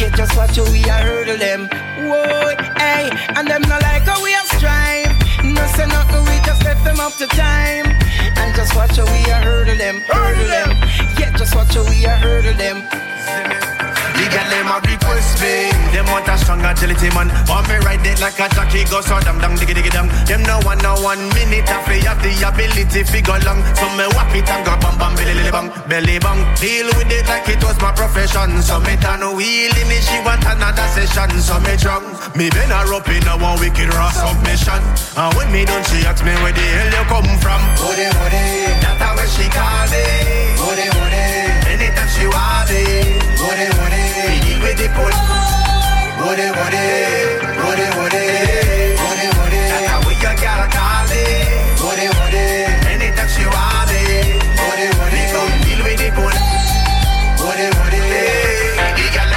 Yeah, 0.00 0.08
just 0.16 0.34
watch 0.34 0.56
how 0.56 0.64
we 0.72 0.82
a 0.84 0.92
hurdle 0.92 1.36
them. 1.36 1.68
Whoa, 2.08 2.54
hey, 2.78 3.10
and 3.36 3.46
them 3.46 3.60
no 3.68 3.76
like 3.82 4.04
how 4.04 4.22
we 4.24 4.32
a 4.32 4.40
strive. 4.56 5.12
No 5.44 5.66
say 5.76 5.84
nothing, 5.84 6.24
we 6.24 6.40
just 6.40 6.64
left 6.64 6.82
them 6.84 6.98
up 6.98 7.12
to 7.16 7.26
time. 7.26 7.84
And 8.38 8.56
just 8.56 8.74
watch 8.74 8.96
how 8.96 9.04
we 9.04 9.30
a 9.30 9.34
hurdle 9.34 9.76
them, 9.76 10.00
hurdle 10.08 10.48
them. 10.48 10.70
Yeah, 11.18 11.36
just 11.36 11.54
watch 11.54 11.74
how 11.74 11.84
we 11.86 12.02
a 12.06 12.16
hurdle 12.16 12.54
them. 12.54 13.09
The 14.20 14.28
girl 14.28 14.48
them 14.52 14.68
a 14.68 14.76
request 14.84 15.40
me 15.40 15.72
Them 15.96 16.04
want 16.12 16.28
a 16.28 16.36
strong 16.36 16.60
agility 16.60 17.08
man. 17.16 17.32
Want 17.48 17.64
me 17.72 17.80
ride 17.80 18.04
it 18.04 18.20
like 18.20 18.36
a 18.36 18.52
jockey 18.52 18.84
Go 18.84 19.00
so 19.00 19.16
dam 19.24 19.40
dam 19.40 19.56
diggy 19.56 19.72
diggy 19.72 19.88
dam 19.88 20.12
Them 20.28 20.44
no 20.44 20.60
want 20.60 20.84
no 20.84 20.92
one 21.00 21.24
minute 21.32 21.64
I 21.64 21.80
fi 21.88 22.04
have 22.04 22.20
the 22.20 22.28
ability 22.44 23.00
fi 23.08 23.24
go 23.24 23.40
long. 23.48 23.64
So 23.80 23.88
me 23.96 24.04
whap 24.12 24.28
it 24.36 24.44
and 24.44 24.60
go 24.60 24.76
bam 24.76 25.00
bam 25.00 25.16
belly 25.16 25.32
belly 25.32 25.48
bang 25.48 25.68
Belly 25.88 26.16
bang 26.20 26.36
Deal 26.60 26.92
with 27.00 27.08
it 27.08 27.24
like 27.32 27.48
it 27.48 27.64
was 27.64 27.80
my 27.80 27.96
profession. 27.96 28.60
So 28.60 28.76
me 28.84 29.00
turn 29.00 29.24
wheel 29.24 29.72
in 29.72 29.88
it 29.88 30.04
She 30.04 30.20
want 30.20 30.44
another 30.44 30.84
session. 30.92 31.40
So 31.40 31.56
me 31.64 31.80
drunk 31.80 32.04
Me 32.36 32.52
been 32.52 32.68
her 32.68 32.92
up 32.92 33.08
in 33.08 33.24
a 33.24 33.40
one 33.40 33.56
wicked 33.56 33.88
raw 33.96 34.12
submission. 34.12 34.84
And 35.16 35.32
when 35.32 35.48
me 35.48 35.64
done 35.64 35.80
she 35.88 36.04
ask 36.04 36.20
me 36.20 36.36
where 36.44 36.52
the 36.52 36.60
hell 36.76 36.92
you 36.92 37.04
come 37.08 37.32
from. 37.40 37.60
Woody 37.88 38.04
woody. 38.20 38.68
That's 38.84 39.00
how 39.00 39.16
she 39.32 39.48
call 39.48 39.88
it 39.88 40.60
Woody 40.60 40.88
woody 40.92 41.09
with 44.96 45.14
the 45.14 45.22
pull 45.24 46.26
Woody 46.26 46.48
woody 46.50 46.86
Woody 47.64 47.86
woody 47.98 48.26
Woody 49.00 49.28
woody 49.38 49.60
That's 49.70 49.86
how 49.88 50.00
we 50.06 50.14
a 50.14 50.32
gal 50.36 50.62
call 50.68 51.10
it 51.10 51.80
Woody 51.82 52.08
woody 52.18 52.46
Anytime 52.90 53.28
she 53.28 53.44
want 53.46 53.90
it 53.90 54.42
Woody 54.58 54.88
woody 54.98 55.20
We 55.20 55.32
come 55.32 55.52
deal 55.64 55.80
with 55.84 55.98
the 55.98 56.08
pull 56.16 56.36
Woody 57.46 57.68
woody 57.78 58.00
The 58.98 59.06
gal 59.14 59.32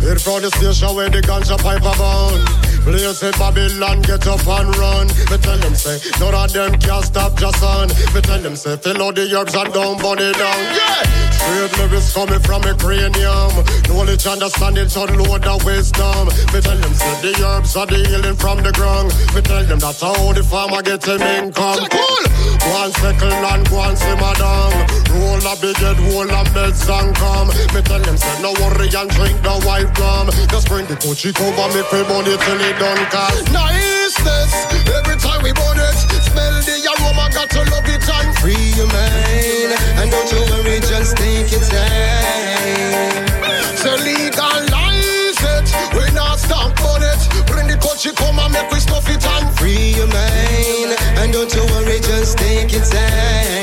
Here 0.00 0.18
from 0.18 0.42
the 0.42 0.50
station 0.50 0.94
where 0.94 1.10
the 1.10 1.20
ganja 1.22 1.56
pipe 1.58 1.82
a 1.82 1.92
burn. 1.96 2.59
Place 2.84 3.22
in 3.22 3.32
Babylon, 3.32 4.02
get 4.02 4.26
up 4.26 4.46
and 4.46 4.76
run. 4.76 5.06
Me 5.30 5.36
tell 5.38 5.58
them 5.58 5.74
say, 5.74 6.00
none 6.18 6.34
of 6.34 6.52
them 6.52 6.72
can 6.80 7.02
stop 7.02 7.36
Jason. 7.36 7.88
Me 8.14 8.20
tell 8.20 8.40
them 8.40 8.56
say, 8.56 8.76
fill 8.76 9.02
out 9.02 9.14
the 9.14 9.28
herbs 9.36 9.54
and 9.54 9.72
don't 9.72 10.00
burn 10.00 10.18
it 10.18 10.36
down. 10.36 10.60
Yeah, 10.74 11.02
straight 11.30 11.72
lyrics 11.78 12.12
coming 12.14 12.40
from 12.40 12.64
a 12.64 12.74
cranium. 12.74 13.52
Knowledge, 13.88 14.26
understanding, 14.26 14.88
unload 14.96 15.42
the 15.44 15.54
wisdom. 15.64 16.32
Me 16.52 16.60
tell 16.60 16.78
them 16.78 16.94
say, 16.94 17.14
the 17.20 17.32
herbs 17.44 17.76
are 17.76 17.86
the 17.86 18.00
healing 18.00 18.36
from 18.36 18.62
the 18.64 18.72
ground. 18.72 19.12
Me 19.34 19.42
tell 19.42 19.64
them 19.64 19.78
that's 19.78 20.00
how 20.00 20.32
the 20.32 20.42
farmer 20.42 20.82
get 20.82 21.04
him 21.04 21.20
income. 21.20 21.84
Cool. 21.90 22.24
And 22.60 22.92
settle 22.94 23.32
and 23.32 23.64
go 23.68 23.80
and 23.82 23.96
simmer 23.96 24.34
down. 24.36 24.72
Roll 25.16 25.42
a 25.42 25.54
big 25.60 25.76
head, 25.76 25.98
roll 26.12 26.28
a 26.28 26.42
meds 26.56 26.88
and 26.88 27.12
come. 27.16 27.48
Me 27.74 27.80
tell 27.82 28.00
them 28.00 28.16
say, 28.16 28.34
no 28.40 28.52
worry 28.60 28.88
and 28.88 29.10
drink 29.10 29.36
the 29.42 29.54
white 29.68 29.90
rum. 29.98 30.28
Just 30.48 30.68
bring 30.68 30.86
the 30.86 30.96
Gucci 30.96 31.32
cover, 31.32 31.68
me 31.72 31.82
pay 31.88 32.04
money 32.08 32.36
till 32.36 32.60
done 32.78 33.04
cause 33.10 33.42
niceness. 33.50 34.52
Every 34.98 35.16
time 35.16 35.42
we 35.42 35.52
burn 35.52 35.78
it, 35.78 35.96
smell 36.22 36.54
the 36.62 36.76
aroma, 36.92 37.30
got 37.32 37.50
to 37.50 37.62
love 37.70 37.88
it 37.88 38.08
and 38.08 38.36
Free 38.38 38.72
your 38.76 38.86
mind, 38.86 39.72
and 39.98 40.10
don't 40.10 40.30
you 40.30 40.40
worry, 40.50 40.80
just 40.80 41.16
take 41.16 41.50
your 41.50 41.60
time. 41.60 43.26
So 43.76 43.96
legalize 43.96 45.40
it, 45.40 45.68
we 45.94 46.10
not 46.14 46.38
stop 46.38 46.78
on 46.84 47.02
it. 47.02 47.20
Bring 47.46 47.66
the 47.66 47.74
Gucci 47.74 48.14
come 48.14 48.38
and 48.38 48.52
make 48.52 48.70
we 48.70 48.78
stuff 48.80 49.08
it 49.08 49.24
and 49.24 49.50
Free 49.56 49.94
your 49.96 50.06
mind, 50.06 50.96
and 51.18 51.32
don't 51.32 51.52
you 51.54 51.64
worry, 51.72 51.98
just 52.00 52.38
take 52.38 52.72
your 52.72 52.84
time. 52.84 53.59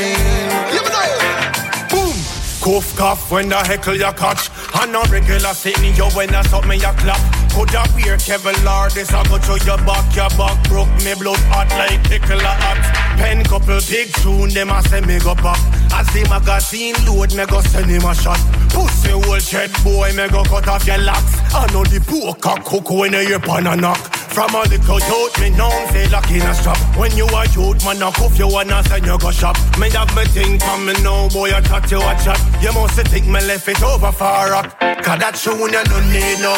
You 2.77 2.83
Cough 2.95 3.31
when 3.31 3.49
the 3.49 3.55
heckle 3.55 3.95
ya 3.95 4.13
catch 4.13 4.51
And 4.79 4.91
no 4.91 5.01
regular 5.09 5.55
sitting 5.55 5.95
you 5.95 6.05
when 6.13 6.29
I 6.29 6.43
stop 6.43 6.67
me 6.67 6.77
ya 6.77 6.93
clap. 6.93 7.17
Coulda 7.49 7.81
wear 7.95 8.17
Kevlar 8.17 8.93
this 8.93 9.11
I 9.11 9.23
go 9.25 9.39
to 9.39 9.65
your 9.65 9.77
back 9.81 10.05
Your 10.15 10.29
back 10.37 10.61
broke. 10.69 10.93
Me 11.01 11.15
blood 11.17 11.41
hot 11.49 11.69
like 11.73 12.03
pickle 12.05 12.37
a 12.37 12.53
hot. 12.61 12.77
Pen 13.17 13.43
couple 13.45 13.81
big 13.89 14.13
tune 14.21 14.53
them 14.53 14.69
a 14.69 14.83
send 14.83 15.07
me 15.07 15.17
go 15.17 15.33
pop. 15.33 15.57
As 15.89 16.05
the 16.13 16.21
magazine 16.29 16.93
load 17.07 17.33
me 17.33 17.47
go 17.47 17.61
send 17.61 17.89
him 17.89 18.05
a 18.05 18.13
shot. 18.13 18.37
Pussy 18.69 19.11
old 19.11 19.41
shed 19.41 19.73
boy 19.83 20.13
me 20.13 20.29
go 20.29 20.43
cut 20.43 20.67
off 20.67 20.85
your 20.85 20.99
locks. 20.99 21.33
I 21.49 21.65
know 21.73 21.83
the 21.83 21.97
poker 22.05 22.61
cook 22.61 22.91
when 22.91 23.13
you 23.13 23.25
hear 23.25 23.39
pan 23.39 23.65
a 23.65 23.75
knock. 23.75 24.13
From 24.37 24.53
a 24.53 24.61
little 24.69 25.01
youth, 25.01 25.33
me 25.41 25.49
known 25.57 25.73
say 25.89 26.05
lock 26.13 26.29
in 26.29 26.45
a 26.45 26.53
strap. 26.53 26.77
When 26.95 27.09
you 27.17 27.25
a 27.25 27.41
youth, 27.57 27.81
man 27.81 28.05
a 28.05 28.11
cuff 28.13 28.37
you 28.37 28.47
wanna 28.47 28.83
send 28.83 29.07
you 29.07 29.17
go 29.17 29.31
shop. 29.31 29.57
Me 29.81 29.89
have 29.97 30.13
me 30.15 30.25
think 30.29 30.61
from 30.61 30.85
me 30.85 30.93
know, 31.01 31.27
boy 31.33 31.49
I 31.49 31.61
chat 31.65 31.89
you 31.89 31.97
a 31.97 32.13
chat. 32.21 32.37
You 32.61 32.66
must 32.73 32.99
think 33.07 33.25
me 33.25 33.39
left 33.45 33.67
it 33.67 33.81
over 33.83 34.11
for 34.11 34.49
rock 34.51 34.77
Cause 35.03 35.19
that 35.19 35.35
tune 35.35 35.59
you 35.71 35.83
don't 35.87 36.09
need 36.11 36.39
no. 36.43 36.55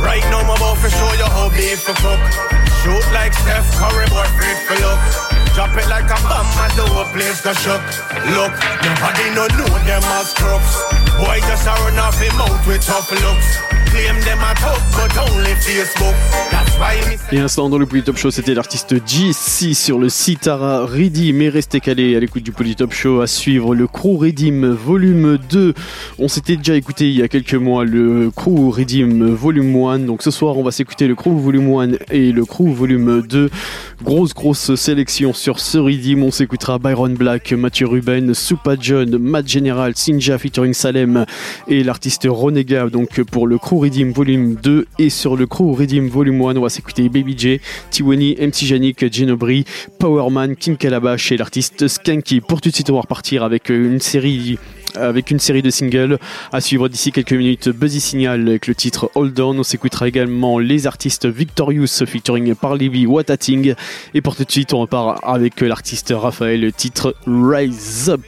Right 0.00 0.24
now 0.30 0.40
I'm 0.40 0.48
about 0.48 0.78
to 0.80 0.88
show 0.88 1.12
you 1.20 1.28
how 1.28 1.50
beef 1.50 1.82
for 1.82 1.92
cook. 2.00 2.20
Shoot 2.80 3.04
like 3.12 3.34
Steph 3.34 3.68
Curry, 3.76 4.06
boy 4.08 4.24
free 4.38 4.56
for 4.64 4.78
look 4.80 5.47
Drop 5.58 5.76
it 5.76 5.88
Et 17.32 17.38
à 17.38 17.42
l'instant 17.42 17.68
dans 17.68 17.78
le 17.78 17.86
Polytop 17.86 18.16
Show, 18.16 18.30
c'était 18.30 18.54
l'artiste 18.54 18.94
GC 19.06 19.74
sur 19.74 19.98
le 19.98 20.08
Citara 20.08 20.86
Redeem. 20.86 21.36
Mais 21.36 21.48
restez 21.48 21.80
calés 21.80 22.14
à 22.14 22.20
l'écoute 22.20 22.42
du 22.42 22.52
Polytop 22.52 22.92
Show 22.92 23.20
à 23.20 23.26
suivre 23.26 23.74
le 23.74 23.86
Crew 23.86 24.18
Redeem 24.18 24.66
volume 24.70 25.38
2. 25.50 25.74
On 26.18 26.28
s'était 26.28 26.56
déjà 26.56 26.74
écouté 26.76 27.08
il 27.08 27.16
y 27.16 27.22
a 27.22 27.28
quelques 27.28 27.54
mois 27.54 27.84
le 27.84 28.30
Crew 28.30 28.70
Redeem 28.70 29.30
volume 29.34 29.74
1. 29.84 29.98
Donc 30.00 30.22
ce 30.22 30.30
soir, 30.30 30.56
on 30.58 30.62
va 30.62 30.70
s'écouter 30.70 31.08
le 31.08 31.14
Crew 31.14 31.36
volume 31.36 31.74
1 31.74 32.14
et 32.14 32.30
le 32.30 32.44
Crew 32.44 32.68
volume 32.68 33.22
2. 33.22 33.50
Grosse, 34.04 34.32
grosse 34.32 34.74
sélection 34.76 35.32
sur 35.32 35.47
ce 35.56 35.78
Redeem. 35.78 36.22
On 36.22 36.30
s'écoutera 36.30 36.78
Byron 36.78 37.14
Black, 37.14 37.52
Mathieu 37.52 37.86
Ruben, 37.86 38.34
Supa 38.34 38.76
John, 38.78 39.16
Matt 39.18 39.48
General, 39.48 39.92
Sinja 39.96 40.36
featuring 40.36 40.74
Salem 40.74 41.24
et 41.68 41.82
l'artiste 41.82 42.26
Ronega. 42.28 42.88
Donc 42.90 43.22
pour 43.22 43.46
le 43.46 43.56
Crew 43.56 43.80
Redeem 43.80 44.12
volume 44.12 44.56
2 44.56 44.86
et 44.98 45.08
sur 45.08 45.36
le 45.36 45.46
Crew 45.46 45.74
Redeem 45.74 46.08
volume 46.08 46.42
1, 46.42 46.56
on 46.56 46.60
va 46.60 46.68
s'écouter 46.68 47.08
Baby 47.08 47.34
J, 47.38 47.60
Tiwani, 47.90 48.36
MC 48.38 48.66
Janik, 48.66 49.10
Genobri, 49.10 49.64
Powerman, 49.98 50.56
King 50.56 50.76
Calabash 50.76 51.32
et 51.32 51.38
l'artiste 51.38 51.88
Skanky. 51.88 52.42
Pour 52.42 52.60
tout 52.60 52.68
de 52.68 52.74
suite, 52.74 52.90
on 52.90 52.94
va 52.94 53.00
repartir 53.00 53.44
avec 53.44 53.70
une 53.70 54.00
série 54.00 54.58
avec 54.94 55.30
une 55.30 55.38
série 55.38 55.62
de 55.62 55.70
singles 55.70 56.18
à 56.52 56.60
suivre 56.60 56.88
d'ici 56.88 57.12
quelques 57.12 57.32
minutes. 57.32 57.68
Buzzy 57.68 58.00
Signal 58.00 58.48
avec 58.48 58.66
le 58.66 58.74
titre 58.74 59.10
Hold 59.14 59.38
On. 59.40 59.58
On 59.58 59.62
s'écoutera 59.62 60.08
également 60.08 60.58
les 60.58 60.86
artistes 60.86 61.26
Victorious 61.26 62.04
featuring 62.06 62.54
Parley 62.54 62.88
Watating 63.06 63.74
et 64.14 64.20
pour 64.20 64.36
tout 64.36 64.44
de 64.44 64.50
suite 64.50 64.72
on 64.72 64.80
repart 64.80 65.20
avec 65.22 65.60
l'artiste 65.60 66.12
Raphaël 66.16 66.60
le 66.60 66.72
titre 66.72 67.14
Rise 67.26 68.10
Up 68.10 68.20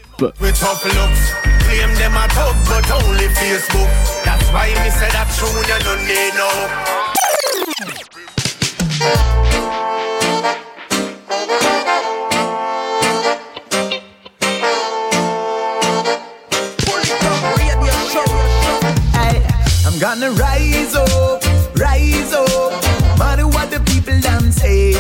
Gonna 20.11 20.32
rise 20.32 20.96
up, 20.96 21.40
rise 21.76 22.32
up. 22.32 22.72
Matter 23.16 23.46
what 23.46 23.70
the 23.70 23.78
people 23.86 24.18
them 24.18 24.50
say, 24.50 24.92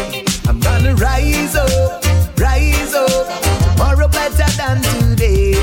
I'm 0.46 0.60
gonna 0.60 0.94
rise 0.94 1.56
up, 1.56 2.04
rise 2.38 2.94
up. 2.94 3.26
Tomorrow 3.74 4.06
better 4.06 4.48
than 4.54 4.80
today. 4.80 5.54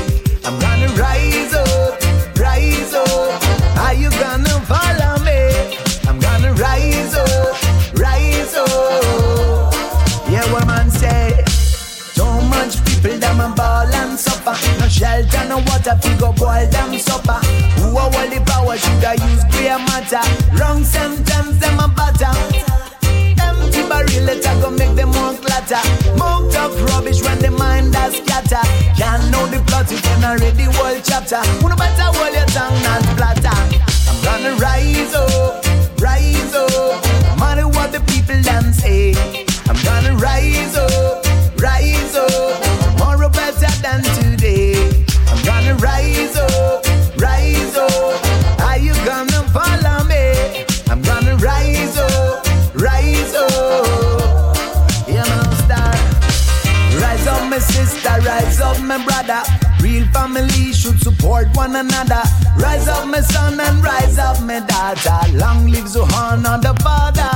I'm 0.44 0.60
gonna 0.60 0.88
rise 1.00 1.54
up, 1.54 1.98
rise 2.38 2.92
up. 2.92 3.78
Are 3.78 3.94
you 3.94 4.10
gonna 4.20 4.52
follow 4.68 5.16
me? 5.24 5.40
I'm 6.06 6.20
gonna 6.20 6.52
rise 6.52 7.14
up, 7.16 7.96
rise 7.96 8.54
up. 8.54 9.72
Yeah, 10.28 10.44
what 10.52 10.66
man 10.66 10.90
say? 10.90 11.42
Too 12.12 12.42
much 12.52 12.84
people 12.84 13.18
them 13.18 13.40
a 13.40 13.48
ball 13.56 13.88
and 13.94 14.18
suffer. 14.18 14.56
No 14.78 14.88
shelter, 14.88 15.48
no 15.48 15.56
water, 15.56 15.98
we 16.04 16.14
go 16.18 16.34
boil 16.34 16.66
them 16.66 16.98
supper. 16.98 17.40
Who 17.80 17.96
are 17.96 18.12
all 18.12 18.28
the 18.28 18.44
power 18.68 18.76
should 18.76 19.04
I 19.04 19.14
use 19.14 19.44
grey 19.50 19.68
matter? 19.88 20.24
Wrong 20.56 20.84
sentence, 20.84 21.58
them 21.58 21.78
a 21.80 21.88
batter. 21.88 22.32
Empty 23.40 23.82
barrel, 23.88 24.24
let 24.24 24.46
I 24.46 24.60
go 24.60 24.70
make 24.70 24.94
them 24.94 25.10
more 25.10 25.34
clatter. 25.34 25.80
Mount 26.16 26.54
up 26.56 26.72
rubbish 26.90 27.22
when 27.22 27.38
the 27.38 27.50
mind 27.50 27.94
has 27.94 28.16
scatter. 28.16 28.62
Can't 28.96 29.30
know 29.30 29.46
the 29.46 29.62
plot, 29.66 29.90
if 29.90 29.92
you 29.92 29.98
can 30.02 30.24
already 30.24 30.68
world 30.78 31.02
chapter. 31.04 31.40
No 31.62 31.76
better 31.76 32.08
hold 32.16 32.34
your 32.34 32.46
tongue 32.56 32.78
not 32.82 33.02
splatter. 33.08 33.58
I'm 34.08 34.18
gonna 34.24 34.54
rise 34.56 35.14
up, 35.14 35.64
rise 36.00 36.54
up. 36.54 37.04
No 37.28 37.36
matter 37.36 37.68
what 37.68 37.92
the 37.92 38.00
people 38.12 38.40
them 38.42 38.72
say. 38.72 39.14
I'm 39.68 39.78
gonna 39.84 40.14
rise 40.16 40.76
up, 40.76 41.24
rise 41.58 42.16
up. 42.16 42.62
Tomorrow 42.84 43.30
better 43.30 43.72
than 43.82 44.02
today. 44.16 45.04
I'm 45.28 45.40
gonna 45.44 45.74
rise 45.76 46.36
up, 46.36 46.87
sister, 57.88 58.20
rise 58.20 58.60
up, 58.60 58.80
my 58.82 59.02
brother. 59.04 59.42
Real 59.82 60.06
family 60.12 60.72
should 60.72 61.00
support 61.00 61.48
one 61.54 61.74
another. 61.76 62.22
Rise 62.56 62.88
up, 62.88 63.06
my 63.06 63.20
son, 63.20 63.58
and 63.60 63.82
rise 63.82 64.18
up, 64.18 64.40
my 64.42 64.60
daughter. 64.60 65.20
Long 65.36 65.66
live 65.66 65.88
Zuhan, 65.94 66.42
the 66.62 66.74
father. 66.82 67.32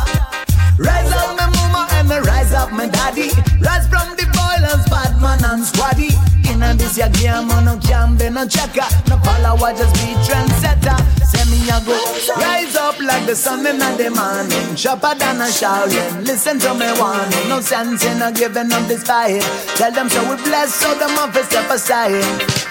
Rise 0.79 1.13
up, 1.13 1.37
my 1.37 1.47
mama, 1.57 1.89
and 1.93 2.09
me 2.09 2.19
rise 2.19 2.53
up, 2.53 2.73
my 2.73 2.89
daddy. 2.89 3.31
Rise 3.61 3.87
from 3.89 4.09
the 4.17 4.27
violence, 4.35 4.89
bad 4.89 5.21
man 5.21 5.45
and 5.45 5.65
squaddy. 5.65 6.32
Inna 6.53 6.75
this 6.75 6.99
ya 6.99 7.09
game, 7.09 7.49
man, 7.49 7.65
no 7.65 7.79
can 7.79 8.17
be 8.17 8.29
no 8.29 8.47
checker. 8.47 8.85
No 9.09 9.17
follower, 9.25 9.73
just 9.73 9.95
be 9.97 10.13
trendsetter. 10.21 10.99
Say 11.25 11.45
me 11.49 11.65
a 11.73 11.81
go 11.81 11.97
rise 12.37 12.77
up 12.77 13.01
like 13.01 13.25
the 13.25 13.35
sun 13.35 13.67
in 13.67 13.79
the 13.79 14.11
morning. 14.13 14.77
Sharper 14.77 15.15
than 15.15 15.41
a 15.41 15.51
shouting. 15.51 16.25
Listen 16.25 16.59
to 16.61 16.75
me 16.75 16.93
warning. 17.01 17.49
No 17.49 17.61
sense 17.61 18.05
in 18.05 18.21
a 18.21 18.31
giving 18.31 18.71
up 18.71 18.87
this 18.87 19.03
fight. 19.03 19.41
Tell 19.77 19.93
them 19.93 20.11
so 20.11 20.21
we 20.29 20.37
bless, 20.43 20.75
so 20.75 20.93
them 20.95 21.17
off 21.19 21.35
step 21.49 21.71
aside. 21.71 22.21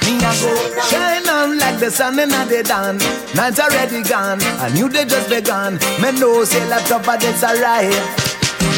Me 0.05 0.17
a 0.17 0.32
go 0.41 0.53
shine 0.89 1.27
on 1.27 1.57
like 1.57 1.79
the 1.79 1.89
sun 1.89 2.19
in 2.19 2.29
the 2.29 2.63
dawn. 2.63 2.97
Nights 3.34 3.59
already 3.59 4.03
gone, 4.03 4.39
I 4.61 4.69
knew 4.73 4.89
they 4.89 5.05
just 5.05 5.27
begun. 5.27 5.79
Me 6.01 6.11
know 6.19 6.43
say 6.43 6.63
laptop, 6.69 7.05
but 7.05 7.23
it's 7.23 7.43
alright. 7.43 7.89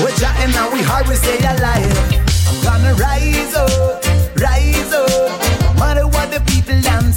We're 0.01 0.15
chatting 0.15 0.53
now, 0.55 0.71
we 0.71 0.81
hard, 0.81 1.07
we 1.07 1.15
stay 1.15 1.37
alive. 1.39 1.91
I'm 2.47 2.63
gonna 2.63 2.93
rise 2.95 3.53
up, 3.55 4.03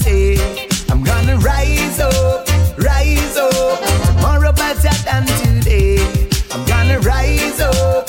I'm 0.09 1.03
gonna 1.03 1.37
rise 1.39 1.99
up, 1.99 2.49
rise 2.79 3.37
up. 3.37 3.81
Better 4.57 4.95
than 5.05 5.27
today. 5.43 5.99
I'm 6.53 6.65
gonna 6.65 7.01
rise 7.01 7.61
up, 7.61 8.09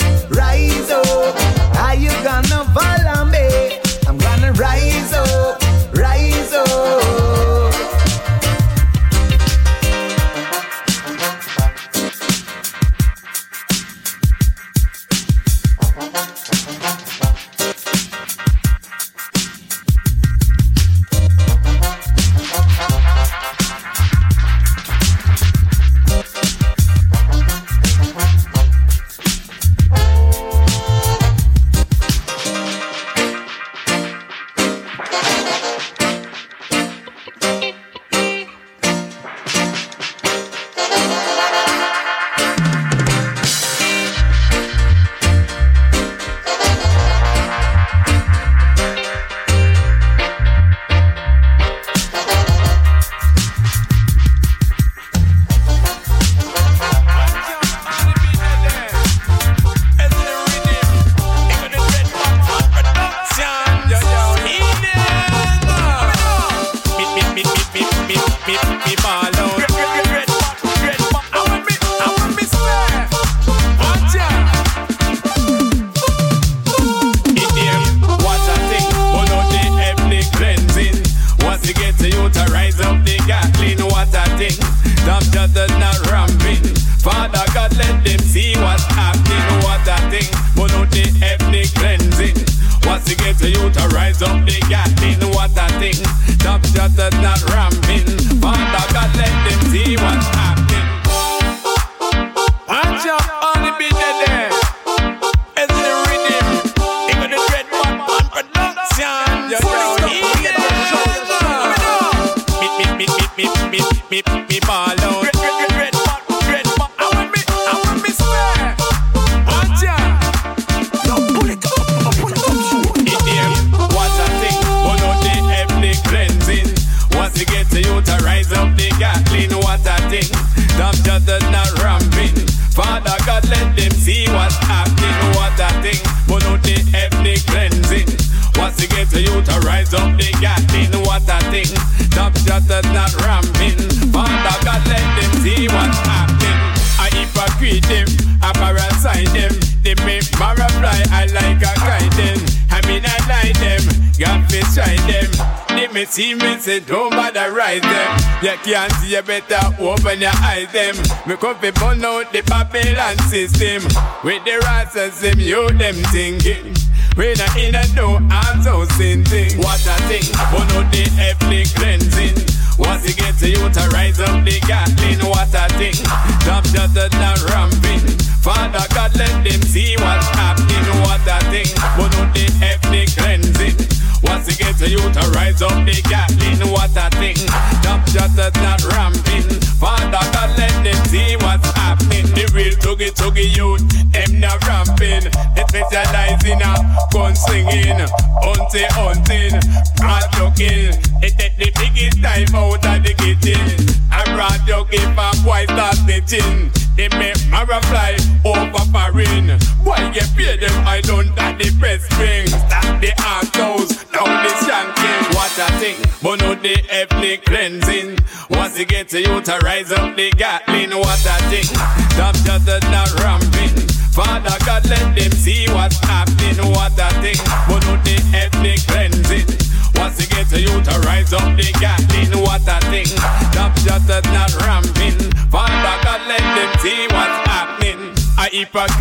Me 161.38 161.42
come 161.42 161.74
burn 161.74 162.04
out 162.04 162.32
the 162.32 162.42
Babylon 162.42 163.18
system. 163.30 163.84
With 164.24 164.44
the 164.44 164.60
rastas, 164.66 165.22
them, 165.22 165.40
you 165.40 165.70
them 165.78 165.96
thinking. 166.12 166.64
We 166.64 166.67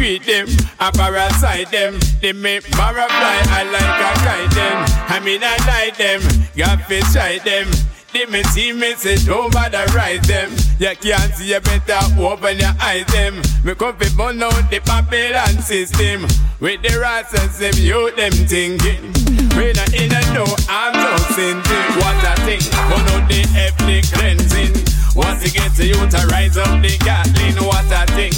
hypocrite 0.07 0.27
them, 0.27 0.69
I 0.79 0.91
parasite 0.91 1.71
them. 1.71 1.99
They 2.21 2.33
make 2.33 2.71
barra 2.73 3.07
fly, 3.07 3.43
I 3.51 3.63
like 3.65 3.83
a 3.83 4.13
guide 4.25 4.53
them. 4.53 4.85
I 5.09 5.21
mean, 5.21 5.41
I 5.43 5.57
like 5.67 5.97
them, 5.97 6.21
got 6.57 6.83
fish 6.83 7.13
shite 7.13 7.45
them. 7.45 7.69
They 8.13 8.25
me 8.27 8.43
see 8.45 8.73
me 8.73 8.95
say 8.95 9.17
don't 9.17 9.53
bother 9.53 9.85
rise 9.95 10.27
them. 10.27 10.51
You 10.79 10.95
can't 10.97 11.35
see 11.35 11.53
you 11.53 11.61
better 11.61 12.01
open 12.19 12.57
your 12.57 12.73
eyes 12.81 13.05
them. 13.07 13.43
Me 13.65 13.75
come 13.75 13.97
fi 13.97 14.09
burn 14.17 14.43
out 14.43 14.71
the 14.71 14.81
Babylon 14.87 15.61
system. 15.61 16.23
With 16.61 16.81
the 16.83 16.99
rascals 16.99 17.59
them 17.59 17.75
you 17.77 18.11
them 18.17 18.33
thinking. 18.33 19.13
We 19.59 19.73
not 19.73 19.93
in 19.93 20.13
a 20.13 20.23
no 20.33 20.47
I'm 20.69 20.95
so 20.95 21.35
sinking. 21.35 21.89
What 22.01 22.25
a 22.25 22.35
thing, 22.47 22.65
burn 22.89 23.07
out 23.13 23.29
the 23.29 23.43
ethnic 23.59 24.05
cleansing. 24.13 24.73
Once 25.15 25.45
you 25.45 25.51
get 25.51 25.75
to 25.77 25.87
you 25.87 25.97
to 25.97 26.27
rise 26.29 26.57
up 26.57 26.81
the 26.81 26.97
Gatling, 27.05 27.57
what 27.67 27.85
a 27.91 28.07
thing. 28.13 28.33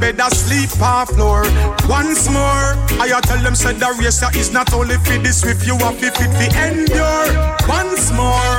Bed 0.00 0.16
sleep 0.32 0.70
on 0.80 1.06
floor. 1.06 1.42
Once 1.88 2.28
more, 2.30 2.66
I 2.98 3.12
I 3.14 3.20
tell 3.20 3.42
them 3.42 3.54
said 3.54 3.76
the 3.76 3.92
race 4.00 4.22
is 4.34 4.52
not 4.52 4.72
only 4.72 4.96
fit 5.04 5.22
the 5.22 5.32
swift, 5.32 5.66
you 5.66 5.74
are 5.74 5.92
fit 5.92 6.16
fi 6.16 6.48
endure. 6.66 7.28
Once 7.68 8.10
more, 8.12 8.58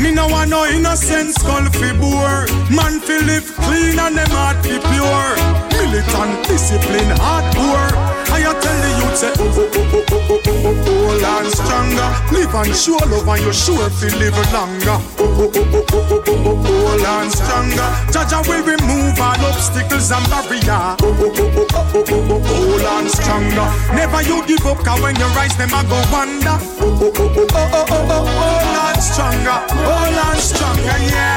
me 0.00 0.12
no 0.12 0.28
want 0.28 0.50
no 0.50 0.64
innocence 0.66 1.34
skull 1.34 1.66
fi 1.78 1.92
bore. 1.98 2.46
Man 2.70 3.00
fi 3.00 3.18
live 3.26 3.46
clean 3.66 3.98
and 3.98 4.16
them 4.16 4.30
heart 4.30 4.64
fi 4.64 4.75
pure. 4.96 5.36
Militant 5.76 6.46
discipline 6.48 7.12
hardcore. 7.20 7.92
I 8.32 8.40
tell 8.60 8.78
the 8.84 8.90
youth 9.00 9.16
say 9.16 9.32
oh 9.38 9.44
oh 9.44 9.68
oh 9.76 9.92
oh 9.92 10.12
oh 10.12 10.16
oh 10.16 10.40
oh 10.40 10.56
oh 10.56 10.88
oh 10.88 11.20
land 11.22 11.48
stronger. 11.52 12.10
Live 12.32 12.54
and 12.54 12.74
show 12.76 12.96
love 13.12 13.28
and 13.28 13.40
you 13.44 13.52
sure 13.52 13.88
fi 13.90 14.08
live 14.20 14.36
longer. 14.52 14.98
Oh 15.18 15.36
oh 15.36 15.52
oh 15.52 15.66
oh 15.66 15.84
oh 15.92 16.04
oh 16.08 16.24
oh 16.26 16.40
oh 16.46 16.66
oh 16.66 17.02
land 17.04 17.30
stronger. 17.32 17.88
Jah 18.12 18.24
Jah 18.28 18.42
will 18.48 18.64
remove 18.64 19.18
all 19.20 19.40
obstacles 19.50 20.10
and 20.12 20.26
barrier. 20.32 20.96
Oh 21.00 21.06
oh 21.06 21.32
oh 21.32 21.48
oh 21.48 21.68
oh 21.74 21.92
oh 21.94 22.04
oh 22.06 22.24
oh 22.24 22.52
oh 22.52 22.84
land 22.84 23.08
stronger. 23.10 23.68
Never 23.96 24.20
you 24.22 24.38
give 24.46 24.64
up 24.66 24.78
'cause 24.84 25.00
when 25.02 25.16
you 25.16 25.28
rise 25.36 25.56
them 25.56 25.72
a 25.76 25.80
go 25.84 25.98
wonder. 26.12 26.56
Oh 26.80 26.96
oh 27.00 27.12
oh 27.16 27.36
oh 27.36 27.46
oh 27.52 27.68
oh 27.72 27.84
oh 27.88 28.08
oh 28.10 28.24
oh 28.24 28.56
land 28.76 29.00
stronger. 29.02 29.58
Oh 29.70 30.04
land 30.18 30.40
stronger 30.40 30.98
yeah. 31.12 31.35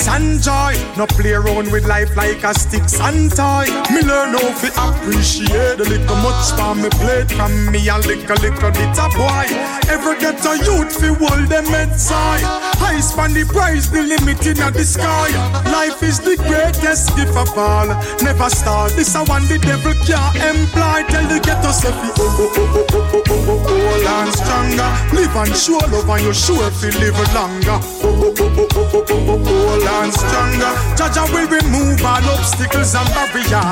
Peace 0.00 0.08
and 0.08 0.40
joy, 0.42 0.72
no 0.96 1.06
play 1.06 1.32
around 1.34 1.70
with 1.70 1.84
life 1.84 2.16
like 2.16 2.42
a 2.42 2.54
sticks 2.54 2.98
and 3.00 3.30
toy. 3.36 3.68
Me 3.92 4.00
learn 4.00 4.32
how 4.32 4.48
to 4.48 4.68
appreciate 4.80 5.76
the 5.76 5.84
little 5.84 6.16
much 6.24 6.56
for 6.56 6.74
me 6.74 6.88
plate 6.88 7.30
from 7.36 7.52
me 7.70 7.86
a 7.86 7.98
little 7.98 8.36
little 8.40 8.70
bit 8.72 8.96
of 8.96 9.12
boy. 9.12 9.44
Ever 9.92 10.16
get 10.16 10.40
a 10.40 10.56
youth 10.64 10.96
fi 10.96 11.12
hold 11.12 11.50
them 11.50 11.66
heads 11.66 12.08
high. 12.08 12.40
High 12.80 13.00
span 13.00 13.34
the 13.34 13.44
price, 13.44 13.88
the 13.88 14.00
limit 14.00 14.40
in 14.46 14.56
the 14.72 14.84
sky. 14.84 15.28
Life 15.68 16.02
is 16.02 16.18
the 16.18 16.36
greatest 16.48 17.14
gift 17.14 17.36
of 17.36 17.52
all. 17.58 17.88
Never 18.24 18.48
start. 18.48 18.92
This 18.92 19.14
a 19.14 19.22
one 19.24 19.44
the 19.52 19.58
devil 19.58 19.92
can't 20.08 20.32
employ. 20.40 21.04
Tell 21.12 21.28
the 21.28 21.44
ghetto 21.44 21.68
oh 21.68 22.16
oh 22.16 22.56
oh 22.56 22.56
oh 22.56 22.86
oh 22.88 23.04
oh 23.04 23.24
oh 23.28 23.52
oh 23.52 23.68
oh 23.68 24.24
and 24.24 24.32
stronger. 24.32 24.90
Live 25.12 25.36
and 25.36 25.54
show 25.54 25.76
love 25.92 26.08
and 26.08 26.24
you 26.24 26.32
sure 26.32 26.70
fi 26.70 26.88
live 26.88 27.20
longer. 27.36 27.76
Oh 28.00 28.16
oh 28.16 28.34
oh 28.40 28.48
oh 28.48 28.68
oh 28.72 29.04
oh 29.04 29.24
oh 29.28 29.44
oh 29.44 29.59
whole 29.70 29.88
and 30.02 30.12
stronger. 30.12 30.72
Jah 30.98 31.10
Jah 31.14 31.26
will 31.32 31.46
remove 31.46 32.02
all 32.02 32.26
obstacles 32.34 32.94
and 32.94 33.08
barrier. 33.14 33.62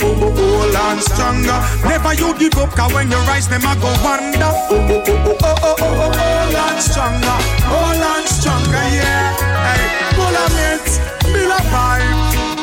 Whole 0.00 0.76
and 0.76 1.00
stronger. 1.02 1.58
Never 1.84 2.14
you 2.14 2.32
give 2.38 2.56
up, 2.56 2.70
cause 2.70 2.92
when 2.92 3.10
you 3.10 3.20
rise, 3.28 3.48
them 3.48 3.64
a 3.64 3.74
go 3.76 3.92
wander. 4.04 4.52
Whole 4.72 6.56
and 6.56 6.80
stronger. 6.80 7.38
Whole 7.68 8.04
and 8.12 8.26
stronger, 8.28 8.86
yeah. 8.96 9.36
Hey, 9.68 9.84
full 10.16 10.36
of 10.44 10.56
it, 10.70 10.86
build 11.32 11.52
a 11.52 11.60
vibe. 11.68 12.18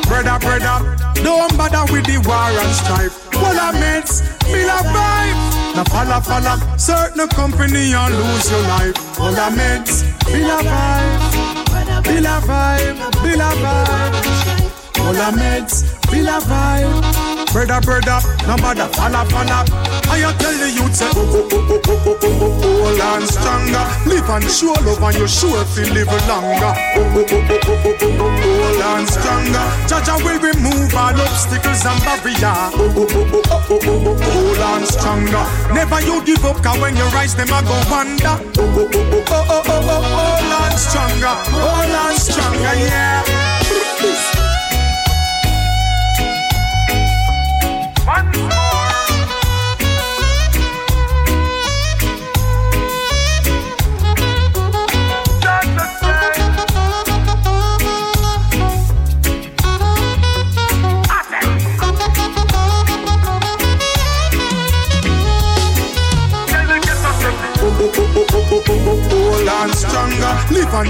Brother, 0.07 0.39
brother, 0.39 0.77
don't 1.23 1.53
bother 1.57 1.85
with 1.91 2.05
the 2.05 2.17
war 2.25 2.51
and 2.63 2.73
strife. 2.73 3.13
Full 3.31 3.59
of 3.59 3.73
mates, 3.75 4.21
build 4.45 4.69
a 4.69 4.81
vibe. 4.89 5.39
Now 5.75 5.83
follow, 5.83 6.21
follow 6.21 6.57
certain 6.77 7.27
company 7.29 7.93
and 7.93 8.13
lose 8.15 8.49
your 8.49 8.61
life. 8.61 9.19
All 9.19 9.35
I 9.35 9.49
meant, 9.49 9.87
feel 10.25 10.49
a 10.49 10.63
vibe. 10.63 11.26
Villa 12.17 12.41
vibe, 12.41 12.97
Villa 13.21 13.51
vibe. 13.61 15.01
All 15.01 15.17
our 15.17 15.31
meds, 15.33 15.83
Villa 16.09 16.39
vibe. 16.41 17.53
Brother, 17.53 17.79
brother, 17.81 18.19
no 18.47 18.57
matter, 18.57 18.87
follow, 18.95 19.23
follow. 19.25 19.86
I 20.23 20.33
tell 20.37 20.53
the 20.57 20.69
youth 20.71 20.95
say, 20.95 21.09
oh, 21.13 21.17
oh, 21.17 21.47
oh, 21.51 21.67
oh, 21.67 21.81
oh, 21.87 22.01
oh, 22.05 22.17
oh, 22.17 22.59
oh, 22.63 22.97
oh, 22.97 23.15
and 23.17 23.27
stronger. 23.27 23.85
Live 24.09 24.29
and 24.29 24.49
show 24.49 24.73
love 24.85 25.01
and 25.03 25.15
you 25.17 25.27
sure 25.27 25.63
feel 25.65 25.89
live 25.93 26.07
longer. 26.27 26.73
Oh, 26.73 26.97
oh, 26.97 27.25
oh, 27.27 27.37
oh, 27.37 27.59
oh, 27.63 27.81
oh, 27.83 27.97
oh, 27.97 28.07
oh, 28.07 28.81
oh, 28.81 28.95
and 28.97 29.07
stronger. 29.07 29.65
Jah 29.87 30.01
Jah 30.05 30.17
will 30.23 30.39
remove 30.39 30.93
all 30.95 31.15
obstacles 31.21 31.85
and 31.85 31.99
barrier. 32.03 32.55
Oh, 32.73 32.93
oh, 32.97 33.07
oh, 33.07 33.41
oh, 33.43 33.51
oh, 33.51 33.67
oh, 33.69 33.79
oh, 33.83 34.05
oh, 34.07 34.21
oh, 34.21 34.75
and 34.77 34.87
stronger. 34.87 35.45
Never 35.73 36.01
you 36.01 36.23
give 36.25 36.43
up, 36.45 36.61
'cause 36.63 36.79
when 36.79 36.95
you 36.95 37.05
rise, 37.15 37.35
them 37.35 37.49
a 37.53 37.61
go 37.63 37.77
wonder. 37.89 38.35
Oh, 38.57 38.61
oh, 38.61 38.89
oh, 38.93 39.21
oh, 39.21 39.35
oh, 39.39 39.53
oh, 39.57 39.63
oh, 39.67 39.81
oh, 39.87 40.03
oh, 40.17 40.67
and 40.69 40.79
stronger. 40.79 41.35
Oh, 41.53 42.09
and 42.09 42.17
stronger, 42.19 42.75
yeah. 42.79 43.36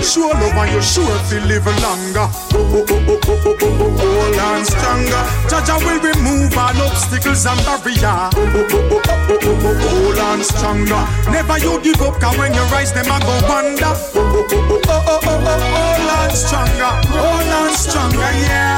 Show 0.07 0.29
love 0.29 0.55
and 0.55 0.71
you 0.71 0.81
sure 0.81 1.19
feel 1.27 1.43
live 1.43 1.65
longer. 1.67 2.27
Oh, 2.55 2.55
oh, 2.55 2.85
oh, 2.87 2.95
oh, 3.07 3.19
oh, 3.27 3.43
oh, 3.45 3.57
oh, 3.59 3.67
oh, 3.67 3.97
hold 3.99 4.39
on 4.39 4.63
stronger. 4.63 5.23
Jah 5.49 5.61
Jah 5.67 5.77
will 5.83 5.99
remove 5.99 6.57
all 6.57 6.81
obstacles 6.87 7.45
and 7.45 7.59
barrier. 7.67 8.07
Oh, 8.07 8.31
oh, 8.33 8.67
oh, 8.71 9.01
oh, 9.03 9.11
oh, 9.11 9.37
oh, 9.43 9.67
oh, 9.67 10.15
oh, 10.15 10.31
on 10.31 10.43
stronger. 10.43 11.03
Never 11.29 11.57
you 11.59 11.81
give 11.83 12.01
up, 12.01 12.19
cause 12.21 12.37
when 12.37 12.53
you 12.53 12.61
rise, 12.71 12.93
them 12.93 13.05
a 13.11 13.19
go 13.19 13.35
wonder. 13.49 13.93
Oh, 14.15 14.15
oh, 14.15 14.47
oh, 14.49 14.55
oh, 14.55 14.81
oh, 14.87 15.03
oh, 15.07 15.19
oh, 15.23 15.43
oh, 15.43 15.59
hold 15.75 16.09
on 16.15 16.31
stronger. 16.35 16.93
Hold 17.11 17.51
on 17.51 17.75
stronger, 17.75 18.31
yeah. 18.47 18.76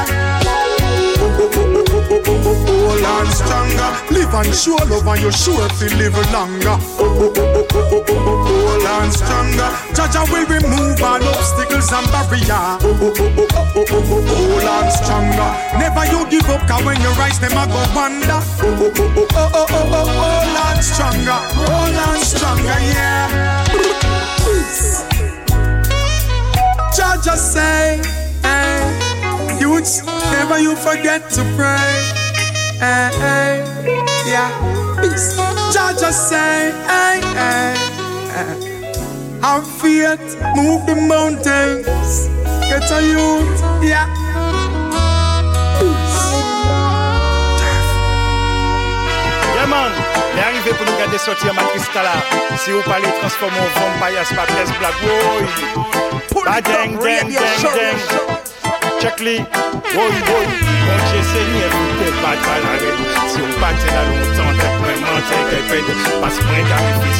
Hold 2.30 3.04
on 3.04 3.26
stronger. 3.26 3.90
Live 4.14 4.34
and 4.34 4.54
show 4.54 4.76
love 4.86 5.06
and 5.06 5.20
you 5.20 5.32
sure 5.32 5.68
feel 5.70 5.96
live 5.98 6.14
longer. 6.30 6.78
Hold 6.94 7.36
on 8.86 9.10
stronger. 9.10 9.70
Jah 9.94 10.08
Jah 10.12 10.24
will 10.30 10.46
remove 10.46 11.02
all 11.02 11.22
obstacles 11.34 11.90
and 11.90 12.06
barrier. 12.14 12.78
Hold 14.38 14.64
on 14.64 14.90
stronger. 14.90 15.50
Never 15.78 16.06
you 16.06 16.24
give 16.30 16.48
up, 16.50 16.62
cause 16.68 16.84
when 16.84 17.00
you 17.00 17.10
rise, 17.18 17.42
a 17.42 17.48
go 17.48 17.82
wonder. 17.94 18.40
Hold 18.62 20.56
on 20.56 20.82
stronger. 20.82 21.40
Hold 21.66 21.96
on 21.96 22.18
stronger, 22.22 22.78
yeah. 22.94 23.64
Jah 26.94 27.16
Jah 27.24 27.36
say, 27.36 28.00
never 30.50 30.58
you 30.58 30.76
forget 30.76 31.30
to 31.30 31.42
pray. 31.56 32.19
Hey, 32.80 33.10
hey, 33.20 33.60
yeah, 34.24 34.48
peace. 35.02 35.36
Jah 35.68 35.92
Jah 35.92 36.10
say, 36.10 36.72
hey, 36.88 37.20
hey, 37.36 37.76
hey. 38.32 38.56
Have 39.42 39.68
faith, 39.68 40.40
move 40.56 40.86
the 40.86 40.96
mountains. 40.96 42.30
Get 42.72 42.90
a 42.90 43.04
youth, 43.04 43.60
yeah. 43.84 44.08
Yeah 49.56 49.66
man, 49.68 49.92
est 50.38 50.40
arrivé 50.40 50.70
pour 50.72 50.86
nous 50.86 50.98
garder 50.98 51.18
sortir 51.18 51.52
Matrice 51.52 51.86
Kala. 51.92 52.16
Si 52.56 52.70
vous 52.70 52.80
parlez 52.80 53.12
transformer 53.20 53.60
en 53.60 53.68
vampire, 53.78 54.24
pas 54.34 54.46
Blaise 54.50 54.72
Black 54.78 54.96
Boy. 55.02 56.44
Ba 56.46 56.62
deng 56.62 56.96
deng 56.96 57.28
deng 57.28 57.74
deng. 57.76 57.98
Check 59.00 59.20
li, 59.20 59.44
boy 59.92 60.69
boy. 60.90 61.00
Bon 61.00 61.10
Dieu 61.10 61.22
Seigneur, 61.22 61.70
vous 61.70 62.04
êtes 62.06 62.22
pas 62.22 62.30
à 62.30 62.58
la 62.60 62.72
règle. 62.72 63.04
Si 63.28 63.38
on 63.40 63.60
battait 63.60 63.94
là 63.94 64.04
longtemps, 64.04 64.52
tête 64.58 64.76
vraiment 64.80 65.20
tête 65.28 65.68
pète. 65.68 66.20
Parce 66.20 66.36
que 66.38 66.44
moi 66.44 66.56
j'arrive 66.68 67.10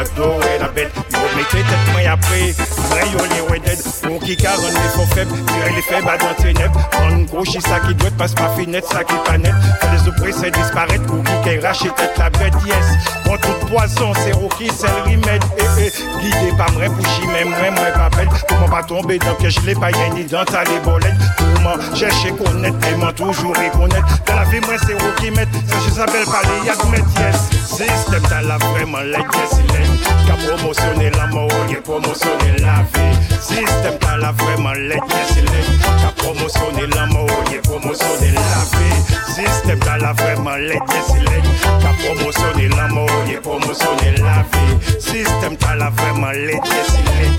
adorer 0.00 0.58
la 0.60 0.68
bête. 0.68 0.92
Vous 1.10 1.36
mettez 1.36 1.58
tête 1.58 1.86
moi 1.92 2.00
après, 2.12 2.54
moi 2.88 2.98
yo 3.12 3.18
les 3.34 3.50
ouais 3.50 3.60
dead. 3.60 3.78
Pour 4.02 4.20
qui 4.20 4.36
caronne 4.36 4.72
les 4.72 4.90
faux 4.94 5.14
faibles, 5.14 5.32
tirer 5.46 5.72
les 5.76 5.82
faibles 5.82 6.08
à 6.08 6.16
dans 6.18 6.34
tes 6.34 6.52
nèbres. 6.52 6.88
Prendre 6.90 7.26
gauche, 7.26 7.58
ça 7.60 7.80
qui 7.80 7.94
doit 7.94 8.10
passe 8.18 8.34
pas 8.34 8.50
finette, 8.56 8.84
ça 8.86 9.04
qui 9.04 9.14
pas 9.24 9.38
net. 9.38 9.54
Faire 9.80 9.92
les 9.92 10.08
oppressés 10.08 10.50
disparaître, 10.50 11.04
pour 11.06 11.22
qui 11.22 11.50
qui 11.50 11.58
rache 11.58 11.80
tête 11.80 12.18
la 12.18 12.30
bête, 12.30 12.54
yes. 12.66 12.86
Pour 13.24 13.38
tout 13.38 13.66
poisson, 13.66 14.12
c'est 14.24 14.32
Rocky, 14.32 14.70
c'est 14.74 14.88
le 14.88 15.02
remède. 15.02 15.42
Eh 15.58 15.62
eh, 15.78 16.20
guidé 16.20 16.56
par 16.56 16.72
moi, 16.72 16.88
bouchi, 16.88 17.26
même 17.26 17.50
moi, 17.50 17.70
moi 17.70 17.90
pas 17.94 18.16
belle. 18.16 18.28
Comment 18.48 18.68
pas 18.68 18.82
tomber 18.82 19.18
dans 19.18 19.34
que 19.34 19.48
je 19.48 19.60
l'ai 19.60 19.74
pas 19.74 19.90
ni 20.14 20.24
dans 20.24 20.44
ta 20.44 20.64
les 20.64 20.78
bolettes. 20.80 21.14
Pour 21.36 21.62
moi, 21.62 21.76
chercher 21.94 22.30
connaître, 22.30 22.76
et 22.88 22.96
toujours 23.08 23.54
reconnaître. 23.56 24.06
Dans 24.26 24.34
la 24.34 24.44
vie, 24.44 24.60
moi 24.60 24.74
c'est 24.86 24.94
Rocky, 24.94 25.30
met. 25.30 25.48
Ça, 25.66 25.76
je 25.84 25.90
s'appelle 25.94 26.24
parler, 26.26 26.48
mettre, 26.90 27.20
yes. 27.20 27.36
Système, 27.66 28.22
t'as 28.28 28.42
la 28.42 28.58
vraiment 28.58 28.98
la 28.98 29.18
yes, 29.18 29.52
il 29.58 29.74
est. 29.74 30.26
Qu'a 30.26 30.36
promotionné 30.46 31.10
la 31.10 31.26
mort, 31.26 31.50
a 31.50 31.80
promotionné 31.82 32.58
la 32.58 32.84
vie. 32.92 33.16
Système, 33.40 33.98
t'as 34.00 34.16
la 34.16 34.32
vraiment 34.32 34.72
la 34.72 34.94
yes, 34.94 35.36
il 35.36 35.44
est. 35.44 35.66
Qu'a 36.00 36.12
promotionné 36.22 36.86
la 36.94 37.06
mort, 37.06 37.28
a 37.30 37.68
promotionné 37.68 38.32
la 38.32 38.78
vie. 38.78 38.98
Système, 39.34 39.80
t'as 39.80 39.96
la 39.96 40.12
vraiment 40.12 40.56
la 40.56 40.74
yes, 40.74 41.08
il 41.16 41.24
est. 41.24 41.42
Qu'a 41.80 41.92
promotionné 42.04 42.68
la 42.68 42.88
mort, 42.88 43.08
a 43.08 43.40
promotionné 43.40 44.10
la 44.18 44.44
vie. 44.52 45.00
Système, 45.00 45.56
t'as 45.56 45.74
la 45.76 45.90
vraiment 45.90 46.32
la 46.32 46.52
yes, 46.52 46.90
il 46.94 47.08
est. 47.24 47.30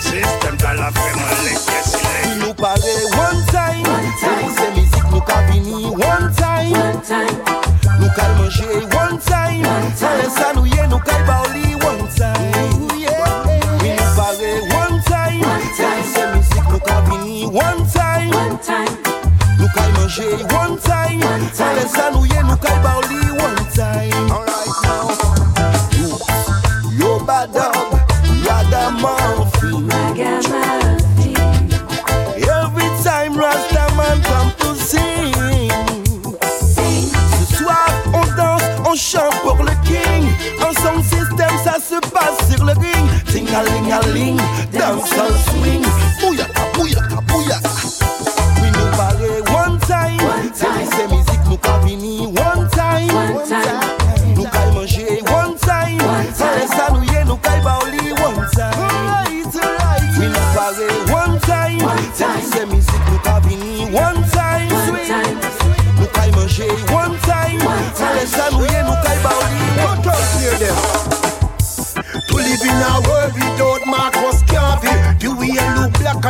Système, 0.00 0.56
t'as 0.58 0.74
la 0.74 0.90
vraiment 0.90 1.30
la 1.44 1.50
yes, 1.50 1.96
il 2.24 2.38
nous 2.40 2.54
paraît 2.54 3.04
one 3.16 3.44
time. 3.50 3.86
C'est 4.56 4.70
musique 4.74 4.97
ka 5.28 5.42
vini 5.48 5.90
one 5.90 6.32
time, 6.32 6.72
one 6.72 7.00
time. 7.04 7.36
Nou 8.00 8.10
kal 8.16 8.32
manje 8.38 8.68
one 8.96 9.18
time, 9.20 9.62
one 9.68 9.90
time. 10.00 10.16
Alè 10.16 10.28
sa 10.32 10.52
nou 10.56 10.64
ye 10.64 10.86
nou 10.88 11.00
kal 11.04 11.22
baoli 11.28 11.76
one 11.84 12.08
time 12.16 12.72
Mi 13.82 13.92
nou 13.92 14.08
pare 14.16 14.52
one 14.80 14.98
time, 15.10 15.44
one 15.44 15.68
time. 15.76 16.04
Se 16.14 16.26
mizik 16.32 16.66
nou 16.72 16.80
ka 16.88 17.00
vini 17.10 17.46
one 17.52 17.84
time, 17.92 18.32
one 18.32 18.58
time. 18.64 18.94
Nou 19.60 19.68
kal 19.76 19.96
manje 20.00 20.28
one 20.56 20.76
time, 20.88 21.24
one 21.28 21.48
time. 21.52 21.72
Alè 21.72 21.88
sa 21.96 22.10
nou 22.14 22.24
ye 22.24 22.44
nou 22.48 22.60
kal 22.64 22.84
baoli 22.86 23.20
one 23.36 23.64
time 23.76 24.47
ring 43.48 43.58
Ting-a-ling-a-ling, 43.58 44.36
dance 44.72 45.12
and 45.12 45.34
swing 45.34 45.87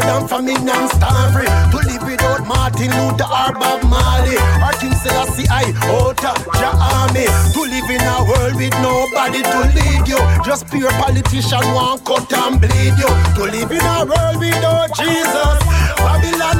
than 0.09 0.28
famine 0.28 0.68
and 0.68 0.89
starving 0.97 1.52
To 1.72 1.78
live 1.85 2.05
without 2.09 2.43
Martin 2.48 2.90
Luther 2.97 3.28
or 3.28 3.52
Bob 3.60 3.85
Marley. 3.85 4.36
Or 4.64 4.72
King 4.80 4.97
Selassie 4.97 5.48
I 5.52 5.68
of 5.85 6.40
your 6.56 6.74
army 6.97 7.28
To 7.52 7.60
live 7.68 7.90
in 7.93 8.01
a 8.01 8.16
world 8.24 8.56
with 8.56 8.76
nobody 8.80 9.43
to 9.44 9.60
lead 9.76 10.09
you. 10.09 10.20
Just 10.44 10.70
pure 10.72 10.93
politician 10.97 11.64
want 11.76 12.05
cut 12.05 12.32
and 12.32 12.56
bleed 12.60 12.97
you. 12.97 13.12
To 13.36 13.43
live 13.52 13.70
in 13.70 13.85
a 13.85 13.98
world 14.09 14.39
without 14.40 14.89
Jesus. 14.97 15.59
Babylon 16.01 16.59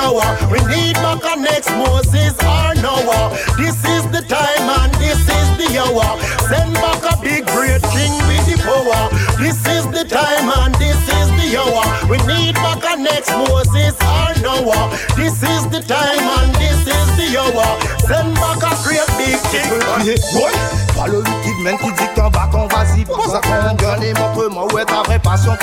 hour 0.00 0.26
We 0.50 0.58
need 0.72 0.94
back 1.04 1.24
our 1.24 1.36
next 1.36 1.70
Moses 1.76 2.34
or 2.40 2.74
Noah. 2.80 3.36
This 3.60 3.76
is 3.84 4.04
the 4.08 4.22
time 4.26 4.66
and 4.80 4.92
this 4.96 5.20
is 5.20 5.48
the 5.60 5.68
hour. 5.78 6.08
Send 6.48 6.74
back 6.74 7.02
a 7.12 7.14
big 7.20 7.46
great 7.52 7.82
king 7.92 8.14
with 8.26 8.44
the 8.48 8.56
power. 8.64 9.02
This 9.38 9.60
is 9.66 9.84
the 9.92 10.04
time 10.08 10.48
and 10.60 10.74
this 10.76 11.00
is 11.18 11.28
the 11.38 11.48
hour. 11.60 11.84
We 12.08 12.16
need 12.26 12.54
back 12.56 12.82
our 12.84 12.96
next 12.96 13.30
Moses 13.30 13.94
or 14.00 14.28
Noah. 14.40 14.90
This 15.16 15.42
is 15.42 15.62
the 15.68 15.82
time 15.84 16.24
and 16.40 16.54
this 16.56 16.80
is 16.88 17.08
the 17.20 17.28
hour. 17.38 17.68
Send 18.08 18.34
back 18.40 18.62
a 18.64 18.72
great 18.84 19.08
big 19.20 19.38
king. 19.52 19.68
Ouais, 20.00 20.52
pas 20.96 21.06
le 21.06 21.18
liquide 21.22 21.60
man 21.62 21.76
qui 21.78 21.92
dit 21.92 22.08
qu'en 22.16 22.30
bas 22.30 22.48
qu'on 22.50 22.66
vas-y 22.66 23.04
Pour 23.04 23.24
ça 23.26 23.40
qu'on 23.40 24.02
et 24.02 24.14
montre-moi 24.14 24.66
où 24.72 24.78
est 24.78 24.84
ta 24.84 25.02
vraie 25.02 25.18
passion 25.18 25.56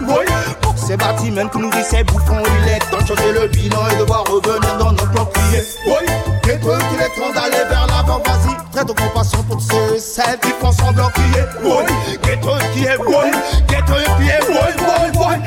pour 0.00 0.63
ces 0.86 0.96
bâtiments 0.96 1.48
qui 1.48 1.58
nourrissent 1.58 1.88
ces 1.88 2.04
bouffons 2.04 2.42
Il 2.62 2.68
est 2.68 2.78
temps 2.90 2.98
de 3.00 3.06
changer 3.06 3.32
le 3.32 3.48
bilan 3.48 3.80
et 3.92 3.96
de 3.96 4.02
voir 4.04 4.24
revenir 4.24 4.76
dans 4.78 4.92
notre 4.92 5.10
plan 5.10 5.24
crier 5.26 5.62
Ouais, 5.86 6.06
des 6.44 6.60
trucs 6.60 6.88
qu'il 6.88 7.00
est 7.00 7.14
temps 7.16 7.32
d'aller 7.34 7.64
vers 7.68 7.86
l'avant 7.86 8.18
Vas-y, 8.24 8.70
traite 8.72 8.88
de 8.88 8.92
compassion 8.92 9.42
pour 9.44 9.60
ceux 9.60 9.96
et 9.96 9.98
celles 9.98 10.38
qui 10.40 10.50
font 10.60 10.72
semblant 10.72 11.08
crier 11.10 11.44
Ouais, 11.64 11.86
des 12.22 12.40
trucs 12.40 12.72
qui 12.72 12.84
est 12.84 12.98
ouais, 12.98 13.30
des 13.68 13.82
trucs 13.86 14.16
qui 14.18 14.28
est 14.28 14.48
ouais, 14.48 15.18
ouais, 15.18 15.26
ouais 15.26 15.38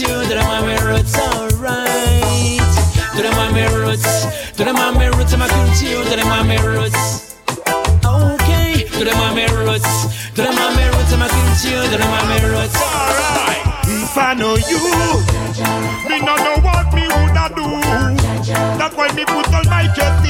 roots, 0.00 0.28
donnez-moi 0.28 0.60
mes 0.62 0.80
roots. 0.80 1.14
Alright. 1.18 2.60
Donnez-moi 3.16 3.46
roots, 3.68 4.26
donnez-moi 4.56 4.92
mes 4.98 5.08
roots, 5.10 5.34
culture, 5.46 6.04
donnez-moi 6.10 6.42
mes 6.44 6.58
roots. 6.58 7.36
Donnez-moi 8.98 9.30
mes 9.34 9.46
roots, 9.46 11.10
donnez-moi 11.90 12.22
mes 12.28 12.40
roots. 12.50 12.76
Alright. 12.82 13.62
If 13.86 14.18
I 14.18 14.34
know 14.34 14.56
you, 14.56 14.78
me 16.08 16.18
no 16.20 16.34
know 16.42 16.56
what 16.62 16.92
me 16.94 17.06
woulda 17.06 17.48
do. 17.54 17.64
That's 18.78 18.94
why 18.96 19.08
me 19.14 19.24
put 19.24 19.52
all 19.54 19.64
my 19.64 19.86
trust 19.94 20.23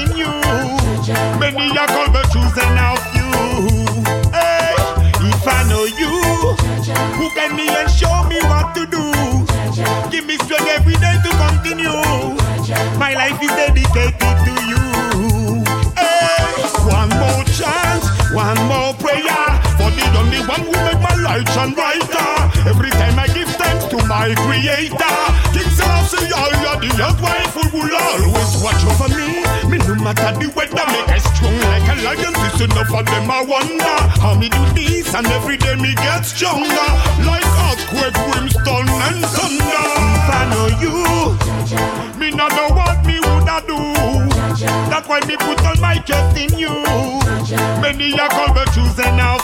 matter 30.04 30.36
the 30.38 30.52
weather, 30.52 30.84
make 30.92 31.08
I 31.08 31.18
strong 31.18 31.56
like 31.72 31.88
a 31.88 31.94
lion. 32.04 32.34
This 32.44 32.60
enough 32.60 32.92
of 32.92 33.06
them 33.08 33.30
I 33.30 33.40
wonder 33.42 33.96
how 34.20 34.36
me 34.36 34.48
do 34.52 34.62
this, 34.76 35.14
and 35.14 35.26
every 35.26 35.56
day 35.56 35.74
me 35.76 35.94
get 35.94 36.22
stronger, 36.28 36.88
like 37.24 37.48
earthquake, 37.72 38.14
brimstone 38.28 38.88
and 39.08 39.24
thunder. 39.32 39.86
If 40.20 40.28
I 40.28 40.42
know 40.52 40.68
you, 40.84 40.96
me 42.20 42.30
no 42.36 42.46
know 42.52 42.68
what 42.76 43.00
me 43.08 43.16
woulda 43.24 43.64
do. 43.66 43.80
That's 44.92 45.08
why 45.08 45.20
me 45.26 45.36
put 45.36 45.64
all 45.64 45.76
my 45.80 45.96
trust 46.04 46.36
in 46.36 46.52
you. 46.58 46.74
Many 47.80 48.12
a 48.12 48.28
but 48.28 48.68
choosing 48.72 49.20
of 49.20 49.43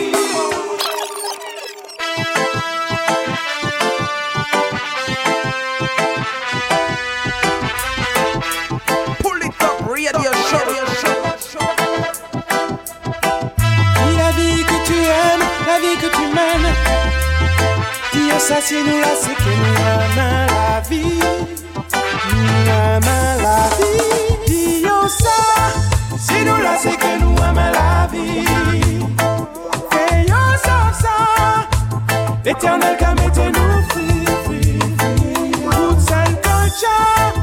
Dis 18.61 18.67
ça 18.67 18.73
si 18.77 18.83
nous 18.83 18.99
là, 18.99 19.07
c'est 19.19 19.33
que 19.33 19.49
nous 19.57 19.75
aimons 19.81 20.45
la 20.47 20.81
vie. 20.87 21.19
Nous 22.29 22.45
aimons 22.69 23.33
la 23.41 23.57
vie. 23.77 24.03
Dis 24.45 24.83
ça, 25.23 25.37
si 26.19 26.37
nous 26.45 26.61
là, 26.61 26.73
c'est 26.79 26.95
que 26.95 27.11
nous 27.19 27.35
aimons 27.37 27.71
la 27.73 28.07
vie. 28.11 28.45
Et 29.97 30.29
yo 30.29 30.41
savent 30.63 30.99
ça, 31.01 31.17
l'éternel 32.45 32.97
qui 32.97 33.05
mettez-nous 33.05 33.81
free, 33.89 34.25
free, 34.45 34.79
free. 34.99 35.51
Roots 35.65 36.11
and 36.11 36.33
culture, 36.43 37.33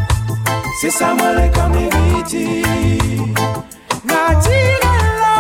c'est 0.81 0.91
ça 0.91 1.15
moi 1.15 1.33
les 1.35 1.51
comme 1.51 1.73
les 1.73 1.89
viti. 1.89 2.63
Naturel 4.05 4.79
là, 5.21 5.37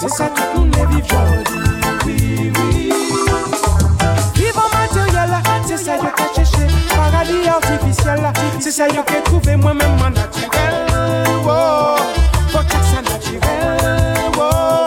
c'est 0.00 0.08
ça 0.08 0.28
tout 0.28 0.42
le 0.54 0.60
monde 0.60 0.76
les 0.76 0.86
vit 0.96 1.65
Paradis 7.76 7.98
artificiel 7.98 8.22
là, 8.22 8.32
c'est 8.60 8.70
ça 8.70 8.88
que 8.88 8.94
j'ai 8.94 9.22
trouvé 9.22 9.56
moi-même 9.56 9.90
en 10.00 10.10
naturel. 10.10 10.86
Wow, 11.44 11.96
faut 12.48 12.58
que 12.58 12.72
ça 12.72 13.02
naturel. 13.02 14.30
Wow. 14.36 14.86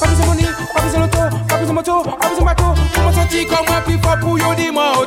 Pas 0.00 0.06
besoin 0.06 0.24
de 0.24 0.28
money, 0.28 0.48
pas 0.74 0.82
besoin 0.82 1.00
d'auto, 1.06 1.18
pas 1.48 1.56
besoin 1.56 1.66
de 1.66 1.72
moto, 1.72 2.02
pas 2.02 2.28
besoin 2.28 2.40
de 2.40 2.44
bateau. 2.44 2.74
Pour 2.94 3.04
me 3.04 3.12
sentir 3.12 3.48
comme 3.48 3.66
moi 3.66 3.80
plus 3.84 3.98
fort 3.98 4.18
pour 4.20 4.38
yo, 4.38 4.54
dis-moi 4.54 4.92
oh, 4.98 5.06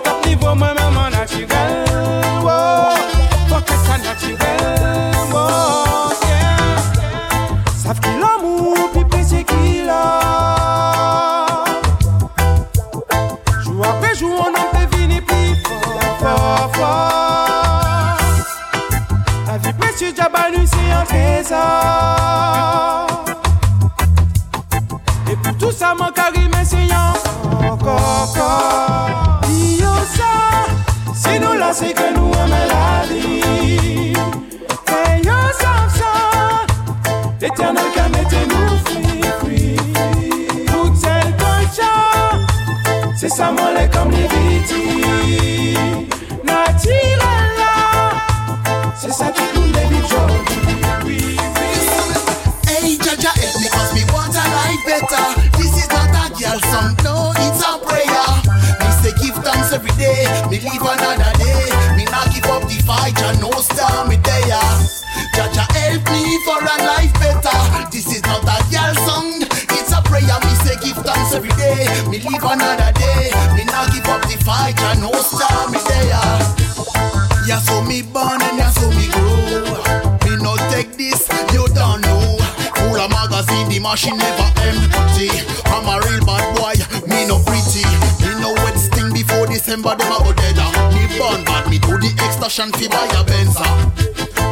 fashion 92.54 92.72
fi 92.74 92.88
buy 92.88 93.06
a 93.18 93.24
Benza. 93.26 93.66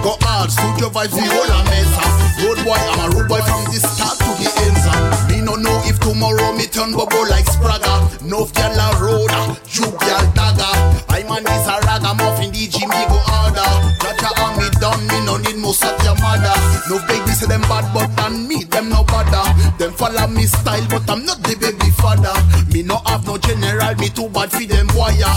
Go 0.02 0.18
hard, 0.22 0.50
studio 0.50 0.90
vibes 0.90 1.14
the 1.14 1.22
whole 1.22 1.54
a 1.54 1.62
mesa. 1.70 2.04
Road 2.42 2.58
boy, 2.66 2.74
I'm 2.74 2.98
a 3.06 3.16
road 3.16 3.28
boy 3.30 3.42
from 3.46 3.66
the 3.70 3.78
start 3.78 4.18
to 4.18 4.32
the 4.42 4.50
end. 4.66 5.30
Me 5.30 5.42
no 5.42 5.54
know 5.54 5.78
if 5.86 6.00
tomorrow 6.00 6.52
me 6.58 6.66
turn 6.66 6.94
bubble 6.94 7.30
like 7.30 7.46
Spragga. 7.46 8.02
No 8.26 8.50
girl 8.58 8.74
a 8.74 8.88
roda, 8.98 9.54
you 9.70 9.86
girl 9.86 10.26
dagger. 10.34 10.74
I 11.14 11.22
man 11.30 11.46
is 11.46 11.68
a 11.70 11.78
ragamuffin, 11.86 12.50
DJ 12.50 12.90
me 12.90 13.02
go 13.06 13.22
harder. 13.30 13.70
Jah 14.02 14.18
Jah 14.18 14.34
and 14.34 14.58
me 14.58 14.68
done, 14.82 15.06
me 15.06 15.18
no 15.26 15.38
need 15.38 15.62
most 15.62 15.86
of 15.86 15.94
your 16.02 16.18
mother. 16.18 16.58
No 16.90 16.98
baby 17.06 17.32
say 17.38 17.46
them 17.46 17.62
bad, 17.70 17.86
but 17.94 18.10
than 18.18 18.48
me 18.48 18.64
them 18.66 18.90
no 18.90 19.04
bother. 19.06 19.46
Them 19.78 19.94
follow 19.94 20.26
me 20.26 20.50
style, 20.50 20.86
but 20.90 21.06
I'm 21.06 21.22
not 21.24 21.44
the 21.46 21.54
baby 21.54 21.92
father. 22.02 22.34
Me 22.74 22.82
no 22.82 22.98
have 23.06 23.28
no 23.28 23.38
general, 23.38 23.94
me 24.02 24.10
too 24.10 24.30
bad 24.30 24.50
for 24.50 24.66
them 24.66 24.90
wire. 24.98 25.30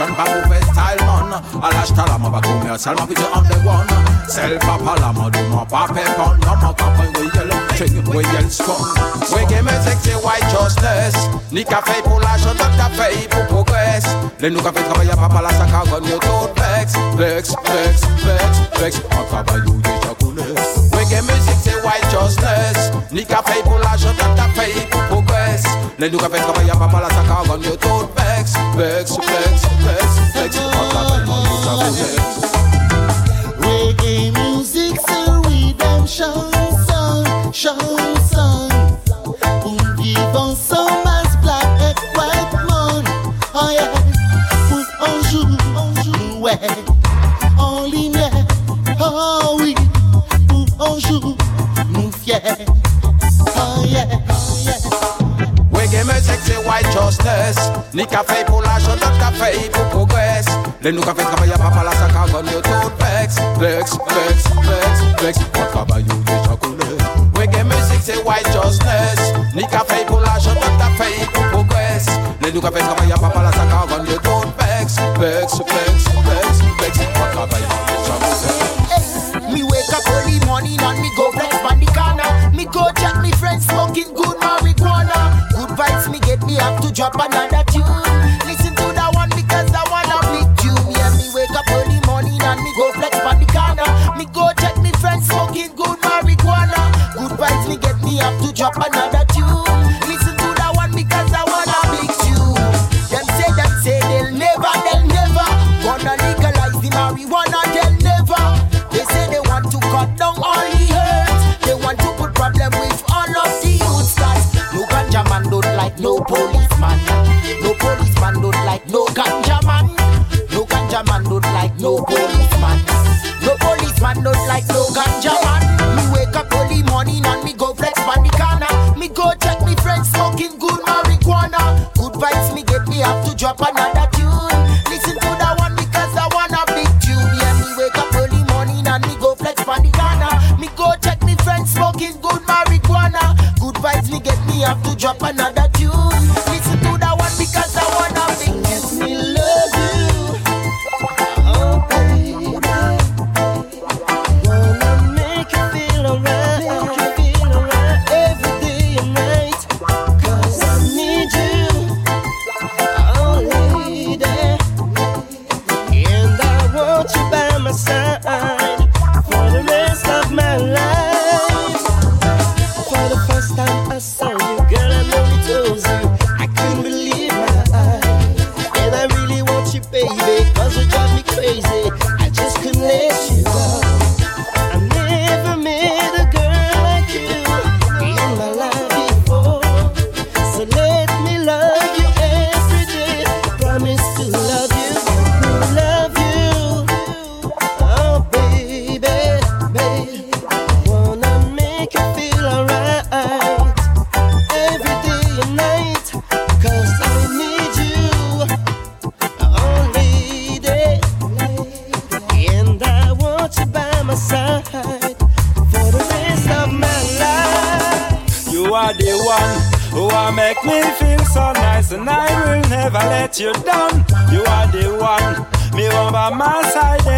Action 0.00 0.14
pa 0.16 0.24
mouve 0.24 0.60
style 0.72 1.04
man. 1.04 1.42
Al 1.62 1.76
ashta 1.76 2.04
la 2.08 2.16
ma 2.16 2.30
ba 2.30 2.40
koumya 2.40 2.78
Selman 2.78 3.06
pi 3.06 3.14
an 3.20 3.44
de 3.44 3.56
wan 3.66 3.86
Sel 4.28 4.56
pa 4.58 4.78
pa 4.78 4.94
la 4.96 5.12
ma 5.12 5.28
do 5.28 5.40
pa 5.68 5.86
pe 5.92 6.04
pan 6.16 6.40
Na 6.40 6.54
ma 6.56 6.72
kapen 6.72 7.12
we 7.20 7.28
yel 7.36 7.50
ching 7.76 8.00
we 8.08 8.24
yel 8.32 8.48
skon 8.48 8.80
We 9.34 9.44
game 9.44 9.68
sexy 9.84 10.14
righteousness 10.24 11.16
Ni 11.52 11.64
ka 11.64 11.82
fey 11.84 12.00
pou 12.02 12.18
la 12.24 12.38
jen 12.40 12.56
tak 12.56 12.72
ta 12.78 12.88
fey 12.96 13.28
pou 13.28 13.44
progress. 13.52 14.08
Le 14.40 14.48
nou 14.48 14.64
ka 14.64 14.72
fey 14.72 14.88
travaya 14.88 15.16
pa 15.20 15.28
pa 15.28 15.44
la 15.44 15.52
sa 15.52 15.66
ka 15.68 15.84
gon 15.90 16.08
yo 16.08 16.16
tout 16.24 16.48
vex 16.56 16.96
Vex, 17.20 17.52
vex, 17.68 18.56
vex, 18.80 19.04
An 19.12 19.28
travay 19.28 19.60
yo 19.66 19.76
ye 19.84 20.00
chakoune 20.00 20.48
We 20.96 21.04
game 21.12 21.28
sexy 21.44 21.69
righteousness 21.84 22.90
Ni 23.10 23.24
ka 23.24 23.42
fey 23.46 23.62
pou 23.66 23.78
la 23.82 23.96
jante 23.96 24.26
ta 24.36 24.48
fey 24.56 24.86
pou 25.08 25.20
Ne 26.00 26.08
nou 26.08 26.18
ka 26.18 26.30
fey 26.32 26.40
sa 26.40 27.22
ka 27.28 27.42
ron 27.44 27.60
yo 27.60 27.76
tout 27.76 28.08
vex 28.16 28.54
Vex, 28.76 29.18
vex, 29.18 29.66
vex, 29.84 30.10
vex. 30.34 30.56
Moun 31.26 31.44
sa 31.60 31.76
vex 31.84 32.00
Reggae 33.60 34.32
music, 34.32 34.96
redemption 35.44 36.50
song, 36.88 37.52
song 37.52 37.89
stres 57.20 57.60
Ni 57.94 58.06
ka 58.06 58.22
fey 58.26 58.44
pou 58.48 58.60
la 58.64 58.78
jante, 58.82 59.08
ka 59.20 59.30
fey 59.38 59.68
pou 59.74 59.86
progres 59.94 60.48
Le 60.84 60.92
nou 60.94 61.04
ka 61.04 61.14
fey 61.16 61.26
travay 61.28 61.52
a 61.54 61.58
papa 61.60 61.84
la 61.86 61.94
sa 61.98 62.08
ka 62.12 62.26
gon 62.32 62.50
yo 62.52 62.60
tout 62.66 63.02
Vex, 63.02 63.40
vex, 63.60 63.96
vex, 64.10 64.48
vex, 64.68 65.04
vex 65.22 65.42
Kwa 65.56 65.66
travay 65.74 66.06
yo 66.08 66.18
deja 66.28 66.56
kone 66.62 66.90
Reggae 67.38 67.64
music 67.64 68.02
se 68.04 68.18
righteousness 68.26 69.32
Ni 69.54 69.66
ka 69.72 69.84
fey 69.88 70.06
pou 70.08 70.22
la 70.24 70.38
jante, 70.42 70.70
ka 70.80 70.92
fey 71.00 71.26
pou 71.34 71.54
progres 71.56 72.10
Le 72.40 72.52
nou 72.52 72.64
ka 72.64 72.74
fey 72.74 72.84
travay 72.86 73.16
a 73.16 73.20
papa 73.20 73.46
la 73.48 73.54
sa 73.56 73.68
ka 73.72 73.84
gon 73.92 74.08
yo 74.10 74.20
tout 74.26 74.64
Vex, 74.64 75.00
vex, 75.20 75.60
vex 75.74 76.09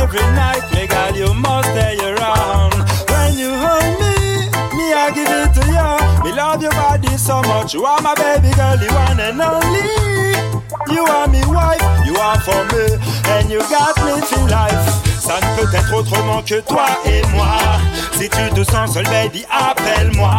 every 0.02 0.20
night, 0.34 0.62
me 0.74 0.86
girl, 0.86 1.14
you 1.14 1.32
must 1.34 1.68
stay 1.70 1.96
around. 2.02 2.74
When 3.10 3.38
you 3.38 3.50
hold 3.54 3.94
me, 4.02 4.50
me 4.76 4.86
I 4.92 5.10
give 5.14 5.30
it 5.30 5.50
to 5.56 5.62
you. 5.70 6.24
Me 6.24 6.36
love 6.36 6.60
your 6.60 6.72
body 6.72 7.16
so 7.16 7.40
much, 7.42 7.72
you 7.74 7.84
are 7.84 8.00
my 8.02 8.14
baby 8.14 8.50
girl, 8.54 8.76
you 8.82 8.90
one 9.06 9.20
and 9.20 9.40
only. 9.40 9.86
You 10.92 11.04
are 11.06 11.28
me 11.28 11.42
wife, 11.46 11.82
you 12.04 12.16
are 12.16 12.40
for 12.40 12.62
me, 12.74 12.98
and 13.34 13.50
you 13.50 13.60
got 13.70 13.96
me 14.04 14.20
through 14.26 14.48
life. 14.48 15.11
Ne 15.40 15.62
peut 15.62 15.76
être 15.76 15.94
autrement 15.94 16.42
que 16.42 16.60
toi 16.60 16.84
et 17.06 17.22
moi. 17.34 17.56
Si 18.12 18.28
tu 18.28 18.50
te 18.54 18.70
sens 18.70 18.92
seul, 18.92 19.04
baby, 19.04 19.46
appelle-moi. 19.50 20.34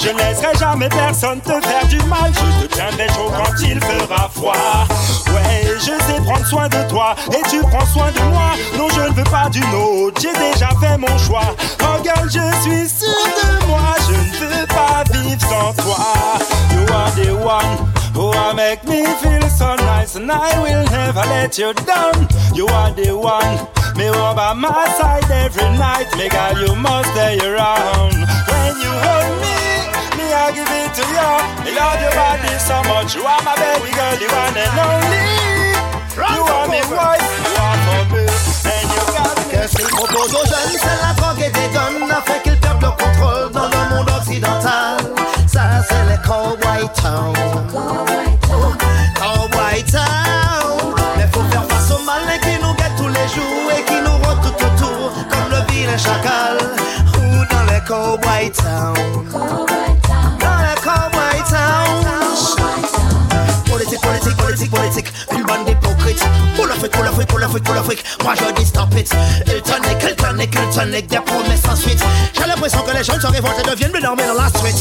Je 0.00 0.10
ne 0.10 0.18
laisserai 0.18 0.54
jamais 0.58 0.88
personne 0.90 1.40
te 1.40 1.58
faire 1.66 1.86
du 1.88 1.96
mal. 2.02 2.30
Je 2.34 2.66
te 2.66 2.74
tiendrai 2.74 3.08
chaud 3.08 3.32
quand 3.34 3.54
il 3.62 3.80
fera 3.80 4.28
froid. 4.28 4.86
Ouais, 5.28 5.74
je 5.78 6.04
sais 6.04 6.20
prendre 6.24 6.46
soin 6.46 6.68
de 6.68 6.88
toi 6.90 7.16
et 7.30 7.42
tu 7.48 7.60
prends 7.60 7.86
soin 7.86 8.10
de 8.12 8.20
moi. 8.30 8.52
Non, 8.76 8.88
je 8.94 9.00
ne 9.00 9.14
veux 9.14 9.24
pas 9.24 9.48
d'une 9.48 9.74
autre. 9.74 10.20
J'ai 10.20 10.32
déjà 10.32 10.68
fait 10.78 10.98
mon 10.98 11.18
choix. 11.18 11.54
Regarde, 11.80 12.28
je 12.28 12.60
suis 12.62 12.86
sûr 12.86 13.08
de 13.08 13.66
moi. 13.66 13.80
Je 14.08 14.44
ne 14.44 14.50
veux 14.50 14.66
pas 14.66 15.04
vivre 15.10 15.40
sans 15.40 15.72
toi. 15.82 16.04
You 16.72 16.94
are 16.94 17.14
the 17.14 17.30
one. 17.32 17.88
Who 18.14 18.32
oh, 18.34 18.54
make 18.54 18.84
me 18.84 19.06
feel 19.22 19.48
so 19.48 19.74
nice 19.76 20.16
and 20.16 20.30
I 20.30 20.58
will 20.58 20.84
never 20.90 21.22
let 21.28 21.56
you 21.56 21.72
down. 21.72 22.28
You 22.54 22.66
are 22.66 22.92
the 22.92 23.16
one 23.16 23.77
Me 23.98 24.08
want 24.10 24.36
by 24.36 24.52
my 24.54 24.86
side 24.94 25.28
every 25.28 25.66
night, 25.74 26.06
me 26.14 26.28
girl, 26.28 26.54
you 26.54 26.72
must 26.76 27.10
stay 27.10 27.34
around. 27.42 28.14
When 28.46 28.72
you 28.78 28.94
hold 28.94 29.34
me, 29.42 29.58
me 30.14 30.26
I 30.30 30.54
give 30.54 30.70
it 30.70 30.94
to 30.94 31.02
you. 31.02 31.30
Me 31.66 31.74
love 31.74 31.98
your 31.98 32.14
body 32.14 32.54
so 32.62 32.78
much. 32.86 33.18
You 33.18 33.26
are 33.26 33.42
my 33.42 33.58
baby 33.58 33.90
girl, 33.90 34.14
the 34.14 34.30
one 34.30 34.54
and 34.54 34.78
only. 34.86 35.26
You 36.14 36.42
are 36.46 36.70
me 36.70 36.78
wife, 36.94 37.26
you 37.42 37.58
are 37.58 37.78
for 37.82 38.02
me, 38.14 38.22
and 38.70 38.86
you 38.86 39.02
got 39.18 39.34
me. 39.34 39.50
Qu'est-ce 39.50 39.74
qu'il 39.74 39.90
propose 39.90 40.30
aux 40.30 40.46
jeunes 40.46 40.78
C'est 40.78 40.98
la 41.02 41.12
drogue 41.18 41.42
et 41.42 41.50
des 41.50 41.68
guns 41.74 42.14
a 42.14 42.22
fait 42.22 42.40
qu'ils 42.44 42.60
perdent 42.60 42.80
le 42.80 42.90
contrôle 42.90 43.50
dans 43.50 43.66
le 43.66 43.96
monde 43.96 44.10
occidental. 44.16 44.98
Ça, 45.48 45.82
c'est 45.88 46.04
les 46.08 46.22
Cowboy 46.22 46.86
Town. 47.02 47.34
Cowboy 49.18 49.82
Town. 49.90 50.38
Mais 50.38 50.47
vilain 55.98 56.14
chacal. 56.14 56.58
Ou 57.16 57.44
dans 57.50 57.64
les 57.72 57.80
Cowboy 57.86 58.50
Town. 58.52 58.94
Dans 59.32 60.58
les 60.62 60.80
Cowboy 60.82 61.42
Town. 61.48 62.04
Politique, 63.66 64.00
politique, 64.00 64.36
politique, 64.36 64.70
politique, 64.70 65.12
une 65.32 65.44
bande 65.44 65.66
l'Afrique, 66.88 66.92
pour 66.92 67.04
l'Afrique, 67.04 67.28
pour 67.28 67.38
l'Afrique, 67.38 67.64
pour 67.64 67.74
l'Afrique. 67.74 68.04
Moi 68.22 68.34
je 68.36 68.54
dis 68.54 68.66
stop 68.66 68.94
it. 68.96 69.10
Il 69.46 69.62
tonic, 69.62 69.98
il 70.02 70.16
tonic, 70.16 70.54
il 70.54 70.76
tonic, 70.76 71.06
des 71.06 71.20
promesses 71.20 71.62
sans 71.62 71.76
suite. 71.76 72.02
J'ai 72.34 72.46
l'impression 72.46 72.80
que 72.82 72.96
les 72.96 73.04
jeunes 73.04 73.20
se 73.20 73.26
révoltent 73.26 73.58
et 73.60 73.70
deviennent 73.70 73.92
mais 73.92 74.00
dans 74.00 74.14
la 74.14 74.48
street. 74.48 74.74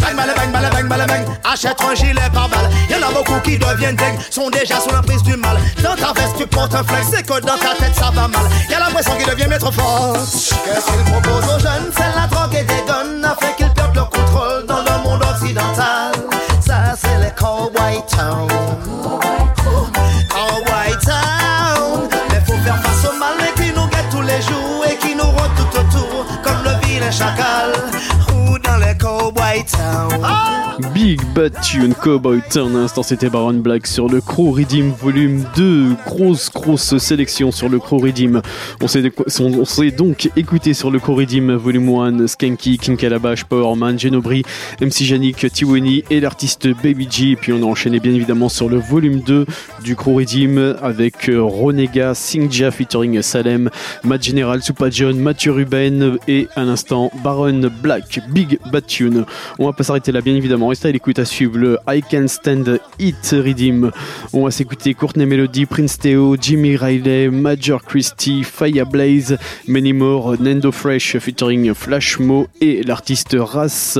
Bang, 0.00 0.16
bang, 0.16 0.26
bang, 0.36 0.52
bang, 0.52 0.70
bang, 0.70 0.88
bang, 0.88 1.06
bang. 1.06 1.24
Achète 1.44 1.76
un 1.82 1.94
gilet 1.94 2.30
par 2.32 2.48
balle. 2.48 2.70
Y'en 2.88 3.06
a 3.06 3.12
beaucoup 3.12 3.38
qui 3.40 3.58
deviennent 3.58 3.96
dingues, 3.96 4.18
sont 4.30 4.50
déjà 4.50 4.80
sous 4.80 4.90
l'emprise 4.90 5.22
du 5.22 5.36
mal. 5.36 5.58
Dans 5.82 5.96
ta 5.96 6.12
veste, 6.12 6.36
tu 6.38 6.46
portes 6.46 6.74
un 6.74 6.84
flingue, 6.84 7.04
c'est 7.10 7.22
que 7.22 7.40
dans 7.40 7.58
ta 7.58 7.74
tête 7.78 7.94
ça 7.94 8.10
va 8.14 8.28
mal. 8.28 8.46
Y'a 8.68 8.80
l'impression 8.80 9.16
qu'il 9.16 9.26
devient 9.26 9.48
maître 9.48 9.70
fort. 9.72 10.14
Qu'est-ce 10.14 10.86
qu'il 10.86 11.12
propose 11.12 11.44
aux 11.44 11.58
jeunes? 11.58 11.90
C'est 11.96 12.20
la 12.20 12.26
drogue 12.26 12.54
et 12.54 12.62
des 12.62 12.82
guns, 12.86 13.24
a 13.24 13.36
fait 13.40 13.56
qu'ils 13.56 13.72
perdent 13.72 13.96
le 13.96 14.04
contrôle 14.04 14.66
dans 14.66 14.82
le 14.82 15.02
monde 15.02 15.22
occidental. 15.22 16.12
Ça, 16.66 16.94
c'est 17.00 17.18
les 17.18 17.32
Cowboy 17.34 18.02
Town. 18.08 18.48
Ah! 30.12 30.89
Big 31.02 31.22
Bad 31.34 31.54
Tune 31.62 31.94
Cowboy 31.94 32.42
Town. 32.50 32.76
À 32.76 32.80
l'instant, 32.80 33.02
c'était 33.02 33.30
Baron 33.30 33.54
Black 33.54 33.86
sur 33.86 34.06
le 34.06 34.20
Crow 34.20 34.50
Redeem 34.50 34.90
volume 34.90 35.46
2. 35.56 35.94
Grosse, 36.04 36.50
grosse 36.52 36.98
sélection 36.98 37.50
sur 37.50 37.70
le 37.70 37.78
Crow 37.78 37.96
Redeem. 37.96 38.42
On 38.82 38.86
s'est, 38.86 39.10
on 39.40 39.64
donc 39.96 40.28
écouté 40.36 40.74
sur 40.74 40.90
le 40.90 40.98
Crow 40.98 41.14
Redeem 41.14 41.54
volume 41.54 41.88
1 41.88 42.26
Skanky, 42.26 42.76
King 42.76 42.98
Calabash, 42.98 43.44
Powerman, 43.44 43.98
Genobri, 43.98 44.42
MC 44.82 45.04
Janik, 45.04 45.50
Tiwani 45.50 46.04
et 46.10 46.20
l'artiste 46.20 46.68
Baby 46.82 47.08
G. 47.10 47.30
Et 47.30 47.36
puis 47.36 47.54
on 47.54 47.62
a 47.62 47.66
enchaîné 47.66 47.98
bien 47.98 48.12
évidemment 48.12 48.50
sur 48.50 48.68
le 48.68 48.76
volume 48.76 49.20
2 49.20 49.46
du 49.82 49.96
Crow 49.96 50.16
Redeem 50.16 50.76
avec 50.82 51.30
euh, 51.30 51.42
Ronega, 51.42 52.12
Singja 52.12 52.70
featuring 52.70 53.22
Salem, 53.22 53.70
Matt 54.04 54.22
General, 54.22 54.62
Supa 54.62 54.90
John, 54.90 55.18
Mathieu 55.18 55.52
Ruben 55.52 56.18
et 56.28 56.46
à 56.56 56.64
l'instant 56.64 57.10
Baron 57.24 57.70
Black, 57.82 58.20
Big 58.28 58.58
Bad 58.70 58.84
Tune. 58.86 59.24
On 59.58 59.64
va 59.64 59.72
pas 59.72 59.82
s'arrêter 59.82 60.12
là 60.12 60.20
bien 60.20 60.34
évidemment. 60.34 60.70
À 60.98 61.12
à 61.16 61.24
suivre 61.24 61.58
le 61.58 61.78
I 61.88 62.02
Can 62.02 62.26
Stand 62.26 62.80
It 62.98 63.30
Redeem. 63.32 63.90
On 64.32 64.44
va 64.44 64.50
s'écouter 64.50 64.94
Courtney 64.94 65.26
Melody, 65.26 65.66
Prince 65.66 65.98
Theo, 65.98 66.36
Jimmy 66.40 66.76
Riley, 66.76 67.28
Major 67.30 67.82
Christie, 67.82 68.42
Fire 68.42 68.86
Blaze, 68.86 69.38
Many 69.68 69.92
More, 69.92 70.36
Nando 70.40 70.72
Fresh 70.72 71.18
featuring 71.18 71.72
Flash 71.74 72.18
Mo 72.18 72.48
et 72.60 72.82
l'artiste 72.82 73.36
Ras 73.38 73.98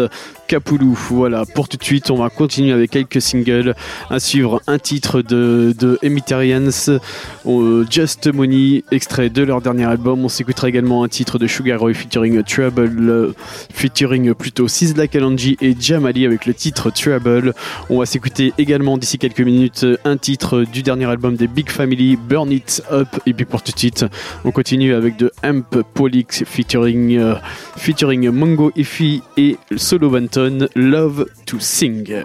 Capulu. 0.51 0.97
Voilà, 1.11 1.45
pour 1.47 1.69
tout 1.69 1.77
de 1.77 1.85
suite, 1.85 2.11
on 2.11 2.17
va 2.17 2.29
continuer 2.29 2.73
avec 2.73 2.91
quelques 2.91 3.23
singles. 3.23 3.77
À 4.11 4.19
suivre 4.19 4.61
un 4.67 4.81
titre 4.81 5.23
de, 5.23 5.73
de 5.79 5.97
Emitarians, 6.03 6.99
euh, 7.47 7.87
Just 7.89 8.27
Money, 8.35 8.83
extrait 8.91 9.31
de 9.31 9.45
leur 9.45 9.61
dernier 9.61 9.85
album. 9.85 10.25
On 10.25 10.29
s'écoutera 10.29 10.69
également 10.69 11.05
un 11.05 11.09
titre 11.09 11.39
de 11.39 11.47
Sugar 11.47 11.79
Roy 11.79 11.95
featuring 11.95 12.43
Trouble, 12.43 13.33
featuring 13.73 14.35
plutôt 14.35 14.67
Sizzla 14.67 15.07
Kalonji 15.07 15.57
et 15.61 15.77
Jamali 15.79 16.27
avec 16.27 16.47
le 16.47 16.55
titre 16.55 16.91
Trouble. 16.91 17.55
On 17.89 18.01
va 18.01 18.07
s'écouter 18.07 18.53
également 18.59 18.99
d'ici 18.99 19.19
quelques 19.19 19.43
minutes 19.43 19.87
un 20.05 20.17
titre 20.17 20.65
du 20.65 20.83
dernier 20.83 21.07
album 21.07 21.37
des 21.37 21.47
Big 21.47 21.71
Family, 21.71 22.17
Burn 22.17 22.51
It 22.51 22.83
Up. 22.91 23.07
Et 23.25 23.35
puis 23.35 23.45
pour 23.45 23.63
tout 23.63 23.71
de 23.71 23.79
suite, 23.79 24.05
on 24.45 24.51
continue 24.51 24.95
avec 24.95 25.17
de 25.17 25.31
Amp 25.45 25.85
Polix 25.95 26.43
featuring, 26.45 27.17
euh, 27.19 27.37
featuring 27.77 28.29
Mongo 28.31 28.73
Effie 28.75 29.23
et 29.37 29.57
Solo 29.77 30.11
Banton, 30.11 30.40
Love 30.75 31.27
to 31.47 31.61
Sing. 31.61 32.23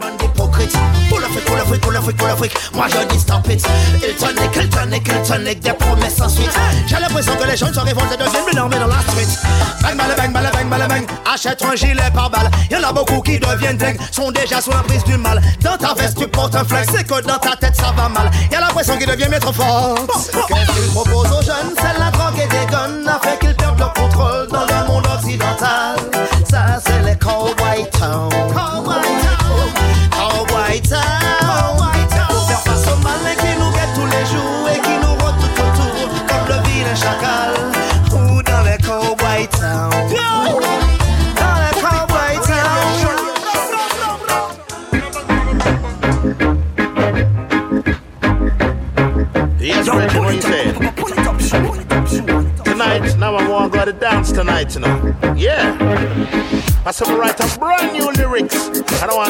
Moi 2.73 2.87
je 2.89 3.07
dis 3.07 3.19
stop 3.19 3.47
it. 3.49 3.65
Il 3.95 4.15
tonic, 4.15 4.55
il 4.55 4.69
tonic, 4.69 5.07
il 5.07 5.27
tonic, 5.27 5.59
des 5.59 5.73
promesses 5.73 6.15
sans 6.15 6.29
suite. 6.29 6.51
J'ai 6.87 6.95
l'impression 6.95 7.35
que 7.35 7.43
les 7.45 7.57
jeunes 7.57 7.73
se 7.73 7.79
révoltent 7.79 8.13
et 8.13 8.17
deviennent 8.17 8.69
mais 8.69 8.79
dans 8.79 8.87
la 8.87 9.01
street. 9.01 9.27
Bang, 9.81 9.97
bang, 9.97 10.15
bang, 10.15 10.31
bang, 10.31 10.51
bang, 10.53 10.69
bang, 10.69 10.87
bang. 10.87 11.05
Achète 11.33 11.63
un 11.63 11.75
gilet 11.75 12.11
par 12.13 12.29
balle. 12.29 12.49
Y'en 12.71 12.83
a 12.83 12.93
beaucoup 12.93 13.21
qui 13.21 13.39
deviennent 13.39 13.77
dingues, 13.77 13.99
sont 14.11 14.31
déjà 14.31 14.61
sous 14.61 14.71
l'emprise 14.71 15.03
du 15.03 15.17
mal. 15.17 15.41
Dans 15.61 15.77
ta 15.77 15.93
veste, 15.93 16.17
tu 16.17 16.27
portes 16.27 16.55
un 16.55 16.63
flingue, 16.63 16.87
c'est 16.91 17.05
que 17.05 17.21
dans 17.21 17.37
ta 17.37 17.55
tête 17.55 17.75
ça 17.75 17.93
va 17.95 18.07
mal. 18.07 18.31
Y'a 18.51 18.61
l'impression 18.61 18.97
qu'il 18.97 19.07
devient 19.07 19.27
maître 19.29 19.53
fort. 19.53 19.95
Qu'est-ce 20.47 20.79
qu'il 20.79 20.91
propose 20.91 21.31
aux 21.31 21.41
jeunes? 21.41 21.73
C'est 21.77 21.99
la 21.99 22.11
drogue 22.11 22.39
et 22.43 22.47
des 22.47 22.71
guns, 22.71 23.07
a 23.07 23.19
fait 23.19 23.39
qu'ils 23.39 23.55
perdent 23.55 23.74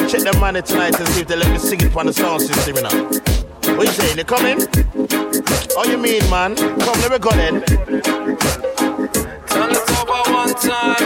check 0.08 0.22
the 0.22 0.36
money 0.38 0.62
tonight 0.62 0.98
and 0.98 1.08
see 1.08 1.22
if 1.22 1.28
they 1.28 1.36
let 1.36 1.50
me 1.50 1.58
sing 1.58 1.80
it 1.80 1.96
on 1.96 2.06
the 2.06 2.12
sound 2.12 2.40
system, 2.40 2.76
you 2.76 2.82
know. 2.82 3.76
What 3.76 3.86
you 3.86 3.92
saying? 3.92 4.18
You 4.18 4.24
coming? 4.24 4.58
Oh, 5.76 5.84
you 5.88 5.98
mean, 5.98 6.22
man? 6.30 6.54
Come, 6.56 7.00
let 7.00 7.10
me 7.10 7.18
go 7.18 7.30
then. 7.30 7.62
Turn 9.46 9.70
it 9.70 9.90
over 9.98 10.32
one 10.32 10.54
time. 10.54 11.05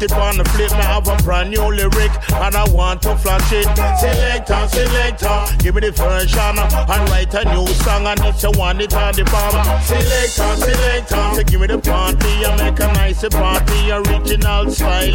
Put 0.00 0.12
it 0.12 0.16
on 0.16 0.38
the 0.38 0.44
flip, 0.56 0.70
now 0.70 0.96
have 0.96 1.08
a 1.08 1.22
brand 1.22 1.50
new 1.50 1.60
lyric, 1.60 2.10
and 2.32 2.56
I 2.56 2.64
want 2.72 3.02
to 3.02 3.14
flash 3.16 3.52
it. 3.52 3.68
Selector, 4.00 4.66
selector, 4.72 5.62
give 5.62 5.74
me 5.74 5.82
the 5.82 5.92
version 5.92 6.56
and 6.56 7.10
write 7.10 7.34
a 7.34 7.44
new 7.52 7.66
song, 7.84 8.06
and 8.06 8.18
if 8.24 8.42
you 8.42 8.50
want 8.56 8.80
it 8.80 8.94
on 8.94 9.12
the 9.12 9.24
bomb. 9.28 9.60
Selector, 9.84 10.56
selector, 10.56 11.36
so 11.36 11.42
give 11.44 11.60
me 11.60 11.66
the 11.66 11.78
party 11.78 12.32
and 12.48 12.56
make 12.56 12.80
a 12.80 12.88
nice 12.96 13.28
party, 13.28 13.92
original 13.92 14.70
style. 14.70 15.12